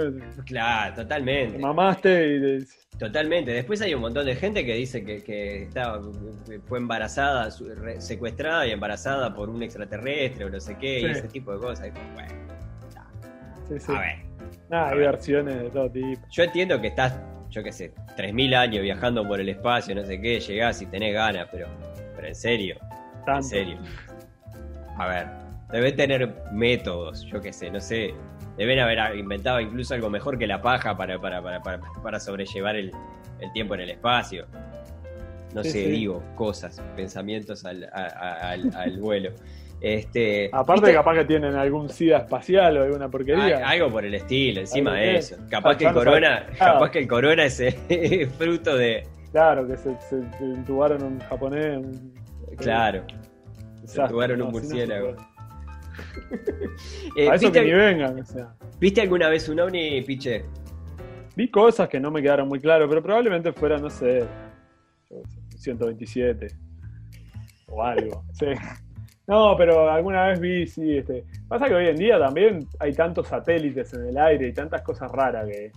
Claro, 0.46 0.96
totalmente. 0.96 1.58
mamaste 1.60 2.38
y. 2.38 2.84
Totalmente. 2.98 3.52
Después 3.52 3.82
hay 3.82 3.94
un 3.94 4.02
montón 4.02 4.26
de 4.26 4.36
gente 4.36 4.66
que 4.66 4.76
dice 4.76 5.04
que, 5.04 5.24
que 5.24 5.64
estaba, 5.64 6.00
fue 6.68 6.78
embarazada, 6.78 7.50
secuestrada 8.00 8.68
y 8.68 8.72
embarazada 8.72 9.34
por 9.34 9.50
un 9.50 9.64
extraterrestre 9.64 10.46
o 10.46 10.50
no 10.50 10.60
sé 10.60 10.78
qué, 10.78 11.02
y 11.02 11.06
ese 11.06 11.28
tipo 11.28 11.54
de 11.54 11.60
cosas. 11.60 11.92
bueno, 12.14 12.53
a 13.88 14.00
ver. 14.00 14.34
Ah, 14.72 14.90
hay 14.90 14.98
versiones 14.98 15.62
de 15.62 15.70
todo 15.70 15.90
tipo. 15.90 16.22
Yo 16.30 16.44
entiendo 16.44 16.82
que 16.82 16.88
estás, 16.88 17.20
yo 17.50 17.64
qué 17.64 17.72
sé, 17.72 17.94
3.000 18.18 18.56
años 18.56 18.82
viajando 18.82 19.28
por 19.28 19.40
el 19.40 19.50
espacio, 19.50 19.94
no 19.96 20.04
sé 20.06 20.20
qué, 20.20 20.40
llegás 20.40 20.82
y 20.82 20.86
tenés 20.88 21.14
ganas, 21.14 21.48
pero, 21.52 21.68
pero 22.16 22.28
en 22.28 22.36
serio. 22.36 22.78
En 23.28 23.44
serio. 23.44 23.78
A 24.98 25.08
ver, 25.08 25.28
deben 25.72 25.96
tener 25.96 26.36
métodos, 26.52 27.24
yo 27.26 27.42
qué 27.42 27.54
sé, 27.54 27.70
no 27.70 27.80
sé. 27.80 28.14
Deben 28.58 28.80
haber 28.80 29.18
inventado 29.18 29.60
incluso 29.60 29.94
algo 29.96 30.10
mejor 30.10 30.38
que 30.38 30.46
la 30.46 30.62
paja 30.62 30.96
para, 30.96 31.20
para, 31.20 31.42
para, 31.42 31.82
para, 32.04 32.20
sobrellevar 32.20 32.76
el, 32.76 32.92
tiempo 33.54 33.74
en 33.76 33.82
el 33.82 33.90
espacio. 33.92 34.46
No 35.54 35.64
sé, 35.64 35.88
digo, 35.88 36.24
cosas, 36.36 36.82
pensamientos 36.96 37.66
al, 37.66 37.90
al 37.94 38.98
vuelo. 39.00 39.32
Este, 39.84 40.50
Aparte, 40.54 40.94
capaz 40.94 41.14
que 41.14 41.26
tienen 41.26 41.56
algún 41.56 41.90
SIDA 41.90 42.20
espacial 42.20 42.78
o 42.78 42.84
alguna 42.84 43.10
porquería. 43.10 43.68
algo 43.68 43.90
por 43.90 44.06
el 44.06 44.14
estilo, 44.14 44.62
encima 44.62 44.94
de 44.94 45.18
eso. 45.18 45.36
Capaz 45.50 45.76
que, 45.76 45.86
el 45.86 45.94
corona, 45.94 46.48
capaz 46.58 46.90
que 46.90 47.00
el 47.00 47.08
corona 47.08 47.44
es 47.48 47.76
fruto 48.38 48.78
de. 48.78 49.06
Claro, 49.34 49.68
que 49.68 49.76
se, 49.76 50.00
se, 50.00 50.16
entubaron 50.40 51.04
un 51.04 51.20
japonés. 51.20 51.86
claro. 52.56 53.04
Se 53.84 54.02
entubaron 54.02 54.42
un 54.42 54.52
murciélago. 54.52 55.18
eh, 57.18 57.30
A 57.30 57.36
eso 57.36 57.52
que 57.52 57.62
ni 57.62 57.74
vengan, 57.74 58.24
¿Viste 58.80 59.02
alguna 59.02 59.28
vez 59.28 59.50
un 59.50 59.60
ovni, 59.60 60.02
Piche? 60.04 60.46
Vi 61.36 61.52
cosas 61.52 61.90
que 61.90 62.00
no 62.00 62.10
me 62.10 62.22
quedaron 62.22 62.48
muy 62.48 62.62
claras, 62.62 62.88
pero 62.88 63.04
probablemente 63.04 63.52
fuera, 63.52 63.78
no 63.78 63.90
sé, 63.90 64.24
127 65.58 66.48
o 67.68 67.84
algo. 67.84 68.24
sí. 68.32 68.46
No, 69.28 69.56
pero 69.58 69.90
alguna 69.90 70.28
vez 70.28 70.40
vi, 70.40 70.68
sí. 70.68 70.98
Este. 70.98 71.26
Pasa 71.48 71.68
que 71.68 71.76
hoy 71.76 71.88
en 71.88 71.96
día 71.96 72.20
también 72.20 72.68
hay 72.80 72.94
tantos 72.94 73.28
satélites 73.28 73.94
en 73.94 74.08
el 74.08 74.18
aire 74.18 74.48
y 74.48 74.54
tantas 74.54 74.82
cosas 74.82 75.12
raras 75.12 75.48
que, 75.48 75.72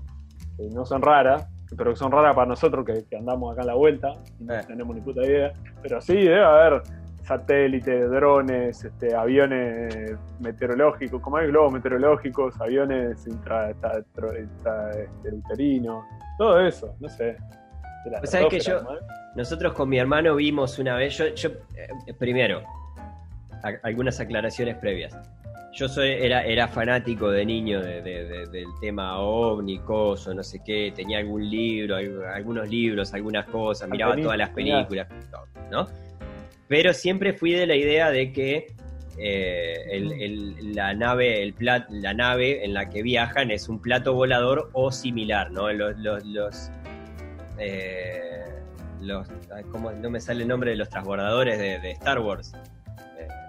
no 0.73 0.85
son 0.85 1.01
raras, 1.03 1.49
pero 1.77 1.91
que 1.91 1.97
son 1.97 2.11
raras 2.11 2.35
para 2.35 2.49
nosotros 2.49 2.85
que, 2.85 3.05
andamos 3.17 3.53
acá 3.53 3.61
en 3.61 3.67
la 3.69 3.75
vuelta 3.75 4.15
y 4.41 4.45
no 4.45 4.55
eh. 4.55 4.65
tenemos 4.67 4.97
ni 4.97 5.03
puta 5.03 5.25
idea. 5.25 5.53
Pero 5.83 6.01
sí, 6.01 6.15
debe 6.15 6.45
haber 6.45 6.83
satélites, 7.23 8.11
drones, 8.11 8.85
este, 8.85 9.15
aviones 9.15 10.17
meteorológicos, 10.41 11.21
como 11.21 11.37
hay 11.37 11.49
globos 11.49 11.73
meteorológicos, 11.73 12.59
aviones 12.61 13.27
intrauterinos, 13.27 16.05
todo 16.39 16.61
eso, 16.61 16.95
no 17.01 17.09
sé. 17.09 17.37
Sabes 18.23 18.47
que 18.49 18.61
yo, 18.61 18.81
nosotros 19.35 19.73
con 19.73 19.89
mi 19.89 19.99
hermano 19.99 20.37
vimos 20.37 20.79
una 20.79 20.95
vez, 20.97 21.19
yo, 21.19 21.27
yo 21.35 21.49
eh, 21.75 22.15
primero, 22.17 22.63
algunas 23.83 24.21
aclaraciones 24.21 24.77
previas. 24.77 25.17
Yo 25.73 25.89
soy, 25.89 26.09
era, 26.09 26.43
era 26.43 26.69
fanático 26.69 27.31
de 27.31 27.45
niño 27.45 27.83
del 27.83 28.67
tema 28.81 29.19
ovni, 29.19 29.79
coso, 29.81 30.33
no 30.33 30.43
sé 30.43 30.61
qué, 30.65 30.91
tenía 30.97 31.19
algún 31.19 31.51
libro, 31.51 31.97
algunos 31.97 32.71
libros, 32.71 33.13
algunas 33.13 33.45
cosas, 33.47 33.91
miraba 33.91 34.17
todas 34.17 34.39
las 34.39 34.51
películas, 34.51 35.07
¿no? 35.71 35.87
Pero 36.67 36.95
siempre 36.95 37.35
fui 37.35 37.53
de 37.53 37.67
la 37.67 37.77
idea 37.77 38.11
de 38.11 38.33
que 38.33 38.69
eh, 39.19 40.59
la 40.63 40.95
nave, 40.95 41.43
el 41.43 41.53
plat, 41.53 41.89
la 41.91 42.15
nave 42.15 42.65
en 42.65 42.73
la 42.73 42.89
que 42.89 43.03
viajan 43.03 43.51
es 43.51 43.69
un 43.69 43.81
plato 43.81 44.15
volador 44.15 44.71
o 44.73 44.91
similar, 44.91 45.51
¿no? 45.51 45.71
Los, 45.73 45.99
los, 45.99 46.25
los, 46.25 46.71
eh, 47.59 48.45
no 49.03 50.11
me 50.11 50.21
sale 50.21 50.43
el 50.43 50.49
nombre 50.49 50.71
de 50.71 50.77
los 50.77 50.89
transbordadores 50.89 51.59
de 51.59 51.91
Star 51.91 52.19
Wars. 52.19 52.55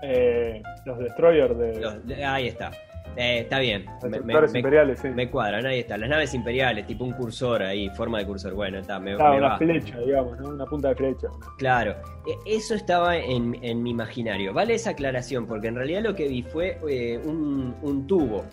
Eh, 0.01 0.61
los 0.85 0.99
destroyers 0.99 1.57
de... 1.57 2.25
Ahí 2.25 2.47
está. 2.47 2.71
Eh, 3.17 3.39
está 3.39 3.57
bien. 3.57 3.83
Los 4.03 4.23
me, 4.53 4.59
imperiales, 4.59 4.99
sí. 4.99 5.09
Me 5.09 5.27
cuadran, 5.29 5.65
ahí 5.65 5.79
está. 5.79 5.97
Las 5.97 6.07
naves 6.07 6.35
imperiales, 6.35 6.85
tipo 6.85 7.03
un 7.03 7.13
cursor 7.13 7.63
ahí, 7.63 7.89
forma 7.89 8.19
de 8.19 8.27
cursor. 8.27 8.53
Bueno, 8.53 8.77
está, 8.77 8.99
me, 8.99 9.15
una 9.15 9.57
flecha, 9.57 9.97
digamos, 9.99 10.39
¿no? 10.39 10.49
Una 10.49 10.65
punta 10.67 10.89
de 10.89 10.95
flecha. 10.95 11.27
Claro. 11.57 11.95
E, 12.27 12.55
eso 12.55 12.75
estaba 12.75 13.17
en, 13.17 13.49
mi 13.81 13.89
imaginario. 13.89 14.53
Vale 14.53 14.75
esa 14.75 14.91
aclaración, 14.91 15.47
porque 15.47 15.67
en 15.67 15.75
realidad 15.75 16.03
lo 16.03 16.13
que 16.13 16.27
vi 16.27 16.43
fue 16.43 16.79
eh, 16.87 17.17
un, 17.17 18.05
tubo, 18.07 18.45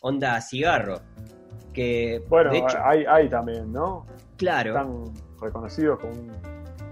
onda 0.00 0.40
cigarro. 0.40 1.00
Que, 1.74 2.22
bueno, 2.26 2.52
hay, 2.82 3.04
hay 3.06 3.28
también, 3.28 3.70
¿no? 3.70 4.06
Claro. 4.38 4.70
Están 4.70 5.12
reconocidos 5.42 6.00
como 6.00 6.14
un... 6.14 6.32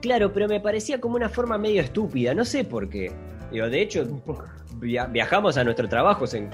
Claro, 0.03 0.31
pero 0.31 0.47
me 0.47 0.61
parecía 0.61 1.01
como 1.01 1.17
una 1.17 1.31
forma 1.31 1.57
medio 1.57 1.81
estúpida, 1.81 2.35
no 2.35 2.45
sé 2.45 2.65
por 2.65 2.89
qué. 2.91 3.11
Digo, 3.51 3.69
de 3.69 3.81
hecho, 3.81 4.07
viajamos 4.81 5.57
a 5.57 5.65
nuestros 5.65 5.89
trabajos 5.89 6.35
en, 6.35 6.51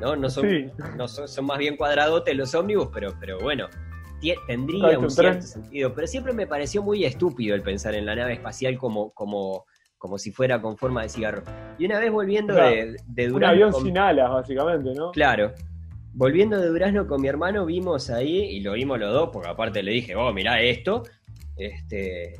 ¿no? 0.00 0.16
No 0.16 0.30
son, 0.30 0.72
no 0.96 1.08
son, 1.08 1.44
más 1.44 1.58
bien 1.58 1.76
cuadradotes 1.76 2.36
los 2.36 2.54
ómnibus, 2.54 2.88
pero, 2.92 3.14
pero 3.18 3.38
bueno, 3.40 3.68
tendría 4.46 4.98
un 4.98 5.10
cierto 5.10 5.42
sentido. 5.42 5.94
Pero 5.94 6.06
siempre 6.06 6.32
me 6.32 6.46
pareció 6.46 6.82
muy 6.82 7.04
estúpido 7.04 7.54
el 7.54 7.62
pensar 7.62 7.94
en 7.94 8.06
la 8.06 8.14
nave 8.14 8.34
espacial 8.34 8.78
como, 8.78 9.10
como, 9.12 9.64
como 9.98 10.18
si 10.18 10.30
fuera 10.30 10.60
con 10.60 10.76
forma 10.76 11.02
de 11.02 11.08
cigarro. 11.08 11.42
Y 11.78 11.86
una 11.86 11.98
vez 11.98 12.10
volviendo 12.12 12.54
de, 12.54 12.96
de, 13.06 13.28
Durazno. 13.28 13.36
Un 13.36 13.44
avión 13.44 13.74
sin 13.74 13.98
alas, 13.98 14.30
básicamente, 14.30 14.94
¿no? 14.94 15.10
Claro. 15.10 15.52
Volviendo 16.14 16.60
de 16.60 16.68
Durazno 16.68 17.06
con 17.06 17.20
mi 17.22 17.28
hermano, 17.28 17.64
vimos 17.64 18.10
ahí, 18.10 18.38
y 18.38 18.60
lo 18.60 18.72
vimos 18.72 18.98
los 18.98 19.12
dos, 19.12 19.30
porque 19.32 19.48
aparte 19.48 19.82
le 19.82 19.92
dije, 19.92 20.14
oh, 20.14 20.32
mirá 20.32 20.60
esto. 20.60 21.04
Este, 21.56 22.34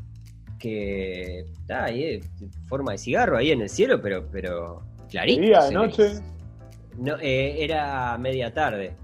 que 0.62 1.40
está 1.40 1.84
ahí, 1.86 2.04
eh, 2.04 2.20
forma 2.68 2.92
de 2.92 2.98
cigarro 2.98 3.36
ahí 3.36 3.50
en 3.50 3.62
el 3.62 3.68
cielo, 3.68 4.00
pero, 4.00 4.28
pero 4.30 4.82
clarito. 5.10 5.42
¿Día, 5.42 5.64
de 5.64 5.74
noche? 5.74 6.12
No, 6.96 7.16
eh, 7.20 7.64
era 7.64 8.16
media 8.16 8.54
tarde. 8.54 8.94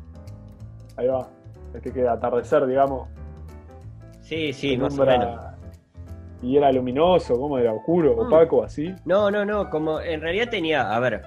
Ahí 0.96 1.08
va. 1.08 1.28
Es 1.74 1.82
que 1.82 1.92
queda 1.92 2.12
atardecer, 2.12 2.64
digamos. 2.64 3.08
Sí, 4.20 4.52
sí, 4.52 4.76
más 4.76 4.96
o 4.96 5.04
menos. 5.04 5.40
¿Y 6.42 6.56
era 6.56 6.70
luminoso? 6.70 7.34
¿Cómo 7.36 7.58
era? 7.58 7.72
¿Oscuro? 7.72 8.14
Mm. 8.14 8.20
¿Opaco? 8.20 8.62
¿Así? 8.62 8.94
No, 9.04 9.28
no, 9.28 9.44
no. 9.44 9.68
Como 9.68 10.00
en 10.00 10.20
realidad 10.20 10.48
tenía. 10.50 10.94
A 10.94 11.00
ver. 11.00 11.22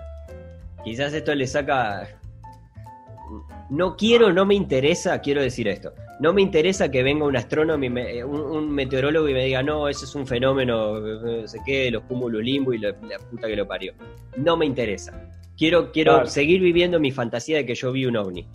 Quizás 0.86 1.14
esto 1.14 1.36
le 1.36 1.46
saca. 1.46 2.08
No 3.70 3.98
quiero, 3.98 4.32
no 4.32 4.46
me 4.46 4.56
interesa, 4.56 5.20
quiero 5.20 5.42
decir 5.42 5.68
esto. 5.68 5.94
No 6.22 6.34
me 6.34 6.44
interesa 6.44 6.92
que 6.92 7.02
venga 7.02 7.26
un 7.26 7.36
astrónomo, 7.36 7.84
eh, 7.84 8.24
un, 8.24 8.70
meteorólogo 8.70 9.28
y 9.28 9.34
me 9.34 9.44
diga, 9.46 9.64
no, 9.64 9.88
ese 9.88 10.06
es 10.06 10.14
un 10.14 10.28
fenómeno, 10.28 11.00
no 11.00 11.48
sé 11.48 11.58
qué, 11.66 11.90
los 11.90 12.04
cúmulos 12.04 12.44
limbo 12.44 12.74
y 12.74 12.78
la, 12.78 12.94
puta 12.94 13.48
que 13.48 13.56
lo 13.56 13.68
parió. 13.68 13.94
No 14.38 14.56
me 14.56 14.68
interesa. 14.68 15.20
Quiero, 15.58 15.92
quiero 15.92 16.28
seguir 16.28 16.62
viviendo 16.62 17.00
mi 17.00 17.12
fantasía 17.12 17.58
de 17.58 17.66
que 17.66 17.74
yo 17.74 17.92
vi 17.92 18.06
un 18.06 18.18
ovni. 18.18 18.46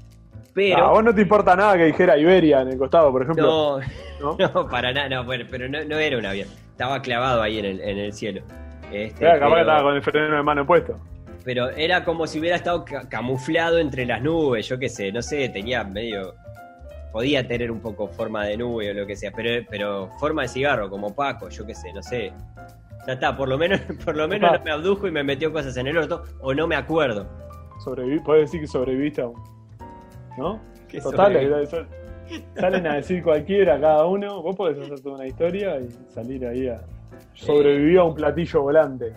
Pero... 0.54 0.78
a 0.78 0.90
vos 0.92 1.02
no 1.02 1.12
te 1.12 1.22
importa 1.22 1.56
nada 1.56 1.76
que 1.76 1.86
dijera 1.86 2.16
Iberia 2.16 2.60
en 2.60 2.68
el 2.68 2.78
costado, 2.78 3.10
por 3.10 3.22
ejemplo. 3.22 3.80
No, 4.20 4.38
no, 4.38 4.68
para 4.70 4.92
nada, 4.92 5.08
no, 5.08 5.24
bueno, 5.24 5.44
pero 5.50 5.68
no, 5.68 5.98
era 5.98 6.18
un 6.18 6.24
avión. 6.24 6.48
Estaba 6.70 7.02
clavado 7.02 7.42
ahí 7.42 7.58
en 7.58 7.64
el, 7.64 7.80
en 7.80 7.98
el 7.98 8.12
cielo. 8.12 8.42
Este, 8.92 9.24
capaz 9.24 9.54
que 9.54 9.60
estaba 9.62 9.82
con 9.82 9.96
el 9.96 10.02
freno 10.02 10.36
de 10.36 10.42
mano 10.44 10.64
puesto. 10.64 11.00
Pero 11.44 11.70
era 11.70 12.04
como 12.04 12.28
si 12.28 12.38
hubiera 12.38 12.54
estado 12.54 12.84
camuflado 13.08 13.78
entre 13.78 14.06
las 14.06 14.22
nubes, 14.22 14.68
yo 14.68 14.78
qué 14.78 14.88
sé, 14.88 15.10
no 15.10 15.20
sé, 15.20 15.48
tenía 15.48 15.82
medio 15.82 16.34
podía 17.16 17.48
tener 17.48 17.70
un 17.70 17.80
poco 17.80 18.08
forma 18.08 18.44
de 18.44 18.58
nube 18.58 18.90
o 18.90 18.92
lo 18.92 19.06
que 19.06 19.16
sea, 19.16 19.32
pero, 19.34 19.66
pero 19.70 20.10
forma 20.20 20.42
de 20.42 20.48
cigarro, 20.48 20.90
como 20.90 21.14
Paco, 21.14 21.48
yo 21.48 21.64
qué 21.64 21.74
sé, 21.74 21.90
no 21.94 22.02
sé. 22.02 22.30
Ya 23.06 23.14
está, 23.14 23.34
por 23.34 23.48
lo 23.48 23.56
menos, 23.56 23.80
por 24.04 24.14
lo 24.14 24.28
menos 24.28 24.52
no 24.52 24.62
me 24.62 24.70
abdujo 24.70 25.08
y 25.08 25.10
me 25.10 25.24
metió 25.24 25.50
cosas 25.50 25.74
en 25.78 25.86
el 25.86 25.96
orto, 25.96 26.24
o 26.42 26.52
no 26.52 26.66
me 26.66 26.76
acuerdo. 26.76 27.26
Sobreviví, 27.82 28.20
puedes 28.20 28.50
decir 28.50 28.60
que 28.60 28.66
sobreviviste 28.66 29.22
aún. 29.22 29.42
¿No? 30.36 30.60
Total, 31.02 31.66
salen 32.54 32.86
a 32.86 32.96
decir 32.96 33.22
cualquiera, 33.22 33.80
cada 33.80 34.04
uno. 34.04 34.42
Vos 34.42 34.54
podés 34.54 34.78
hacer 34.78 35.00
toda 35.00 35.14
una 35.14 35.26
historia 35.26 35.80
y 35.80 35.88
salir 36.12 36.46
ahí 36.46 36.68
a. 36.68 36.82
Sobrevivió 37.32 38.02
a 38.02 38.04
un 38.04 38.14
platillo 38.14 38.60
volante. 38.60 39.14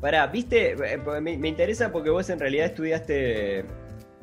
Pará, 0.00 0.28
viste, 0.28 0.74
eh, 0.74 0.98
me, 1.20 1.36
me 1.36 1.48
interesa 1.48 1.90
porque 1.90 2.10
vos 2.10 2.30
en 2.30 2.38
realidad 2.38 2.66
estudiaste. 2.66 3.64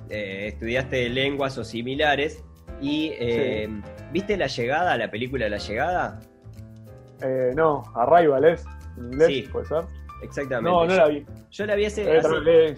Eh, 0.09 0.47
estudiaste 0.47 1.09
lenguas 1.09 1.57
o 1.57 1.65
similares 1.65 2.45
y 2.81 3.11
eh, 3.19 3.69
¿viste 4.11 4.37
La 4.37 4.47
Llegada, 4.47 4.97
la 4.97 5.09
película 5.09 5.49
La 5.49 5.57
Llegada? 5.57 6.19
Eh, 7.21 7.51
no, 7.55 7.83
Arrival 7.95 8.45
es, 8.45 8.65
en 8.97 9.13
inglés, 9.13 9.49
puede 9.49 9.65
ser. 9.65 9.83
Exactamente. 10.21 10.69
No, 10.69 10.85
no 10.85 10.95
la 10.95 11.07
vi. 11.07 11.25
Yo 11.51 11.65
la 11.65 11.75
vi 11.75 11.85
hace. 11.85 12.03
Eh, 12.17 12.75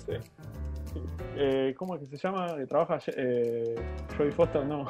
eh, 1.37 1.73
¿Cómo 1.77 1.95
es 1.95 2.01
que 2.01 2.17
se 2.17 2.17
llama? 2.17 2.55
¿Trabaja 2.67 2.99
eh, 3.15 3.75
Jodie 4.17 4.31
Foster? 4.31 4.65
No. 4.65 4.85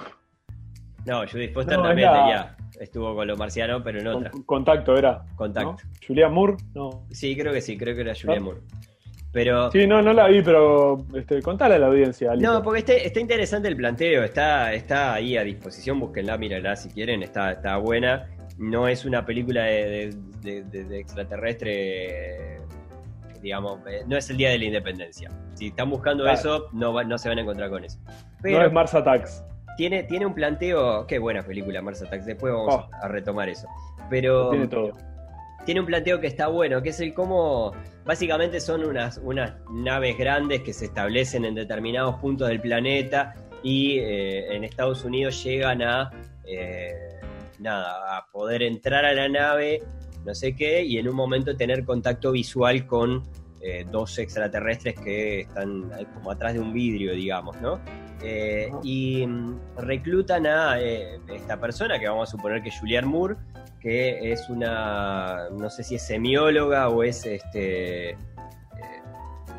No, 1.06 1.20
Jodie 1.28 1.50
Foster 1.50 1.82
también 1.82 2.12
tenía, 2.12 2.58
estuvo 2.80 3.16
con 3.16 3.28
los 3.28 3.38
marcianos, 3.38 3.82
pero 3.84 4.00
en 4.00 4.08
otra. 4.08 4.32
Contacto 4.46 4.96
era. 4.96 5.24
Contacto. 5.36 5.78
Julian 6.06 6.34
Moore? 6.34 6.58
No. 6.74 7.06
Sí, 7.12 7.38
creo 7.38 7.54
que 7.54 7.62
sí, 7.62 7.78
creo 7.78 7.96
que 7.96 8.02
era 8.02 8.14
Julian 8.20 8.44
Moore. 8.44 8.62
Pero... 9.32 9.72
Sí, 9.72 9.86
no, 9.86 10.02
no 10.02 10.12
la 10.12 10.28
vi, 10.28 10.42
pero 10.42 11.06
este, 11.14 11.42
contale 11.42 11.76
a 11.76 11.80
la 11.80 11.88
audiencia. 11.88 12.34
No, 12.36 12.64
porque 12.64 12.80
está, 12.80 12.94
está, 12.94 13.20
interesante 13.20 13.68
el 13.68 13.76
planteo, 13.76 14.24
está, 14.24 14.74
está 14.74 15.14
ahí 15.14 15.38
a 15.38 15.44
disposición, 15.44 16.00
búsquenla, 16.00 16.38
mírenla 16.38 16.76
si 16.76 16.90
quieren, 16.90 17.22
está, 17.22 17.52
está 17.52 17.78
buena. 17.78 18.28
No 18.58 18.88
es 18.88 19.06
una 19.06 19.26
película 19.26 19.64
de, 19.64 20.16
extraterrestre, 20.92 22.60
digamos, 23.42 23.80
eh, 23.88 24.02
no 24.08 24.18
es 24.18 24.30
el 24.32 24.38
Día 24.38 24.50
de 24.50 24.58
la 24.58 24.66
Independencia. 24.66 25.32
Si 25.54 25.68
están 25.68 25.92
buscando 25.92 26.28
eso, 26.28 26.68
no, 26.74 27.04
no 27.04 27.18
se 27.18 27.30
van 27.30 27.38
a 27.38 27.42
encontrar 27.42 27.70
con 27.70 27.84
eso. 27.84 28.00
Pero 28.42 28.60
no 28.60 28.66
es 28.66 28.74
Mars 28.74 28.96
Attacks. 28.96 29.44
Tiene, 29.78 30.04
tiene 30.04 30.26
un 30.26 30.34
planteo, 30.34 31.06
qué 31.06 31.20
buena 31.20 31.44
película 31.44 31.82
Mars 31.82 32.02
Attacks, 32.02 32.26
después 32.26 32.52
vamos 32.52 32.76
oh. 32.76 32.90
a 33.02 33.08
retomar 33.08 33.48
eso. 33.48 33.68
Pero... 34.10 34.50
Tiene 34.50 34.68
todo 34.68 34.94
tiene 35.66 35.82
un 35.82 35.86
planteo 35.86 36.20
que 36.20 36.28
está 36.28 36.48
bueno, 36.48 36.82
que 36.82 36.90
es 36.90 37.00
el 37.00 37.14
cómo 37.14 37.74
básicamente 38.06 38.60
son 38.60 38.84
unas, 38.84 39.20
unas 39.24 39.54
naves 39.72 40.18
grandes 40.18 40.62
que 40.62 40.74
se 40.74 40.86
establecen 40.86 41.46
en 41.46 41.56
determinados 41.56 42.16
puntos 42.16 42.48
del 42.48 42.60
planeta 42.60 43.36
y 43.62 44.00
eh, 44.00 44.56
en 44.56 44.64
Estados 44.64 45.04
Unidos 45.04 45.44
llegan 45.44 45.82
a 45.82 46.10
eh, 46.46 47.20
nada, 47.60 48.18
a 48.18 48.26
poder 48.32 48.64
entrar 48.64 49.06
a 49.06 49.14
la 49.14 49.28
nave, 49.28 49.84
no 50.26 50.34
sé 50.34 50.56
qué, 50.56 50.84
y 50.84 50.98
en 50.98 51.08
un 51.08 51.16
momento 51.16 51.56
tener 51.56 51.84
contacto 51.84 52.32
visual 52.32 52.88
con 52.88 53.24
eh, 53.62 53.86
dos 53.92 54.18
extraterrestres 54.18 55.00
que 55.00 55.42
están 55.42 55.92
como 56.14 56.32
atrás 56.32 56.54
de 56.54 56.62
un 56.62 56.74
vidrio, 56.74 57.14
digamos, 57.14 57.60
¿no? 57.62 57.80
y 58.84 59.26
mm, 59.26 59.78
reclutan 59.78 60.46
a 60.46 60.78
esta 60.78 61.58
persona, 61.58 61.98
que 61.98 62.08
vamos 62.10 62.28
a 62.28 62.32
suponer 62.32 62.62
que 62.62 62.68
es 62.68 62.78
Julianne 62.78 63.08
Moore, 63.08 63.36
que 63.80 64.32
es 64.32 64.50
una, 64.50 65.50
no 65.52 65.70
sé 65.70 65.84
si 65.84 65.96
es 65.96 66.06
semióloga 66.06 66.90
o 66.90 67.04
es 67.04 67.26
este, 67.26 68.10
eh, 68.10 68.18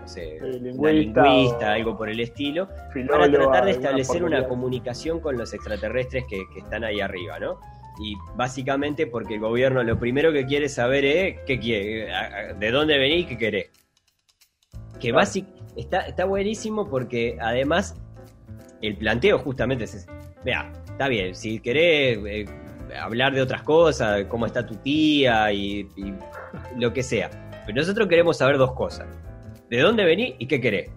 no 0.01 0.09
sé, 0.09 0.39
lingüista, 0.41 1.73
algo 1.73 1.97
por 1.97 2.11
el 2.11 2.21
estilo, 2.21 2.69
para 3.09 3.31
tratar 3.31 3.65
de 3.65 3.71
establecer 3.73 4.23
una 4.23 4.47
comunicación 4.47 5.21
con 5.21 5.37
los 5.37 5.55
extraterrestres 5.55 6.25
que, 6.29 6.43
están 6.57 6.85
ahí 6.85 7.01
arriba, 7.01 7.39
¿no? 7.39 7.61
Y 8.03 8.15
básicamente 8.37 9.07
porque 9.07 9.35
el 9.35 9.41
gobierno 9.41 9.83
lo 9.83 9.99
primero 9.99 10.33
que 10.33 10.47
quiere 10.47 10.69
saber 10.69 11.05
es 11.05 11.41
qué 11.47 11.59
quiere, 11.59 12.09
de 12.59 12.71
dónde 12.71 12.99
venís 12.99 13.25
y 13.25 13.27
qué 13.27 13.39
querés. 13.39 13.71
Que 14.99 15.13
básicamente 15.13 15.61
está, 15.77 16.01
está 16.01 16.25
buenísimo 16.25 16.89
porque 16.89 17.37
además 17.41 17.97
el 18.83 18.97
planteo 18.97 19.39
justamente 19.39 19.85
es. 19.85 20.07
Vea, 20.45 20.73
está 20.87 21.09
bien, 21.09 21.35
si 21.35 21.61
querés 21.61 22.19
eh, 22.27 22.45
hablar 22.99 23.35
de 23.35 23.43
otras 23.43 23.63
cosas, 23.63 24.25
cómo 24.27 24.47
está 24.47 24.67
tu 24.67 24.77
tía 24.77 25.53
y, 25.53 25.89
lo 26.77 26.93
que 26.93 27.03
sea. 27.03 27.31
Pero 27.67 27.77
nosotros 27.77 28.09
queremos 28.09 28.39
saber 28.39 28.59
dos 28.59 28.73
cosas. 28.73 29.07
¿De 29.69 29.81
dónde 29.81 30.05
venís 30.05 30.35
y 30.39 30.47
qué 30.47 30.61
querés? 30.61 30.91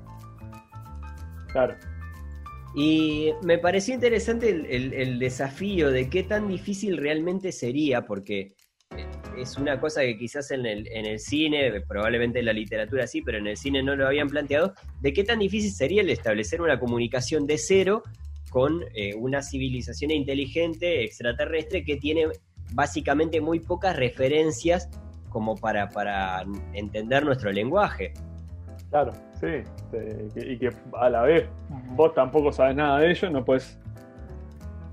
Claro. 1.51 1.75
Y 2.75 3.31
me 3.43 3.59
pareció 3.59 3.93
interesante 3.93 4.49
el, 4.49 5.19
desafío 5.19 5.91
de 5.91 6.09
qué 6.09 6.23
tan 6.23 6.47
difícil 6.47 6.97
realmente 6.97 7.51
sería, 7.51 8.03
porque 8.03 8.55
es 9.37 9.57
una 9.57 9.79
cosa 9.79 10.01
que 10.01 10.17
quizás 10.17 10.49
en 10.51 10.65
el, 10.65 10.87
en 10.87 11.05
el 11.05 11.19
cine, 11.19 11.81
probablemente 11.87 12.39
en 12.39 12.45
la 12.45 12.53
literatura 12.53 13.05
sí, 13.05 13.21
pero 13.21 13.37
en 13.37 13.47
el 13.47 13.57
cine 13.57 13.83
no 13.83 13.95
lo 13.95 14.07
habían 14.07 14.27
planteado, 14.27 14.73
de 15.01 15.13
qué 15.13 15.23
tan 15.23 15.39
difícil 15.39 15.71
sería 15.71 16.01
el 16.01 16.09
establecer 16.09 16.61
una 16.61 16.79
comunicación 16.79 17.45
de 17.45 17.59
cero 17.59 18.01
con 18.53 18.83
eh, 18.93 19.15
una 19.15 19.41
civilización 19.41 20.11
inteligente 20.11 21.03
extraterrestre 21.03 21.83
que 21.83 21.97
tiene 21.97 22.27
básicamente 22.73 23.41
muy 23.41 23.59
pocas 23.59 23.95
referencias 23.95 24.87
como 25.29 25.55
para, 25.55 25.89
para 25.89 26.43
entender 26.73 27.25
nuestro 27.25 27.51
lenguaje. 27.51 28.13
Claro, 28.91 29.11
sí, 29.39 29.63
y 30.35 30.59
que 30.59 30.69
a 30.99 31.09
la 31.09 31.23
vez 31.23 31.49
vos 31.95 32.13
tampoco 32.13 32.51
sabes 32.51 32.75
nada 32.75 32.99
de 32.99 33.09
ello, 33.09 33.31
no 33.31 33.43
puedes, 33.43 33.79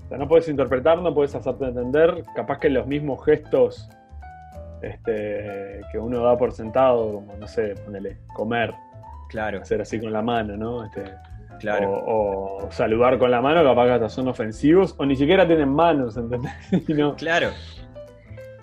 no 0.09 0.27
puedes 0.27 0.49
interpretar, 0.49 0.99
no 0.99 1.13
puedes 1.13 1.35
hacerte 1.35 1.65
entender, 1.65 2.23
capaz 2.35 2.57
que 2.57 2.69
los 2.71 2.87
mismos 2.87 3.23
gestos 3.23 3.87
este, 4.81 5.81
que 5.91 5.99
uno 5.99 6.23
da 6.23 6.35
por 6.35 6.51
sentado, 6.51 7.13
como 7.13 7.35
no 7.35 7.47
sé, 7.47 7.75
ponele, 7.85 8.17
comer, 8.33 8.73
claro. 9.29 9.61
hacer 9.61 9.81
así 9.81 9.99
con 9.99 10.11
la 10.11 10.23
mano, 10.23 10.57
¿no? 10.57 10.83
Este, 10.83 11.03
Claro. 11.61 12.03
O, 12.07 12.71
saludar 12.71 13.19
con 13.19 13.29
la 13.29 13.39
mano, 13.39 13.63
capaz 13.63 13.85
que 13.85 13.91
hasta 13.91 14.09
son 14.09 14.27
ofensivos, 14.27 14.95
o 14.97 15.05
ni 15.05 15.15
siquiera 15.15 15.45
tienen 15.45 15.69
manos, 15.69 16.17
¿entendés? 16.17 16.51
Claro. 17.17 17.51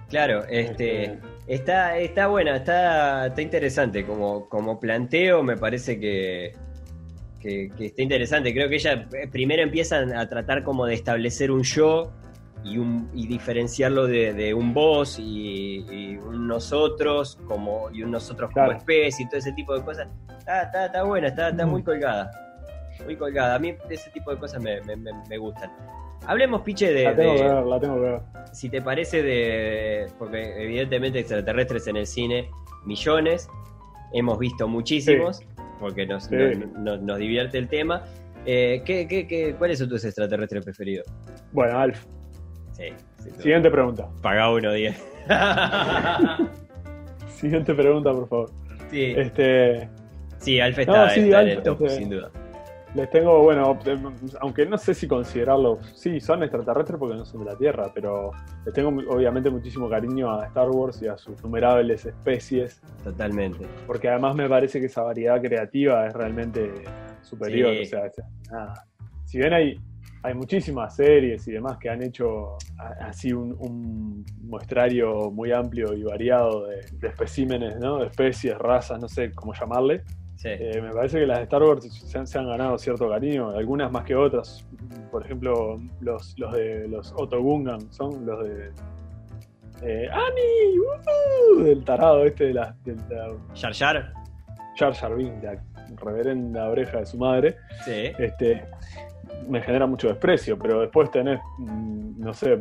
Claro, 0.09 0.45
este, 0.49 1.05
este, 1.05 1.19
está, 1.47 1.99
está 1.99 2.27
buena, 2.27 2.57
está, 2.57 3.27
está 3.27 3.43
interesante. 3.43 4.05
Como, 4.05 4.49
como 4.49 4.81
planteo, 4.81 5.43
me 5.43 5.57
parece 5.57 6.01
que, 6.01 6.55
que, 7.41 7.71
está 7.79 8.03
interesante. 8.03 8.53
Creo 8.53 8.69
que 8.69 8.77
ella 8.77 9.07
eh, 9.13 9.29
primero 9.31 9.63
empieza 9.63 9.99
a 9.99 10.29
tratar 10.29 10.65
como 10.65 10.87
de 10.87 10.95
establecer 10.95 11.51
un 11.51 11.63
yo 11.63 12.11
y, 12.65 12.79
un, 12.79 13.11
y 13.15 13.27
diferenciarlo 13.27 14.07
de, 14.07 14.55
un 14.55 14.73
vos 14.73 15.19
y, 15.21 16.17
un 16.17 16.49
nosotros 16.49 17.39
como, 17.47 17.91
y 17.93 18.03
un 18.03 18.11
nosotros 18.11 18.51
como 18.53 18.73
especie 18.73 19.27
y 19.27 19.29
todo 19.29 19.39
ese 19.39 19.53
tipo 19.53 19.75
de 19.75 19.85
cosas. 19.85 20.09
Está, 20.39 20.63
está, 20.63 20.87
está 20.87 21.03
buena, 21.03 21.29
está, 21.29 21.51
está 21.51 21.67
muy 21.67 21.83
colgada 21.83 22.48
muy 23.05 23.17
colgada. 23.17 23.55
A 23.55 23.59
mí 23.59 23.75
ese 23.91 24.11
tipo 24.11 24.31
de 24.31 24.39
cosas 24.39 24.63
me, 24.63 25.39
gustan. 25.39 25.71
Hablemos, 26.27 26.63
Piche, 26.63 26.93
de. 26.93 27.05
La 27.05 27.17
tengo 27.17 27.37
que 27.37 27.43
ver, 27.43 27.65
la 27.65 27.81
tengo 27.81 27.95
que 27.95 28.01
ver. 28.01 28.21
Si 28.53 28.69
te 28.69 28.83
parece 28.83 29.23
de. 29.23 30.07
Porque 30.19 30.63
evidentemente 30.63 31.21
extraterrestres 31.21 31.87
en 31.87 31.97
el 31.97 32.07
cine, 32.07 32.51
millones. 32.85 33.49
Hemos 34.13 34.39
visto 34.39 34.67
muchísimos, 34.67 35.43
porque 35.79 36.07
nos, 36.07 36.31
nos, 36.31 37.19
divierte 37.19 37.59
el 37.59 37.69
tema. 37.69 38.05
Eh, 38.47 38.83
¿qué, 38.87 39.07
qué, 39.07 39.27
qué, 39.27 39.55
¿Cuáles 39.59 39.79
son 39.79 39.91
tus 39.91 40.03
extraterrestres 40.05 40.65
preferidos? 40.65 41.07
Bueno, 41.53 41.79
Alf. 41.79 42.07
Sí. 42.73 42.85
Siguiente 43.39 43.71
pregunta. 43.71 44.09
Paga 44.23 44.51
uno, 44.51 44.73
10. 44.73 44.97
Siguiente 47.29 47.75
pregunta, 47.75 48.13
por 48.13 48.29
favor. 48.29 48.51
Sí. 48.91 49.15
Este. 49.17 49.89
Sí, 50.39 50.61
Alf 50.61 50.79
está, 50.79 51.15
en 51.15 51.35
el 51.35 51.63
top, 51.63 51.83
este, 51.83 51.99
sin 51.99 52.11
duda. 52.11 52.31
Les 52.95 53.11
tengo, 53.11 53.43
bueno, 53.43 53.79
aunque 54.41 54.65
no 54.65 54.79
sé 54.79 54.95
si 54.95 55.07
considerarlos, 55.07 55.79
sí, 55.95 56.21
son 56.21 56.43
extraterrestres 56.43 56.99
porque 56.99 57.17
no 57.17 57.25
son 57.25 57.45
de 57.45 57.53
la 57.53 57.59
Tierra, 57.59 57.91
pero 57.95 58.31
les 58.65 58.75
tengo 58.75 58.89
obviamente 59.13 59.51
muchísimo 59.51 59.91
cariño 59.91 60.31
a 60.31 60.47
Star 60.47 60.71
Wars 60.71 61.03
y 61.03 61.07
a 61.07 61.19
sus 61.19 61.39
innumerables 61.41 62.07
especies. 62.07 62.81
Totalmente. 63.05 63.67
Porque 63.87 64.09
además 64.09 64.37
me 64.37 64.49
parece 64.49 64.81
que 64.81 64.87
esa 64.87 65.03
variedad 65.03 65.41
creativa 65.41 66.07
es 66.07 66.15
realmente 66.15 66.73
superior. 67.23 67.77
O 67.83 67.85
sea, 67.85 68.11
si 69.27 69.39
bien 69.39 69.53
hay, 69.53 69.79
hay 70.23 70.35
muchísimas 70.35 70.97
series 70.97 71.47
y 71.47 71.53
demás 71.53 71.77
que 71.77 71.91
han 71.91 72.03
hecho 72.03 72.57
así 73.01 73.35
un, 73.35 74.25
muestrario 74.41 75.31
muy 75.31 75.53
amplio 75.53 75.93
y 75.93 76.05
variado 76.05 76.67
de, 76.67 76.87
de 76.93 77.09
especímenes, 77.09 77.77
¿no? 77.79 77.99
De 77.99 78.07
especies, 78.07 78.57
razas, 78.57 78.99
no 78.99 79.09
sé 79.09 79.31
cómo 79.35 79.53
llamarle 79.53 80.03
eh, 80.45 80.81
me 80.81 80.93
parece 80.93 81.21
que 81.21 81.27
las 81.27 81.39
de 81.39 81.45
Star 81.45 81.63
Wars 81.63 81.85
se 81.85 82.39
han, 82.39 82.47
ganado 82.47 82.79
cierto 82.79 83.09
cariño, 83.09 83.51
algunas 83.51 83.91
más 83.91 84.05
que 84.05 84.15
otras. 84.15 84.67
Por 85.11 85.25
ejemplo, 85.25 85.81
los, 86.01 86.39
los 86.39 86.53
de 86.53 86.89
los 86.89 87.13
Otto 87.17 87.43
Gungan 87.43 87.93
son 87.93 88.25
los 88.25 88.45
de. 88.45 88.71
Eh, 89.83 90.09
¡Ani! 90.11 91.65
del 91.65 91.85
tarado 91.85 92.25
este 92.25 92.47
de 92.47 92.55
la. 92.55 92.77
De 92.85 92.95
la 92.95 93.35
Jar 93.55 93.73
Jar. 93.73 94.13
Jar 94.79 94.95
Jar 94.95 95.11
la 95.11 95.61
reverenda 95.97 96.69
oreja 96.69 96.99
de 96.99 97.07
su 97.07 97.19
madre. 97.19 97.57
Sí. 97.85 98.13
Este, 98.19 98.65
me 99.49 99.61
genera 99.61 99.87
mucho 99.87 100.09
desprecio, 100.09 100.59
pero 100.59 100.81
después 100.81 101.11
tenés, 101.11 101.41
mm, 101.59 102.21
no 102.21 102.33
sé, 102.33 102.57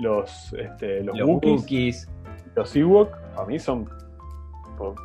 los, 0.00 0.52
este, 0.54 1.04
los, 1.04 1.16
los 1.16 1.28
Wookiees, 1.28 2.08
los 2.56 2.74
Ewok, 2.74 3.14
a 3.36 3.44
mí 3.44 3.58
son 3.58 3.88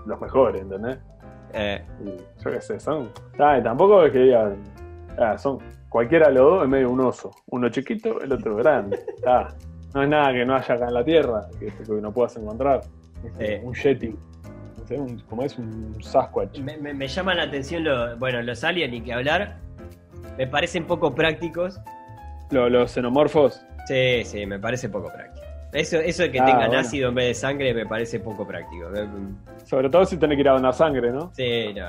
los 0.06 0.22
mejores, 0.22 0.62
¿entendés? 0.62 0.98
Eh, 1.54 1.82
yo 2.44 2.52
qué 2.52 2.62
sé, 2.62 2.80
son. 2.80 3.10
tampoco 3.38 4.04
es 4.06 4.12
que 4.12 4.20
digan. 4.20 4.58
Ah, 5.18 5.38
son 5.38 5.60
cualquiera 5.90 6.28
de 6.28 6.34
los 6.34 6.44
dos 6.44 6.64
es 6.64 6.70
medio 6.70 6.92
un 6.92 7.02
oso. 7.02 7.32
Uno 7.48 7.70
chiquito, 7.70 8.22
el 8.22 8.32
otro 8.32 8.56
grande. 8.58 9.00
Ah, 9.26 9.50
no 9.94 10.04
es 10.04 10.10
nada 10.10 10.34
que 10.34 10.46
no 10.46 10.56
haya 10.56 10.76
acá 10.76 10.88
en 10.88 10.94
la 10.94 11.04
tierra, 11.04 11.48
que, 11.60 11.72
no 11.90 12.12
puedas 12.12 12.36
encontrar. 12.38 12.82
Un 13.64 13.74
Yeti. 13.74 14.10
No 14.10 14.88
sé, 14.88 15.00
un, 15.00 15.20
como 15.22 15.44
es 15.44 15.58
un 15.58 15.98
Sasquatch. 16.02 16.60
Me, 16.60 16.78
me, 16.78 17.08
llaman 17.08 17.38
la 17.38 17.44
atención 17.44 17.84
los, 17.84 18.18
bueno, 18.20 18.42
los 18.42 18.64
aliens, 18.64 18.92
ni 18.92 19.02
que 19.02 19.14
hablar. 19.14 19.58
Me 20.38 20.46
parecen 20.46 20.86
poco 20.86 21.16
prácticos. 21.16 21.80
¿Los 22.52 22.92
xenomorfos? 22.92 23.66
Sí, 23.88 24.24
sí, 24.24 24.46
me 24.46 24.60
parece 24.60 24.88
poco 24.90 25.12
práctico. 25.12 25.37
Eso, 25.74 25.98
eso 25.98 26.24
de 26.24 26.32
que 26.32 26.40
ah, 26.40 26.46
tengan 26.46 26.76
ácido 26.76 27.10
en 27.10 27.16
vez 27.16 27.28
de 27.28 27.34
sangre 27.34 27.74
me 27.74 27.86
parece 27.86 28.20
poco 28.20 28.48
práctico. 28.48 28.90
Sobre 29.66 29.90
todo 29.90 30.06
si 30.06 30.18
tenés 30.18 30.38
que 30.38 30.42
ir 30.42 30.50
a 30.50 30.54
donar 30.54 30.74
sangre, 30.74 31.12
¿no? 31.12 31.32
Sí, 31.36 31.74
no, 31.74 31.86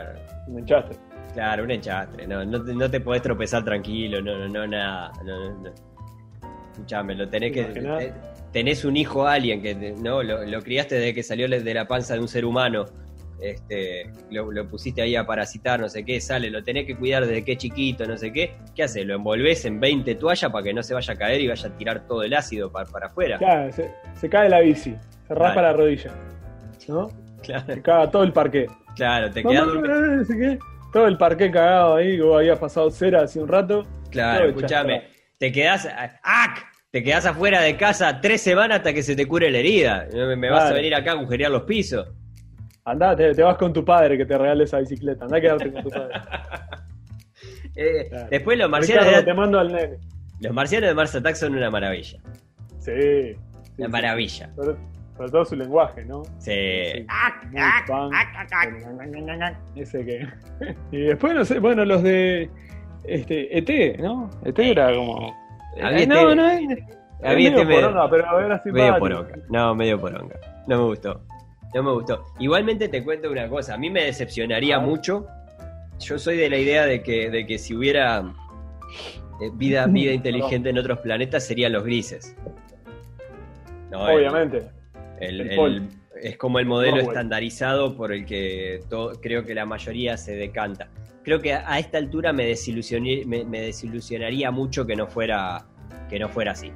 Un 0.48 0.58
enchastre. 0.60 0.96
Claro, 1.32 1.64
un 1.64 1.70
enchastre. 1.70 2.26
No, 2.26 2.44
no, 2.44 2.64
te, 2.64 2.74
no 2.74 2.90
te 2.90 3.00
podés 3.00 3.22
tropezar 3.22 3.64
tranquilo, 3.64 4.20
no, 4.20 4.36
no, 4.36 4.48
no 4.48 4.66
nada. 4.66 5.12
No, 5.24 5.50
no. 5.50 5.70
Escuchame, 6.72 7.14
lo 7.14 7.28
tenés 7.28 7.52
que. 7.52 8.12
Tenés 8.52 8.84
un 8.84 8.96
hijo 8.96 9.26
alien 9.26 9.62
que 9.62 9.74
no 9.74 10.22
lo, 10.22 10.44
lo 10.44 10.62
criaste 10.62 10.94
desde 10.94 11.14
que 11.14 11.22
salió 11.22 11.48
de 11.48 11.74
la 11.74 11.86
panza 11.86 12.14
de 12.14 12.20
un 12.20 12.28
ser 12.28 12.46
humano 12.46 12.86
este, 13.40 14.10
lo, 14.30 14.66
pusiste 14.68 15.02
ahí 15.02 15.16
a 15.16 15.26
parasitar, 15.26 15.80
no 15.80 15.88
sé 15.88 16.04
qué, 16.04 16.20
sale, 16.20 16.50
lo 16.50 16.62
tenés 16.62 16.86
que 16.86 16.96
cuidar 16.96 17.26
desde 17.26 17.44
qué 17.44 17.56
chiquito, 17.56 18.06
no 18.06 18.16
sé 18.16 18.32
qué, 18.32 18.56
¿qué 18.74 18.84
haces? 18.84 19.06
Lo 19.06 19.14
envolves 19.14 19.64
en 19.64 19.80
20 19.80 20.14
toallas 20.16 20.50
para 20.50 20.64
que 20.64 20.74
no 20.74 20.82
se 20.82 20.94
vaya 20.94 21.14
a 21.14 21.16
caer 21.16 21.40
y 21.40 21.48
vaya 21.48 21.68
a 21.68 21.76
tirar 21.76 22.06
todo 22.06 22.22
el 22.22 22.34
ácido 22.34 22.70
para, 22.70 22.88
para 22.90 23.06
afuera. 23.06 23.38
Claro, 23.38 23.70
se, 23.72 24.28
cae 24.28 24.48
la 24.48 24.60
bici, 24.60 24.96
se 25.26 25.34
raspa 25.34 25.62
la 25.62 25.72
rodilla, 25.72 26.12
¿no? 26.88 27.08
Claro. 27.42 27.66
Se 27.66 27.82
caga 27.82 28.10
todo 28.10 28.24
el 28.24 28.32
parque. 28.32 28.66
Claro, 28.96 29.30
te 29.30 29.42
quedas. 29.42 29.68
todo 30.92 31.06
el 31.06 31.16
parque 31.16 31.50
cagado 31.50 31.96
ahí, 31.96 32.18
vos 32.20 32.38
habías 32.38 32.58
pasado 32.58 32.90
cera 32.90 33.22
hace 33.22 33.40
un 33.40 33.48
rato. 33.48 33.86
Claro, 34.10 34.48
escúchame, 34.48 35.04
te 35.38 35.52
quedás. 35.52 35.88
¡Ac! 36.22 36.66
Te 36.90 37.02
quedás 37.02 37.26
afuera 37.26 37.60
de 37.60 37.76
casa 37.76 38.18
tres 38.20 38.40
semanas 38.40 38.78
hasta 38.78 38.94
que 38.94 39.02
se 39.02 39.14
te 39.14 39.26
cure 39.26 39.50
la 39.50 39.58
herida. 39.58 40.08
Me, 40.36 40.48
vas 40.48 40.70
a 40.70 40.72
venir 40.72 40.94
acá 40.94 41.10
a 41.10 41.14
agujerear 41.14 41.50
los 41.50 41.64
pisos. 41.64 42.08
Andá, 42.90 43.14
te, 43.16 43.42
vas 43.42 43.56
con 43.56 43.72
tu 43.72 43.84
padre 43.84 44.16
que 44.16 44.24
te 44.24 44.36
regale 44.36 44.64
esa 44.64 44.78
bicicleta. 44.78 45.24
Andá 45.24 45.36
a 45.36 45.40
quedarte 45.40 45.72
con 45.72 45.82
tu 45.82 45.90
padre. 45.90 46.14
Eh, 47.80 48.10
después 48.28 48.58
los 48.58 48.68
marcianos. 48.68 49.24
te 49.24 49.34
mando 49.34 49.60
al 49.60 49.72
nene. 49.72 49.98
Los 50.40 50.52
marcianos 50.52 50.88
de 50.88 50.94
Mars 50.96 51.14
Attack 51.14 51.36
son 51.36 51.54
una 51.54 51.70
maravilla. 51.70 52.18
Sí. 52.80 53.36
Una 53.78 53.88
maravilla. 53.88 54.50
Sobre, 54.56 55.30
todo 55.30 55.44
su 55.44 55.54
lenguaje, 55.54 56.04
¿no? 56.04 56.24
Sí. 56.38 57.06
Ese 59.76 60.04
que. 60.04 60.26
y 60.90 61.02
después, 61.02 61.34
no 61.34 61.44
sé, 61.44 61.60
bueno, 61.60 61.84
los 61.84 62.02
de. 62.02 62.50
Este, 63.04 63.56
ET, 63.56 64.00
¿no? 64.00 64.28
ET 64.44 64.58
era 64.58 64.92
como. 64.92 65.36
Había 65.80 66.02
eh, 66.02 66.06
no, 66.08 66.34
no, 66.34 66.48
había 67.22 67.50
medio 67.50 67.68
poronga, 67.68 68.10
pero 68.10 68.40
era 68.40 68.62
Medio 68.64 68.98
poronga. 68.98 69.36
No, 69.48 69.74
medio 69.74 70.00
poronga. 70.00 70.36
No 70.66 70.78
me 70.78 70.84
gustó. 70.84 71.20
No 71.74 71.82
me 71.82 71.92
gustó. 71.92 72.24
Igualmente 72.38 72.88
te 72.88 73.04
cuento 73.04 73.30
una 73.30 73.48
cosa, 73.48 73.74
a 73.74 73.78
mí 73.78 73.90
me 73.90 74.04
decepcionaría 74.04 74.78
mucho 74.78 75.26
yo 76.00 76.18
soy 76.18 76.36
de 76.36 76.48
la 76.48 76.58
idea 76.58 76.86
de 76.86 77.02
que, 77.02 77.30
de 77.30 77.46
que 77.46 77.58
si 77.58 77.74
hubiera 77.74 78.20
eh, 79.40 79.50
vida, 79.54 79.86
vida 79.86 80.12
inteligente 80.12 80.70
en 80.70 80.78
otros 80.78 81.00
planetas 81.00 81.44
serían 81.44 81.72
los 81.72 81.84
grises. 81.84 82.36
Obviamente. 83.92 84.70
es 85.20 86.36
como 86.36 86.58
el 86.58 86.66
modelo 86.66 86.98
estandarizado 86.98 87.96
por 87.96 88.12
el 88.12 88.26
que 88.26 88.82
creo 89.20 89.44
que 89.44 89.54
la 89.54 89.66
mayoría 89.66 90.16
se 90.16 90.36
decanta. 90.36 90.88
Creo 91.24 91.40
que 91.40 91.52
a 91.52 91.78
esta 91.78 91.98
altura 91.98 92.32
me, 92.32 92.54
me, 93.26 93.60
desilusionaría 93.60 94.50
mucho 94.50 94.86
que 94.86 94.96
no 94.96 95.06
fuera 95.06 95.66
que 96.08 96.18
no 96.18 96.28
fuera 96.28 96.52
así. 96.52 96.72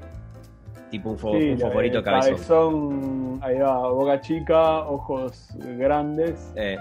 Tipo 0.92 1.12
un, 1.12 1.18
favorito 1.18 2.02
cabezón. 2.02 2.38
Son, 2.38 3.40
ahí 3.42 3.58
va, 3.58 3.88
boca 3.88 4.20
chica, 4.20 4.80
ojos 4.80 5.48
grandes. 5.78 6.52
Eh. 6.54 6.76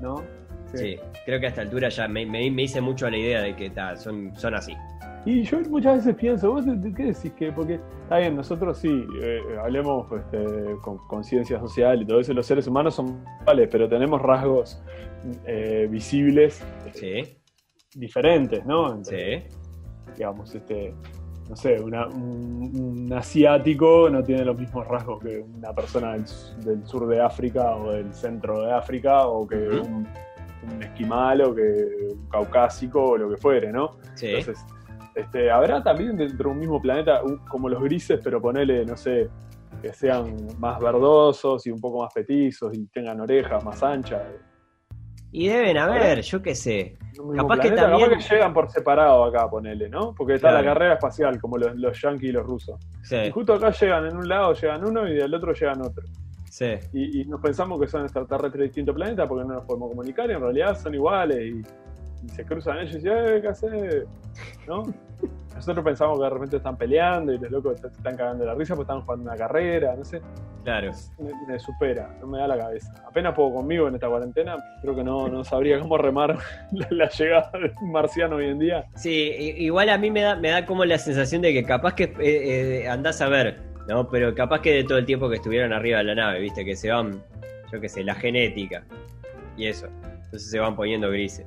¿No? 0.00 0.24
Sí. 0.74 0.96
creo 1.24 1.38
que 1.38 1.46
a 1.46 1.48
esta 1.50 1.60
altura 1.60 1.88
ya 1.88 2.08
me, 2.08 2.24
hice 2.62 2.80
mucho 2.80 3.06
a 3.06 3.10
la 3.10 3.18
idea 3.18 3.42
de 3.42 3.54
que 3.54 3.70
son, 3.94 4.34
son 4.34 4.54
así. 4.56 4.76
Y 5.24 5.44
yo 5.44 5.60
muchas 5.70 5.98
veces 5.98 6.16
pienso, 6.16 6.50
¿vos 6.50 6.64
qué 6.96 7.04
decís 7.04 7.32
que? 7.38 7.52
Porque 7.52 7.78
está 8.02 8.18
bien, 8.18 8.34
nosotros 8.34 8.78
sí, 8.78 9.06
eh, 9.22 9.40
hablemos 9.62 10.10
este, 10.10 10.76
con 10.82 10.98
conciencia 11.06 11.60
social 11.60 12.02
y 12.02 12.06
todo 12.06 12.18
eso, 12.18 12.32
los 12.32 12.44
seres 12.44 12.66
humanos 12.66 12.96
son 12.96 13.22
vale, 13.44 13.68
pero 13.68 13.88
tenemos 13.88 14.20
rasgos 14.20 14.82
eh, 15.46 15.86
visibles 15.88 16.64
diferentes, 17.94 18.66
¿no? 18.66 19.04
sí. 19.04 19.44
Digamos, 20.16 20.52
este, 20.56 20.92
no 21.52 21.56
sé, 21.56 21.78
un, 21.78 23.12
asiático 23.14 24.08
no 24.08 24.22
tiene 24.22 24.42
los 24.42 24.58
mismos 24.58 24.88
rasgos 24.88 25.22
que 25.22 25.38
una 25.38 25.74
persona 25.74 26.12
del, 26.12 26.86
sur 26.86 27.06
de 27.06 27.20
África 27.20 27.76
o 27.76 27.92
del 27.92 28.12
centro 28.14 28.62
de 28.62 28.72
África 28.72 29.26
o 29.26 29.46
que 29.46 29.56
un 29.56 30.06
un 30.62 30.82
esquimal 30.82 31.42
o 31.42 31.54
que 31.54 31.62
un 32.10 32.26
caucásico 32.28 33.02
o 33.02 33.16
lo 33.16 33.30
que 33.30 33.36
fuere, 33.36 33.72
¿no? 33.72 33.96
Sí. 34.14 34.28
Entonces, 34.28 34.64
este, 35.14 35.50
habrá 35.50 35.82
también 35.82 36.16
dentro 36.16 36.48
de 36.48 36.54
un 36.54 36.58
mismo 36.58 36.80
planeta 36.80 37.20
como 37.48 37.68
los 37.68 37.82
grises, 37.82 38.20
pero 38.22 38.40
ponele, 38.40 38.84
no 38.84 38.96
sé, 38.96 39.28
que 39.80 39.92
sean 39.92 40.36
más 40.58 40.80
verdosos 40.80 41.66
y 41.66 41.70
un 41.70 41.80
poco 41.80 42.02
más 42.02 42.12
petizos 42.12 42.74
y 42.76 42.86
tengan 42.86 43.20
orejas 43.20 43.62
más 43.64 43.82
anchas. 43.82 44.22
Y 45.32 45.48
deben 45.48 45.78
haber, 45.78 46.20
yo 46.20 46.42
qué 46.42 46.54
sé. 46.54 46.96
Capaz 47.36 47.58
que 47.58 47.70
también. 47.70 48.10
Capaz 48.10 48.28
que 48.28 48.34
llegan 48.34 48.52
por 48.52 48.70
separado 48.70 49.24
acá, 49.24 49.48
ponele, 49.48 49.88
¿no? 49.88 50.14
Porque 50.14 50.34
está 50.34 50.52
la 50.52 50.62
carrera 50.62 50.94
espacial, 50.94 51.40
como 51.40 51.56
los, 51.58 51.74
los 51.76 52.00
yankees 52.00 52.28
y 52.28 52.32
los 52.32 52.46
rusos. 52.46 52.78
Sí. 53.02 53.16
Y 53.16 53.30
justo 53.30 53.54
acá 53.54 53.70
llegan 53.70 54.06
en 54.06 54.16
un 54.16 54.28
lado, 54.28 54.52
llegan 54.52 54.84
uno 54.84 55.08
y 55.08 55.14
del 55.14 55.34
otro 55.34 55.52
llegan 55.54 55.80
otro. 55.80 56.04
Y, 56.92 57.24
nos 57.24 57.40
pensamos 57.40 57.80
que 57.80 57.88
son 57.88 58.02
extraterrestres 58.02 58.52
de 58.52 58.64
distintos 58.64 58.94
planetas 58.94 59.26
porque 59.26 59.44
no 59.46 59.54
nos 59.54 59.64
podemos 59.64 59.88
comunicar 59.90 60.30
y 60.30 60.34
en 60.34 60.40
realidad 60.40 60.78
son 60.78 60.94
iguales 60.94 61.38
y, 61.38 61.62
se 62.28 62.44
cruzan 62.44 62.78
ellos 62.78 62.94
y 62.94 62.98
dicen, 62.98 63.12
eh, 63.12 63.40
¿qué 63.40 63.48
hace? 63.48 64.04
¿No? 64.68 64.82
Nosotros 65.54 65.84
pensamos 65.84 66.18
que 66.18 66.24
de 66.24 66.30
repente 66.30 66.56
están 66.56 66.76
peleando 66.76 67.32
y 67.32 67.38
los 67.38 67.50
locos 67.50 67.80
se 67.80 67.86
están 67.86 68.16
cagando 68.16 68.44
la 68.44 68.54
risa 68.54 68.74
porque 68.74 68.90
están 68.90 69.02
jugando 69.02 69.30
una 69.30 69.36
carrera, 69.36 69.94
no 69.96 70.04
sé. 70.04 70.20
Claro. 70.64 70.92
Me, 71.48 71.58
supera, 71.58 72.14
no 72.20 72.26
me 72.28 72.38
da 72.38 72.46
la 72.46 72.56
cabeza. 72.56 72.94
Apenas 73.06 73.34
puedo 73.34 73.54
conmigo 73.54 73.88
en 73.88 73.94
esta 73.94 74.08
cuarentena, 74.08 74.56
creo 74.80 74.94
que 74.94 75.02
no, 75.02 75.28
no 75.28 75.42
sabría 75.42 75.80
cómo 75.80 75.98
remar 75.98 76.38
la, 76.90 77.08
llegada 77.08 77.50
de 77.58 77.72
un 77.80 77.92
marciano 77.92 78.36
hoy 78.36 78.46
en 78.46 78.58
día. 78.58 78.84
Sí, 78.94 79.54
igual 79.58 79.88
a 79.88 79.98
mí 79.98 80.10
me 80.10 80.22
da, 80.22 80.36
me 80.36 80.50
da 80.50 80.64
como 80.64 80.84
la 80.84 80.98
sensación 80.98 81.42
de 81.42 81.52
que 81.52 81.64
capaz 81.64 81.94
que 81.94 82.04
eh, 82.04 82.82
eh, 82.84 82.88
andás 82.88 83.20
a 83.20 83.28
ver 83.28 83.72
¿no? 83.88 84.08
Pero 84.08 84.34
capaz 84.34 84.60
que 84.60 84.72
de 84.72 84.84
todo 84.84 84.98
el 84.98 85.06
tiempo 85.06 85.28
que 85.28 85.36
estuvieron 85.36 85.72
arriba 85.72 85.98
de 85.98 86.04
la 86.04 86.14
nave, 86.14 86.40
¿viste? 86.40 86.64
Que 86.64 86.76
se 86.76 86.90
van, 86.90 87.22
yo 87.72 87.80
qué 87.80 87.88
sé, 87.88 88.04
la 88.04 88.14
genética 88.14 88.84
y 89.56 89.66
eso. 89.66 89.86
Entonces 90.24 90.50
se 90.50 90.58
van 90.58 90.76
poniendo 90.76 91.10
grises. 91.10 91.46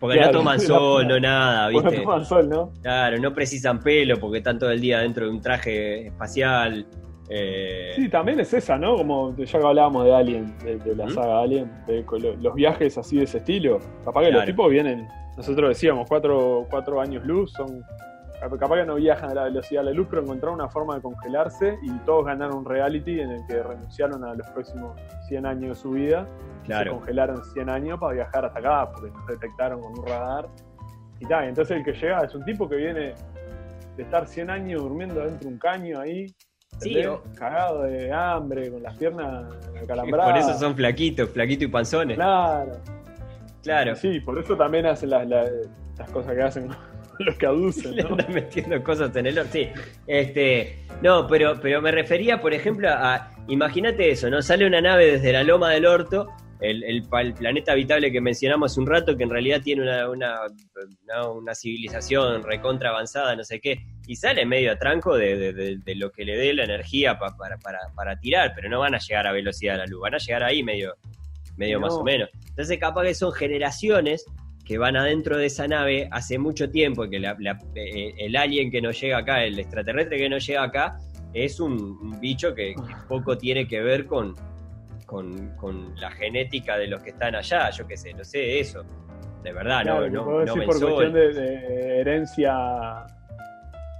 Porque 0.00 0.18
no 0.18 0.30
toman 0.30 0.58
sol, 0.60 1.06
no 1.06 1.20
nada, 1.20 1.68
¿viste? 1.68 1.98
No 1.98 2.02
toman 2.02 2.24
sol, 2.24 2.48
¿no? 2.48 2.72
Claro, 2.82 3.18
no 3.18 3.34
precisan 3.34 3.80
pelo 3.80 4.16
porque 4.18 4.38
están 4.38 4.58
todo 4.58 4.70
el 4.70 4.80
día 4.80 5.00
dentro 5.00 5.26
de 5.26 5.30
un 5.30 5.40
traje 5.40 6.06
espacial. 6.06 6.86
Eh... 7.28 7.92
Sí, 7.94 8.08
también 8.08 8.40
es 8.40 8.52
esa, 8.54 8.76
¿no? 8.78 8.96
Como 8.96 9.36
ya 9.36 9.58
hablábamos 9.58 10.04
de 10.06 10.14
Alien, 10.14 10.58
de, 10.64 10.96
la 10.96 11.08
saga 11.10 11.42
Alien, 11.42 11.70
de, 11.86 12.04
los 12.40 12.54
viajes 12.54 12.96
así 12.98 13.18
de 13.18 13.24
ese 13.24 13.38
estilo. 13.38 13.78
Capaz 14.04 14.22
que 14.22 14.32
los 14.32 14.44
tipos 14.46 14.70
vienen, 14.70 15.06
nosotros 15.36 15.68
decíamos, 15.68 16.08
cuatro, 16.08 16.66
cuatro 16.70 17.00
años 17.00 17.24
luz, 17.24 17.52
son 17.52 17.84
capaz 18.40 18.76
que 18.76 18.86
no 18.86 18.94
viajan 18.94 19.30
a 19.30 19.34
la 19.34 19.44
velocidad 19.44 19.82
de 19.82 19.90
la 19.90 19.92
luz, 19.92 20.06
pero 20.08 20.22
encontraron 20.22 20.54
una 20.54 20.68
forma 20.68 20.94
de 20.94 21.02
congelarse 21.02 21.78
y 21.82 21.90
todos 22.00 22.24
ganaron 22.24 22.58
un 22.58 22.64
reality 22.64 23.20
en 23.20 23.30
el 23.30 23.46
que 23.46 23.62
renunciaron 23.62 24.24
a 24.24 24.34
los 24.34 24.46
próximos 24.48 24.98
100 25.28 25.46
años 25.46 25.76
de 25.76 25.82
su 25.82 25.90
vida. 25.90 26.26
Claro. 26.64 26.92
Se 26.92 26.96
congelaron 26.98 27.44
100 27.44 27.68
años 27.68 28.00
para 28.00 28.14
viajar 28.14 28.46
hasta 28.46 28.58
acá, 28.58 28.92
porque 28.92 29.10
nos 29.10 29.26
detectaron 29.26 29.80
con 29.80 29.98
un 29.98 30.06
radar. 30.06 30.48
Y 31.18 31.26
tal, 31.26 31.48
entonces 31.48 31.76
el 31.76 31.84
que 31.84 31.92
llega 31.92 32.20
es 32.20 32.34
un 32.34 32.44
tipo 32.44 32.66
que 32.68 32.76
viene 32.76 33.14
de 33.96 34.02
estar 34.02 34.26
100 34.26 34.48
años 34.48 34.82
durmiendo 34.82 35.20
dentro 35.20 35.40
de 35.40 35.54
un 35.54 35.58
caño 35.58 36.00
ahí, 36.00 36.26
cagado 37.34 37.82
de 37.82 38.10
hambre, 38.10 38.70
con 38.70 38.82
las 38.82 38.96
piernas 38.96 39.54
calambradas. 39.86 40.44
Por 40.44 40.50
eso 40.50 40.58
son 40.58 40.74
flaquitos, 40.74 41.28
flaquitos 41.28 41.64
y 41.64 41.68
panzones. 41.68 42.16
Claro. 42.16 42.72
Claro. 43.62 43.94
Sí, 43.96 44.20
por 44.20 44.38
eso 44.38 44.56
también 44.56 44.86
hacen 44.86 45.10
las, 45.10 45.28
las 45.28 46.10
cosas 46.10 46.34
que 46.34 46.42
hacen 46.42 46.70
los 47.24 47.36
que 47.36 47.46
aducen. 47.46 47.96
¿no? 47.96 48.16
metiendo 48.28 48.82
cosas 48.82 49.14
en 49.16 49.26
el 49.26 49.38
horno. 49.38 49.52
Sí. 49.52 49.68
Este, 50.06 50.84
no, 51.02 51.26
pero, 51.26 51.60
pero 51.60 51.80
me 51.82 51.90
refería, 51.90 52.40
por 52.40 52.52
ejemplo, 52.52 52.88
a. 52.90 53.30
Imagínate 53.48 54.10
eso, 54.10 54.30
¿no? 54.30 54.42
Sale 54.42 54.66
una 54.66 54.80
nave 54.80 55.12
desde 55.12 55.32
la 55.32 55.42
loma 55.42 55.70
del 55.70 55.86
orto. 55.86 56.28
El, 56.60 56.84
el, 56.84 57.02
planeta 57.08 57.72
habitable 57.72 58.12
que 58.12 58.20
mencionamos 58.20 58.72
hace 58.72 58.80
un 58.80 58.86
rato, 58.86 59.16
que 59.16 59.22
en 59.22 59.30
realidad 59.30 59.62
tiene 59.62 59.82
una, 59.82 60.06
una, 60.10 61.54
civilización 61.54 62.42
recontra 62.42 62.90
avanzada, 62.90 63.34
no 63.34 63.44
sé 63.44 63.60
qué, 63.60 63.78
y 64.06 64.16
sale 64.16 64.44
medio 64.44 64.70
a 64.70 64.76
tranco 64.76 65.16
de, 65.16 65.80
lo 65.96 66.12
que 66.12 66.26
le 66.26 66.36
dé 66.36 66.52
la 66.52 66.64
energía 66.64 67.18
para, 67.18 67.56
para, 67.96 68.20
tirar, 68.20 68.52
pero 68.54 68.68
no 68.68 68.80
van 68.80 68.94
a 68.94 68.98
llegar 68.98 69.26
a 69.26 69.32
velocidad 69.32 69.72
de 69.72 69.78
la 69.78 69.86
luz, 69.86 70.02
van 70.02 70.16
a 70.16 70.18
llegar 70.18 70.42
ahí 70.42 70.62
medio, 70.62 70.96
medio 71.56 71.80
más 71.80 71.94
o 71.94 72.04
menos. 72.04 72.28
Entonces, 72.50 72.78
capaz 72.78 73.04
que 73.04 73.14
son 73.14 73.32
generaciones 73.32 74.26
que 74.70 74.78
van 74.78 74.96
adentro 74.96 75.36
de 75.36 75.46
esa 75.46 75.66
nave 75.66 76.08
hace 76.12 76.38
mucho 76.38 76.70
tiempo, 76.70 77.10
que 77.10 77.16
eh, 77.16 78.14
el 78.16 78.36
alien 78.36 78.70
que 78.70 78.80
nos 78.80 79.00
llega 79.00 79.18
acá, 79.18 79.42
el 79.42 79.58
extraterrestre 79.58 80.16
que 80.16 80.28
nos 80.28 80.46
llega 80.46 80.62
acá, 80.62 80.96
es 81.34 81.58
un, 81.58 82.20
bicho 82.20 82.54
que, 82.54 82.76
poco 83.08 83.36
tiene 83.36 83.66
que 83.66 83.80
ver 83.80 84.06
con, 84.06 84.36
con, 85.06 85.92
la 85.96 86.12
genética 86.12 86.78
de 86.78 86.86
los 86.86 87.02
que 87.02 87.10
están 87.10 87.34
allá, 87.34 87.70
yo 87.70 87.84
qué 87.84 87.96
sé, 87.96 88.14
no 88.14 88.22
sé, 88.22 88.60
eso. 88.60 88.84
De 89.42 89.52
verdad, 89.52 89.84
no, 89.84 90.08
no, 90.08 90.44
no 90.44 90.54
por 90.54 90.64
cuestión 90.66 91.14
de, 91.14 92.00
herencia 92.02 92.54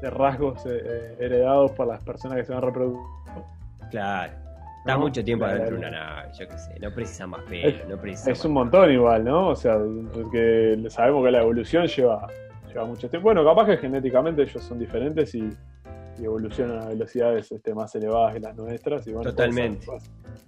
de 0.00 0.08
rasgos 0.08 0.64
eh, 0.66 0.82
eh, 0.84 1.16
heredados 1.18 1.72
por 1.72 1.88
las 1.88 2.00
personas 2.04 2.38
que 2.38 2.44
se 2.44 2.52
van 2.52 2.62
reproduciendo. 2.62 3.44
Claro. 3.90 4.39
Está 4.80 4.96
mucho 4.96 5.22
tiempo 5.22 5.44
adentro 5.44 5.72
de 5.72 5.76
una 5.76 5.90
nave, 5.90 6.30
yo 6.38 6.48
qué 6.48 6.56
sé, 6.58 6.80
no 6.80 6.90
precisa 6.90 7.26
más 7.26 7.42
pelo, 7.42 7.86
no 7.86 8.00
precisa 8.00 8.30
Es 8.30 8.42
un 8.46 8.52
montón 8.52 8.90
igual, 8.90 9.24
¿no? 9.24 9.48
O 9.48 9.56
sea, 9.56 9.78
porque 10.12 10.82
sabemos 10.88 11.22
que 11.22 11.30
la 11.30 11.42
evolución 11.42 11.86
lleva, 11.86 12.26
lleva 12.66 12.86
mucho 12.86 13.10
tiempo. 13.10 13.26
Bueno, 13.26 13.44
capaz 13.44 13.66
que 13.66 13.76
genéticamente 13.76 14.42
ellos 14.42 14.62
son 14.62 14.78
diferentes 14.78 15.34
y, 15.34 15.50
evolucionan 16.18 16.82
a 16.82 16.88
velocidades 16.88 17.50
este, 17.50 17.74
más 17.74 17.94
elevadas 17.94 18.34
que 18.34 18.40
las 18.40 18.54
nuestras. 18.54 19.06
Y 19.06 19.12
bueno, 19.12 19.30
totalmente, 19.30 19.86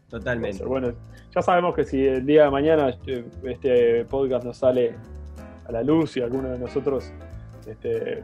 totalmente. 0.08 0.64
Bueno, 0.64 0.92
ya 1.34 1.40
sabemos 1.40 1.74
que 1.74 1.84
si 1.84 2.06
el 2.06 2.26
día 2.26 2.44
de 2.44 2.50
mañana 2.50 2.94
eh, 3.06 3.24
este 3.44 4.04
podcast 4.04 4.44
nos 4.44 4.58
sale 4.58 4.94
a 5.66 5.72
la 5.72 5.82
luz 5.82 6.16
y 6.18 6.20
alguno 6.20 6.50
de 6.50 6.58
nosotros 6.58 7.10
este, 7.66 8.22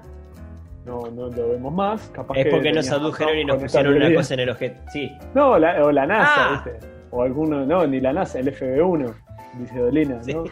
no, 0.88 1.10
no 1.10 1.28
lo 1.28 1.50
vemos 1.50 1.72
más. 1.72 2.10
Capaz 2.10 2.34
es 2.38 2.46
porque 2.46 2.72
nos 2.72 2.90
adujeron 2.90 3.38
y 3.38 3.44
nos 3.44 3.62
pusieron 3.62 3.94
una 3.94 4.14
cosa 4.14 4.34
en 4.34 4.40
el 4.40 4.50
objeto. 4.50 4.80
Sí. 4.92 5.12
No, 5.34 5.52
o 5.52 5.58
la 5.58 6.06
NASA, 6.06 6.54
ah. 6.54 6.64
O 7.10 7.22
alguno, 7.22 7.64
no, 7.64 7.86
ni 7.86 8.00
la 8.00 8.12
NASA, 8.12 8.38
el 8.38 8.54
FB1, 8.54 9.14
dice 9.58 9.78
Dolina, 9.78 10.20
¿no? 10.26 10.44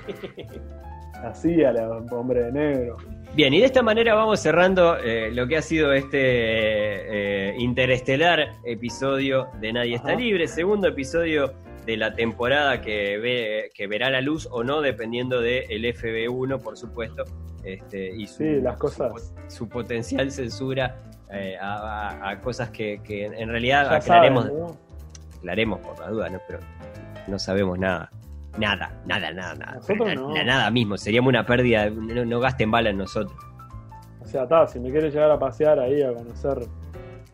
Así 1.24 1.64
a 1.64 1.72
la 1.72 1.88
hombre 1.88 2.44
de 2.44 2.52
negro. 2.52 2.96
Bien, 3.34 3.52
y 3.52 3.60
de 3.60 3.66
esta 3.66 3.82
manera 3.82 4.14
vamos 4.14 4.40
cerrando 4.40 4.98
eh, 4.98 5.30
lo 5.32 5.46
que 5.46 5.56
ha 5.56 5.62
sido 5.62 5.92
este 5.92 6.18
eh, 6.18 7.54
interestelar 7.58 8.50
episodio 8.64 9.48
de 9.60 9.72
Nadie 9.72 9.96
está 9.96 10.14
libre, 10.14 10.46
segundo 10.46 10.88
episodio 10.88 11.52
de 11.86 11.96
la 11.96 12.14
temporada 12.14 12.80
que, 12.80 13.18
ve, 13.18 13.70
que 13.74 13.86
verá 13.86 14.10
la 14.10 14.20
luz 14.20 14.48
o 14.50 14.62
no, 14.64 14.80
dependiendo 14.82 15.40
del 15.40 15.84
FB1, 15.84 16.60
por 16.60 16.76
supuesto, 16.76 17.24
este, 17.66 18.14
y 18.14 18.26
su, 18.26 18.44
las 18.44 18.76
cosas. 18.76 19.34
Su, 19.48 19.68
potencial 19.68 20.30
censura 20.30 20.96
eh, 21.32 21.56
a, 21.60 22.38
cosas 22.42 22.70
que, 22.70 23.00
en 23.08 23.48
realidad 23.48 23.92
aclaremos, 23.92 24.50
aclaremos 25.38 25.80
por 25.80 25.98
la 25.98 26.10
duda, 26.10 26.28
¿no? 26.30 26.38
pero 26.46 26.60
no 27.26 27.38
sabemos 27.38 27.78
nada. 27.78 28.10
Nada, 28.56 28.90
nada, 29.04 29.32
nada, 29.32 29.54
nada. 29.54 30.44
Nada 30.44 30.70
mismo, 30.70 30.96
seríamos 30.96 31.28
una 31.28 31.44
pérdida, 31.44 31.90
no, 31.90 32.40
gasten 32.40 32.70
bala 32.70 32.90
en 32.90 32.98
nosotros. 32.98 33.36
O 34.22 34.26
sea, 34.26 34.46
si 34.66 34.80
me 34.80 34.90
quieres 34.90 35.12
llegar 35.12 35.30
a 35.30 35.38
pasear 35.38 35.78
ahí 35.78 36.02
a 36.02 36.12
conocer 36.12 36.66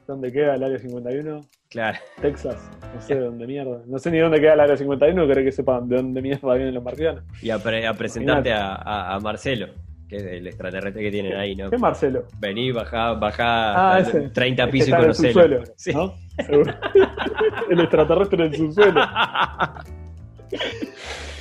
dónde 0.07 0.33
queda 0.33 0.55
el 0.57 0.65
área 0.65 0.79
51, 0.79 1.41
Claro. 1.73 1.99
Texas, 2.21 2.71
no 2.95 3.01
sé 3.01 3.15
de 3.15 3.21
dónde 3.25 3.47
mierda. 3.47 3.83
No 3.87 3.99
sé 3.99 4.11
ni 4.11 4.19
dónde 4.19 4.41
queda 4.41 4.53
el 4.53 4.61
área 4.61 4.77
51, 4.77 5.27
creo 5.27 5.45
que 5.45 5.53
sepan 5.53 5.89
de 5.89 5.97
dónde 5.97 6.21
mierda 6.21 6.55
vienen 6.55 6.75
los 6.75 6.85
marcianos. 6.85 7.25
Y 7.41 7.49
a, 7.49 7.59
presentarte 7.59 8.53
a, 8.53 9.19
Marcelo, 9.23 9.69
que 10.13 10.19
es 10.19 10.25
el 10.25 10.47
extraterrestre 10.47 11.03
que 11.03 11.11
tienen 11.11 11.37
ahí, 11.37 11.57
¿no? 11.57 11.71
¿Qué 11.71 11.79
Marcelo? 11.79 12.25
Vení, 12.39 12.71
bajá, 12.71 13.15
bajá 13.15 13.97
ah, 13.97 14.03
30 14.35 14.71
pisos 14.71 14.89
y 14.89 14.93
conocelo. 14.93 15.63
Sí. 15.77 15.93
¿no? 15.95 16.15
el 17.71 17.81
extraterrestre 17.81 18.45
en 18.45 18.55
su 18.55 18.73
suelo. 18.73 19.01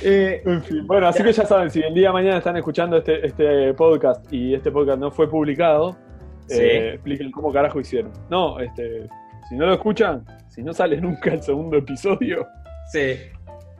Eh, 0.04 0.42
en 0.44 0.64
fin, 0.64 0.84
bueno, 0.84 1.06
así 1.06 1.22
que 1.22 1.32
ya 1.32 1.44
saben, 1.44 1.70
si 1.70 1.80
el 1.80 1.94
día 1.94 2.08
de 2.08 2.12
mañana 2.12 2.38
están 2.38 2.56
escuchando 2.56 2.96
este, 2.96 3.24
este 3.24 3.72
podcast 3.74 4.32
y 4.32 4.52
este 4.52 4.72
podcast 4.72 4.98
no 4.98 5.12
fue 5.12 5.30
publicado, 5.30 5.96
eh, 6.48 6.94
expliquen 6.94 7.30
cómo 7.30 7.52
carajo 7.52 7.78
hicieron. 7.78 8.10
No, 8.28 8.58
este, 8.58 9.06
si 9.48 9.54
no 9.54 9.66
lo 9.66 9.74
escuchan, 9.74 10.24
si 10.48 10.60
no 10.60 10.72
sale 10.72 11.00
nunca 11.00 11.32
el 11.32 11.40
segundo 11.40 11.76
episodio, 11.76 12.48
sí. 12.90 13.16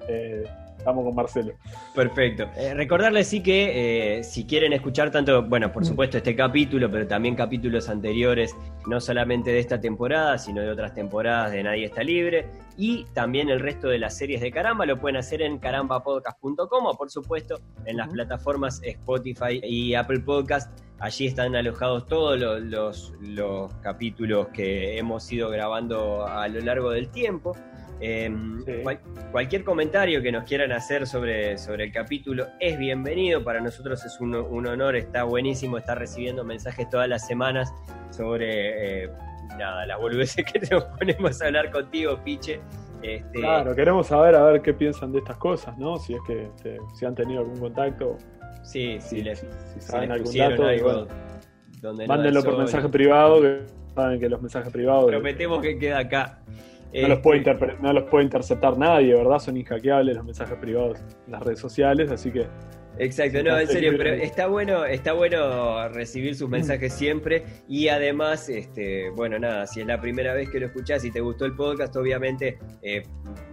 Eh, 0.07 0.45
estamos 0.83 1.05
con 1.05 1.15
Marcelo. 1.15 1.53
Perfecto. 1.95 2.49
Eh, 2.57 2.75
recordarles 2.75 3.29
sí 3.29 3.43
que 3.43 4.19
eh, 4.19 4.25
si 4.25 4.45
quieren 4.45 4.73
escuchar 4.73 5.11
tanto, 5.11 5.43
bueno, 5.43 5.73
por 5.73 5.85
supuesto 5.85 6.19
este 6.19 6.37
capítulo, 6.37 6.91
pero 6.91 7.07
también 7.07 7.35
capítulos 7.35 7.89
anteriores, 7.89 8.55
no 8.87 9.01
solamente 9.01 9.51
de 9.51 9.61
esta 9.61 9.81
temporada, 9.81 10.39
sino 10.39 10.61
de 10.61 10.71
otras 10.71 10.95
temporadas 10.95 11.53
de 11.53 11.63
Nadie 11.63 11.87
está 11.87 12.03
libre, 12.03 12.47
y 12.77 13.05
también 13.15 13.49
el 13.49 13.61
resto 13.61 13.89
de 13.89 13.99
las 13.99 14.17
series 14.17 14.41
de 14.41 14.51
Caramba, 14.51 14.87
lo 14.87 14.99
pueden 14.99 15.17
hacer 15.17 15.43
en 15.43 15.59
carambapodcast.com 15.59 16.87
o 16.87 16.97
por 16.97 17.11
supuesto 17.11 17.61
en 17.85 17.97
las 17.97 18.09
plataformas 18.09 18.81
Spotify 18.83 19.61
y 19.63 19.95
Apple 19.95 20.21
Podcast. 20.21 20.77
Allí 20.99 21.27
están 21.27 21.57
alojados 21.57 22.07
todos 22.07 22.39
los, 22.39 23.13
los 23.21 23.75
capítulos 23.83 24.49
que 24.49 24.99
hemos 24.99 25.31
ido 25.33 25.51
grabando 25.51 26.27
a 26.27 26.47
lo 26.49 26.61
largo 26.61 26.91
del 26.91 27.09
tiempo. 27.09 27.57
Em, 28.01 28.65
cualquier 29.31 29.65
comentario 29.65 30.23
que 30.23 30.33
nos 30.33 30.45
quieran 30.45 30.73
hacer 30.73 31.07
sobre, 31.07 31.57
sobre 31.59 31.85
el 31.85 31.93
capítulo 31.93 32.47
es 32.59 32.79
bienvenido. 32.79 33.45
Para 33.45 33.61
nosotros 33.61 34.05
es 34.05 34.21
un, 34.21 34.35
honor, 34.35 34.97
está 34.97 35.25
buenísimo 35.25 35.79
estar 35.79 35.99
recibiendo 35.99 36.45
mensajes 36.45 36.89
todas 36.91 37.09
las 37.09 37.27
semanas 37.27 37.73
sobre 38.11 39.05
eh, 39.05 39.11
nada, 39.59 39.87
las 39.87 39.99
boludeces 39.99 40.45
que 40.53 40.61
nos 40.71 40.85
ponemos 40.85 41.41
a 41.41 41.47
hablar 41.47 41.71
contigo, 41.71 42.19
Piche. 42.25 42.61
Este, 43.03 43.41
claro, 43.41 43.75
queremos 43.75 44.07
saber 44.07 44.37
a 44.37 44.45
ver 44.45 44.63
qué 44.63 44.73
piensan 44.73 45.13
de 45.13 45.19
estas 45.19 45.37
cosas, 45.37 45.77
¿no? 45.77 45.97
Si 45.97 46.15
es 46.15 46.21
que 46.27 46.45
este, 46.45 46.79
si 46.95 47.05
han 47.05 47.15
tenido 47.15 47.41
algún 47.41 47.59
contacto. 47.59 48.17
Sí, 48.63 48.99
si, 49.01 49.23
les, 49.23 49.45
saben 49.81 50.13
algún 50.13 50.37
dato, 50.37 51.09
mándenlo 52.07 52.45
por 52.45 52.59
mensaje 52.59 52.89
privado, 52.89 53.43
que 53.43 53.63
saben 53.93 54.21
que 54.21 54.29
los 54.29 54.41
mensajes 54.41 54.73
privados. 54.73 55.07
Prometemos 55.07 55.61
que 55.61 55.79
queda 55.79 55.99
acá. 55.99 56.39
No, 56.93 57.09
los 57.09 57.21
puede 57.21 57.39
este, 57.39 57.77
no 57.81 57.93
los 57.93 58.05
puede 58.05 58.25
interceptar 58.25 58.77
nadie, 58.77 59.15
¿verdad? 59.15 59.39
Son 59.39 59.57
inhackeables 59.57 60.15
los 60.17 60.25
mensajes 60.25 60.59
privados 60.59 60.99
en 61.27 61.33
las 61.33 61.43
redes 61.43 61.59
sociales, 61.59 62.11
así 62.11 62.31
que. 62.31 62.47
Exacto, 62.99 63.43
no, 63.43 63.59
en 63.59 63.67
serio, 63.67 63.95
pero 63.97 64.11
está 64.11 64.47
bueno, 64.47 64.85
está 64.85 65.15
bueno 65.15 65.89
recibir 65.89 66.35
sus 66.35 66.51
mensajes 66.51 66.93
siempre 66.93 67.45
y 67.67 67.89
además, 67.89 68.51
este, 68.51 69.09
bueno, 69.11 69.39
nada, 69.39 69.67
si 69.67 69.81
es 69.81 69.87
la 69.87 69.99
primera 69.99 70.35
vez 70.35 70.51
que 70.51 70.61
lo 70.61 70.67
escuchás 70.67 71.03
y 71.07 71.11
te 71.11 71.21
gustó 71.21 71.47
el 71.47 71.57
podcast, 71.57 71.97
obviamente 71.97 72.59
eh, 72.83 73.03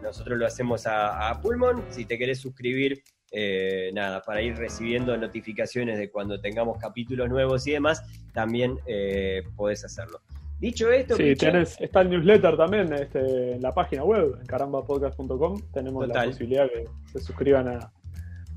nosotros 0.03 0.37
lo 0.37 0.45
hacemos 0.45 0.85
a, 0.85 1.39
Pulmon. 1.41 1.85
Si 1.89 2.03
te 2.03 2.17
querés 2.17 2.39
suscribir, 2.39 3.01
eh, 3.31 3.91
nada, 3.93 4.21
para 4.21 4.41
ir 4.41 4.57
recibiendo 4.57 5.15
notificaciones 5.15 5.97
de 5.97 6.11
cuando 6.11 6.41
tengamos 6.41 6.77
capítulos 6.77 7.29
nuevos 7.29 7.65
y 7.65 7.71
demás, 7.71 8.03
también 8.33 8.77
eh, 8.87 9.43
podés 9.55 9.85
hacerlo. 9.85 10.19
Dicho 10.59 10.91
esto, 10.91 11.15
sí, 11.15 11.35
está 11.79 12.01
el 12.01 12.09
newsletter 12.09 12.57
también 12.57 12.91
este, 12.91 13.53
en 13.53 13.61
la 13.61 13.71
página 13.73 14.03
web, 14.03 14.37
en 14.41 14.45
carambapodcast.com. 14.45 15.61
Tenemos 15.73 16.07
la 16.07 16.25
posibilidad 16.25 16.69
que 16.69 16.85
se 17.13 17.19
suscriban 17.21 17.67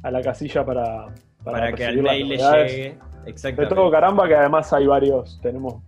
a, 0.02 0.10
la 0.10 0.20
casilla 0.20 0.64
para, 0.64 1.06
para, 1.44 1.72
que 1.72 1.86
al 1.86 2.02
mail 2.02 2.28
les 2.28 2.40
llegue. 2.40 2.98
De 3.24 3.66
todo 3.66 3.88
caramba, 3.88 4.26
que 4.26 4.34
además 4.34 4.72
hay 4.72 4.86
varios, 4.86 5.40
tenemos 5.40 5.80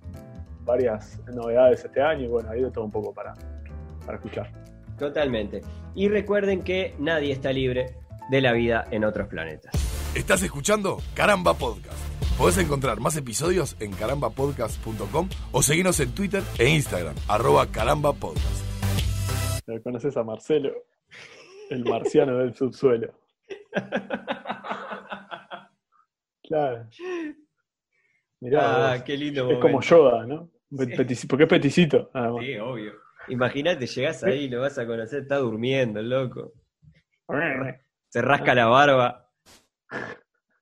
varias 0.65 1.21
novedades 1.35 1.85
este 1.85 2.01
año 2.01 2.25
y 2.25 2.29
bueno, 2.29 2.49
hay 2.51 2.63
de 2.63 2.71
todo 2.71 2.85
un 2.85 2.93
poco 2.93 3.13
para, 3.13 3.35
para 4.07 4.17
escuchar. 4.17 4.51
Totalmente. 4.97 5.63
Y 5.97 6.09
recuerden 6.09 6.63
que 6.63 6.95
nadie 7.01 7.33
está 7.33 7.53
libre 7.53 7.97
de 8.31 8.41
la 8.41 8.53
vida 8.53 8.85
en 8.93 9.05
otros 9.05 9.27
planetas. 9.27 9.84
¿Estás 10.15 10.45
escuchando? 10.45 10.99
Caramba 11.15 11.55
Podcast 11.55 12.15
Podés 12.39 12.59
encontrar 12.59 13.01
más 13.01 13.17
episodios 13.17 13.77
en 13.81 13.93
carambapodcast.com 13.93 15.29
o 15.51 15.63
seguirnos 15.63 15.99
en 16.01 16.15
Twitter 16.15 16.43
e 16.59 16.69
Instagram, 16.69 17.15
arroba 17.29 17.67
carambapodcast. 17.67 18.65
¿Conoces 19.83 20.17
a 20.17 20.25
Marcelo? 20.25 20.73
El 21.71 21.85
marciano 21.85 22.39
del 22.39 22.55
subsuelo. 22.55 23.13
Claro. 26.47 26.87
Mirá, 28.41 28.93
ah, 28.93 29.03
qué 29.05 29.17
lindo. 29.17 29.51
Es 29.51 29.59
como 29.59 29.81
Yoda, 29.81 30.27
¿no? 30.27 30.51
Porque 30.77 30.93
es 31.45 31.49
peticito. 31.49 32.11
sí, 32.41 32.59
obvio. 32.59 32.93
Imagínate, 33.29 33.87
llegás 33.87 34.23
ahí 34.25 34.45
y 34.45 34.49
lo 34.49 34.61
vas 34.61 34.79
a 34.79 34.87
conocer, 34.87 35.23
está 35.23 35.37
durmiendo, 35.37 36.03
loco. 36.03 36.53
Se 38.11 38.21
rasca 38.21 38.55
la 38.55 38.67
barba. 38.67 39.24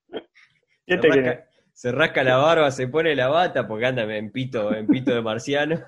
¿Qué 0.85 0.97
te 0.97 1.07
rasca, 1.07 1.45
se 1.73 1.91
rasca 1.91 2.23
la 2.23 2.37
barba, 2.37 2.71
se 2.71 2.87
pone 2.87 3.15
la 3.15 3.27
bata, 3.27 3.67
porque 3.67 3.85
anda 3.85 4.03
en 4.03 4.31
pito, 4.31 4.73
en 4.73 4.87
pito 4.87 5.13
de 5.13 5.21
marciano. 5.21 5.81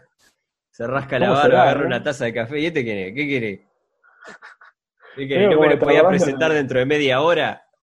Se 0.71 0.87
rasca 0.87 1.19
la 1.19 1.29
barba, 1.29 1.63
agarra 1.63 1.85
una 1.85 2.03
taza 2.03 2.25
de 2.25 2.33
café. 2.33 2.59
¿Y 2.59 2.65
este 2.65 2.83
quién 2.83 2.97
es? 2.97 3.13
¿Qué 3.13 3.27
quiere? 3.27 3.67
¿Qué 5.15 5.27
quiere? 5.27 5.47
¿No 5.47 5.59
me 5.59 5.69
lo 5.69 5.79
podía 5.79 6.07
presentar 6.07 6.51
dentro 6.51 6.79
de 6.79 6.85
media 6.85 7.21
hora? 7.21 7.64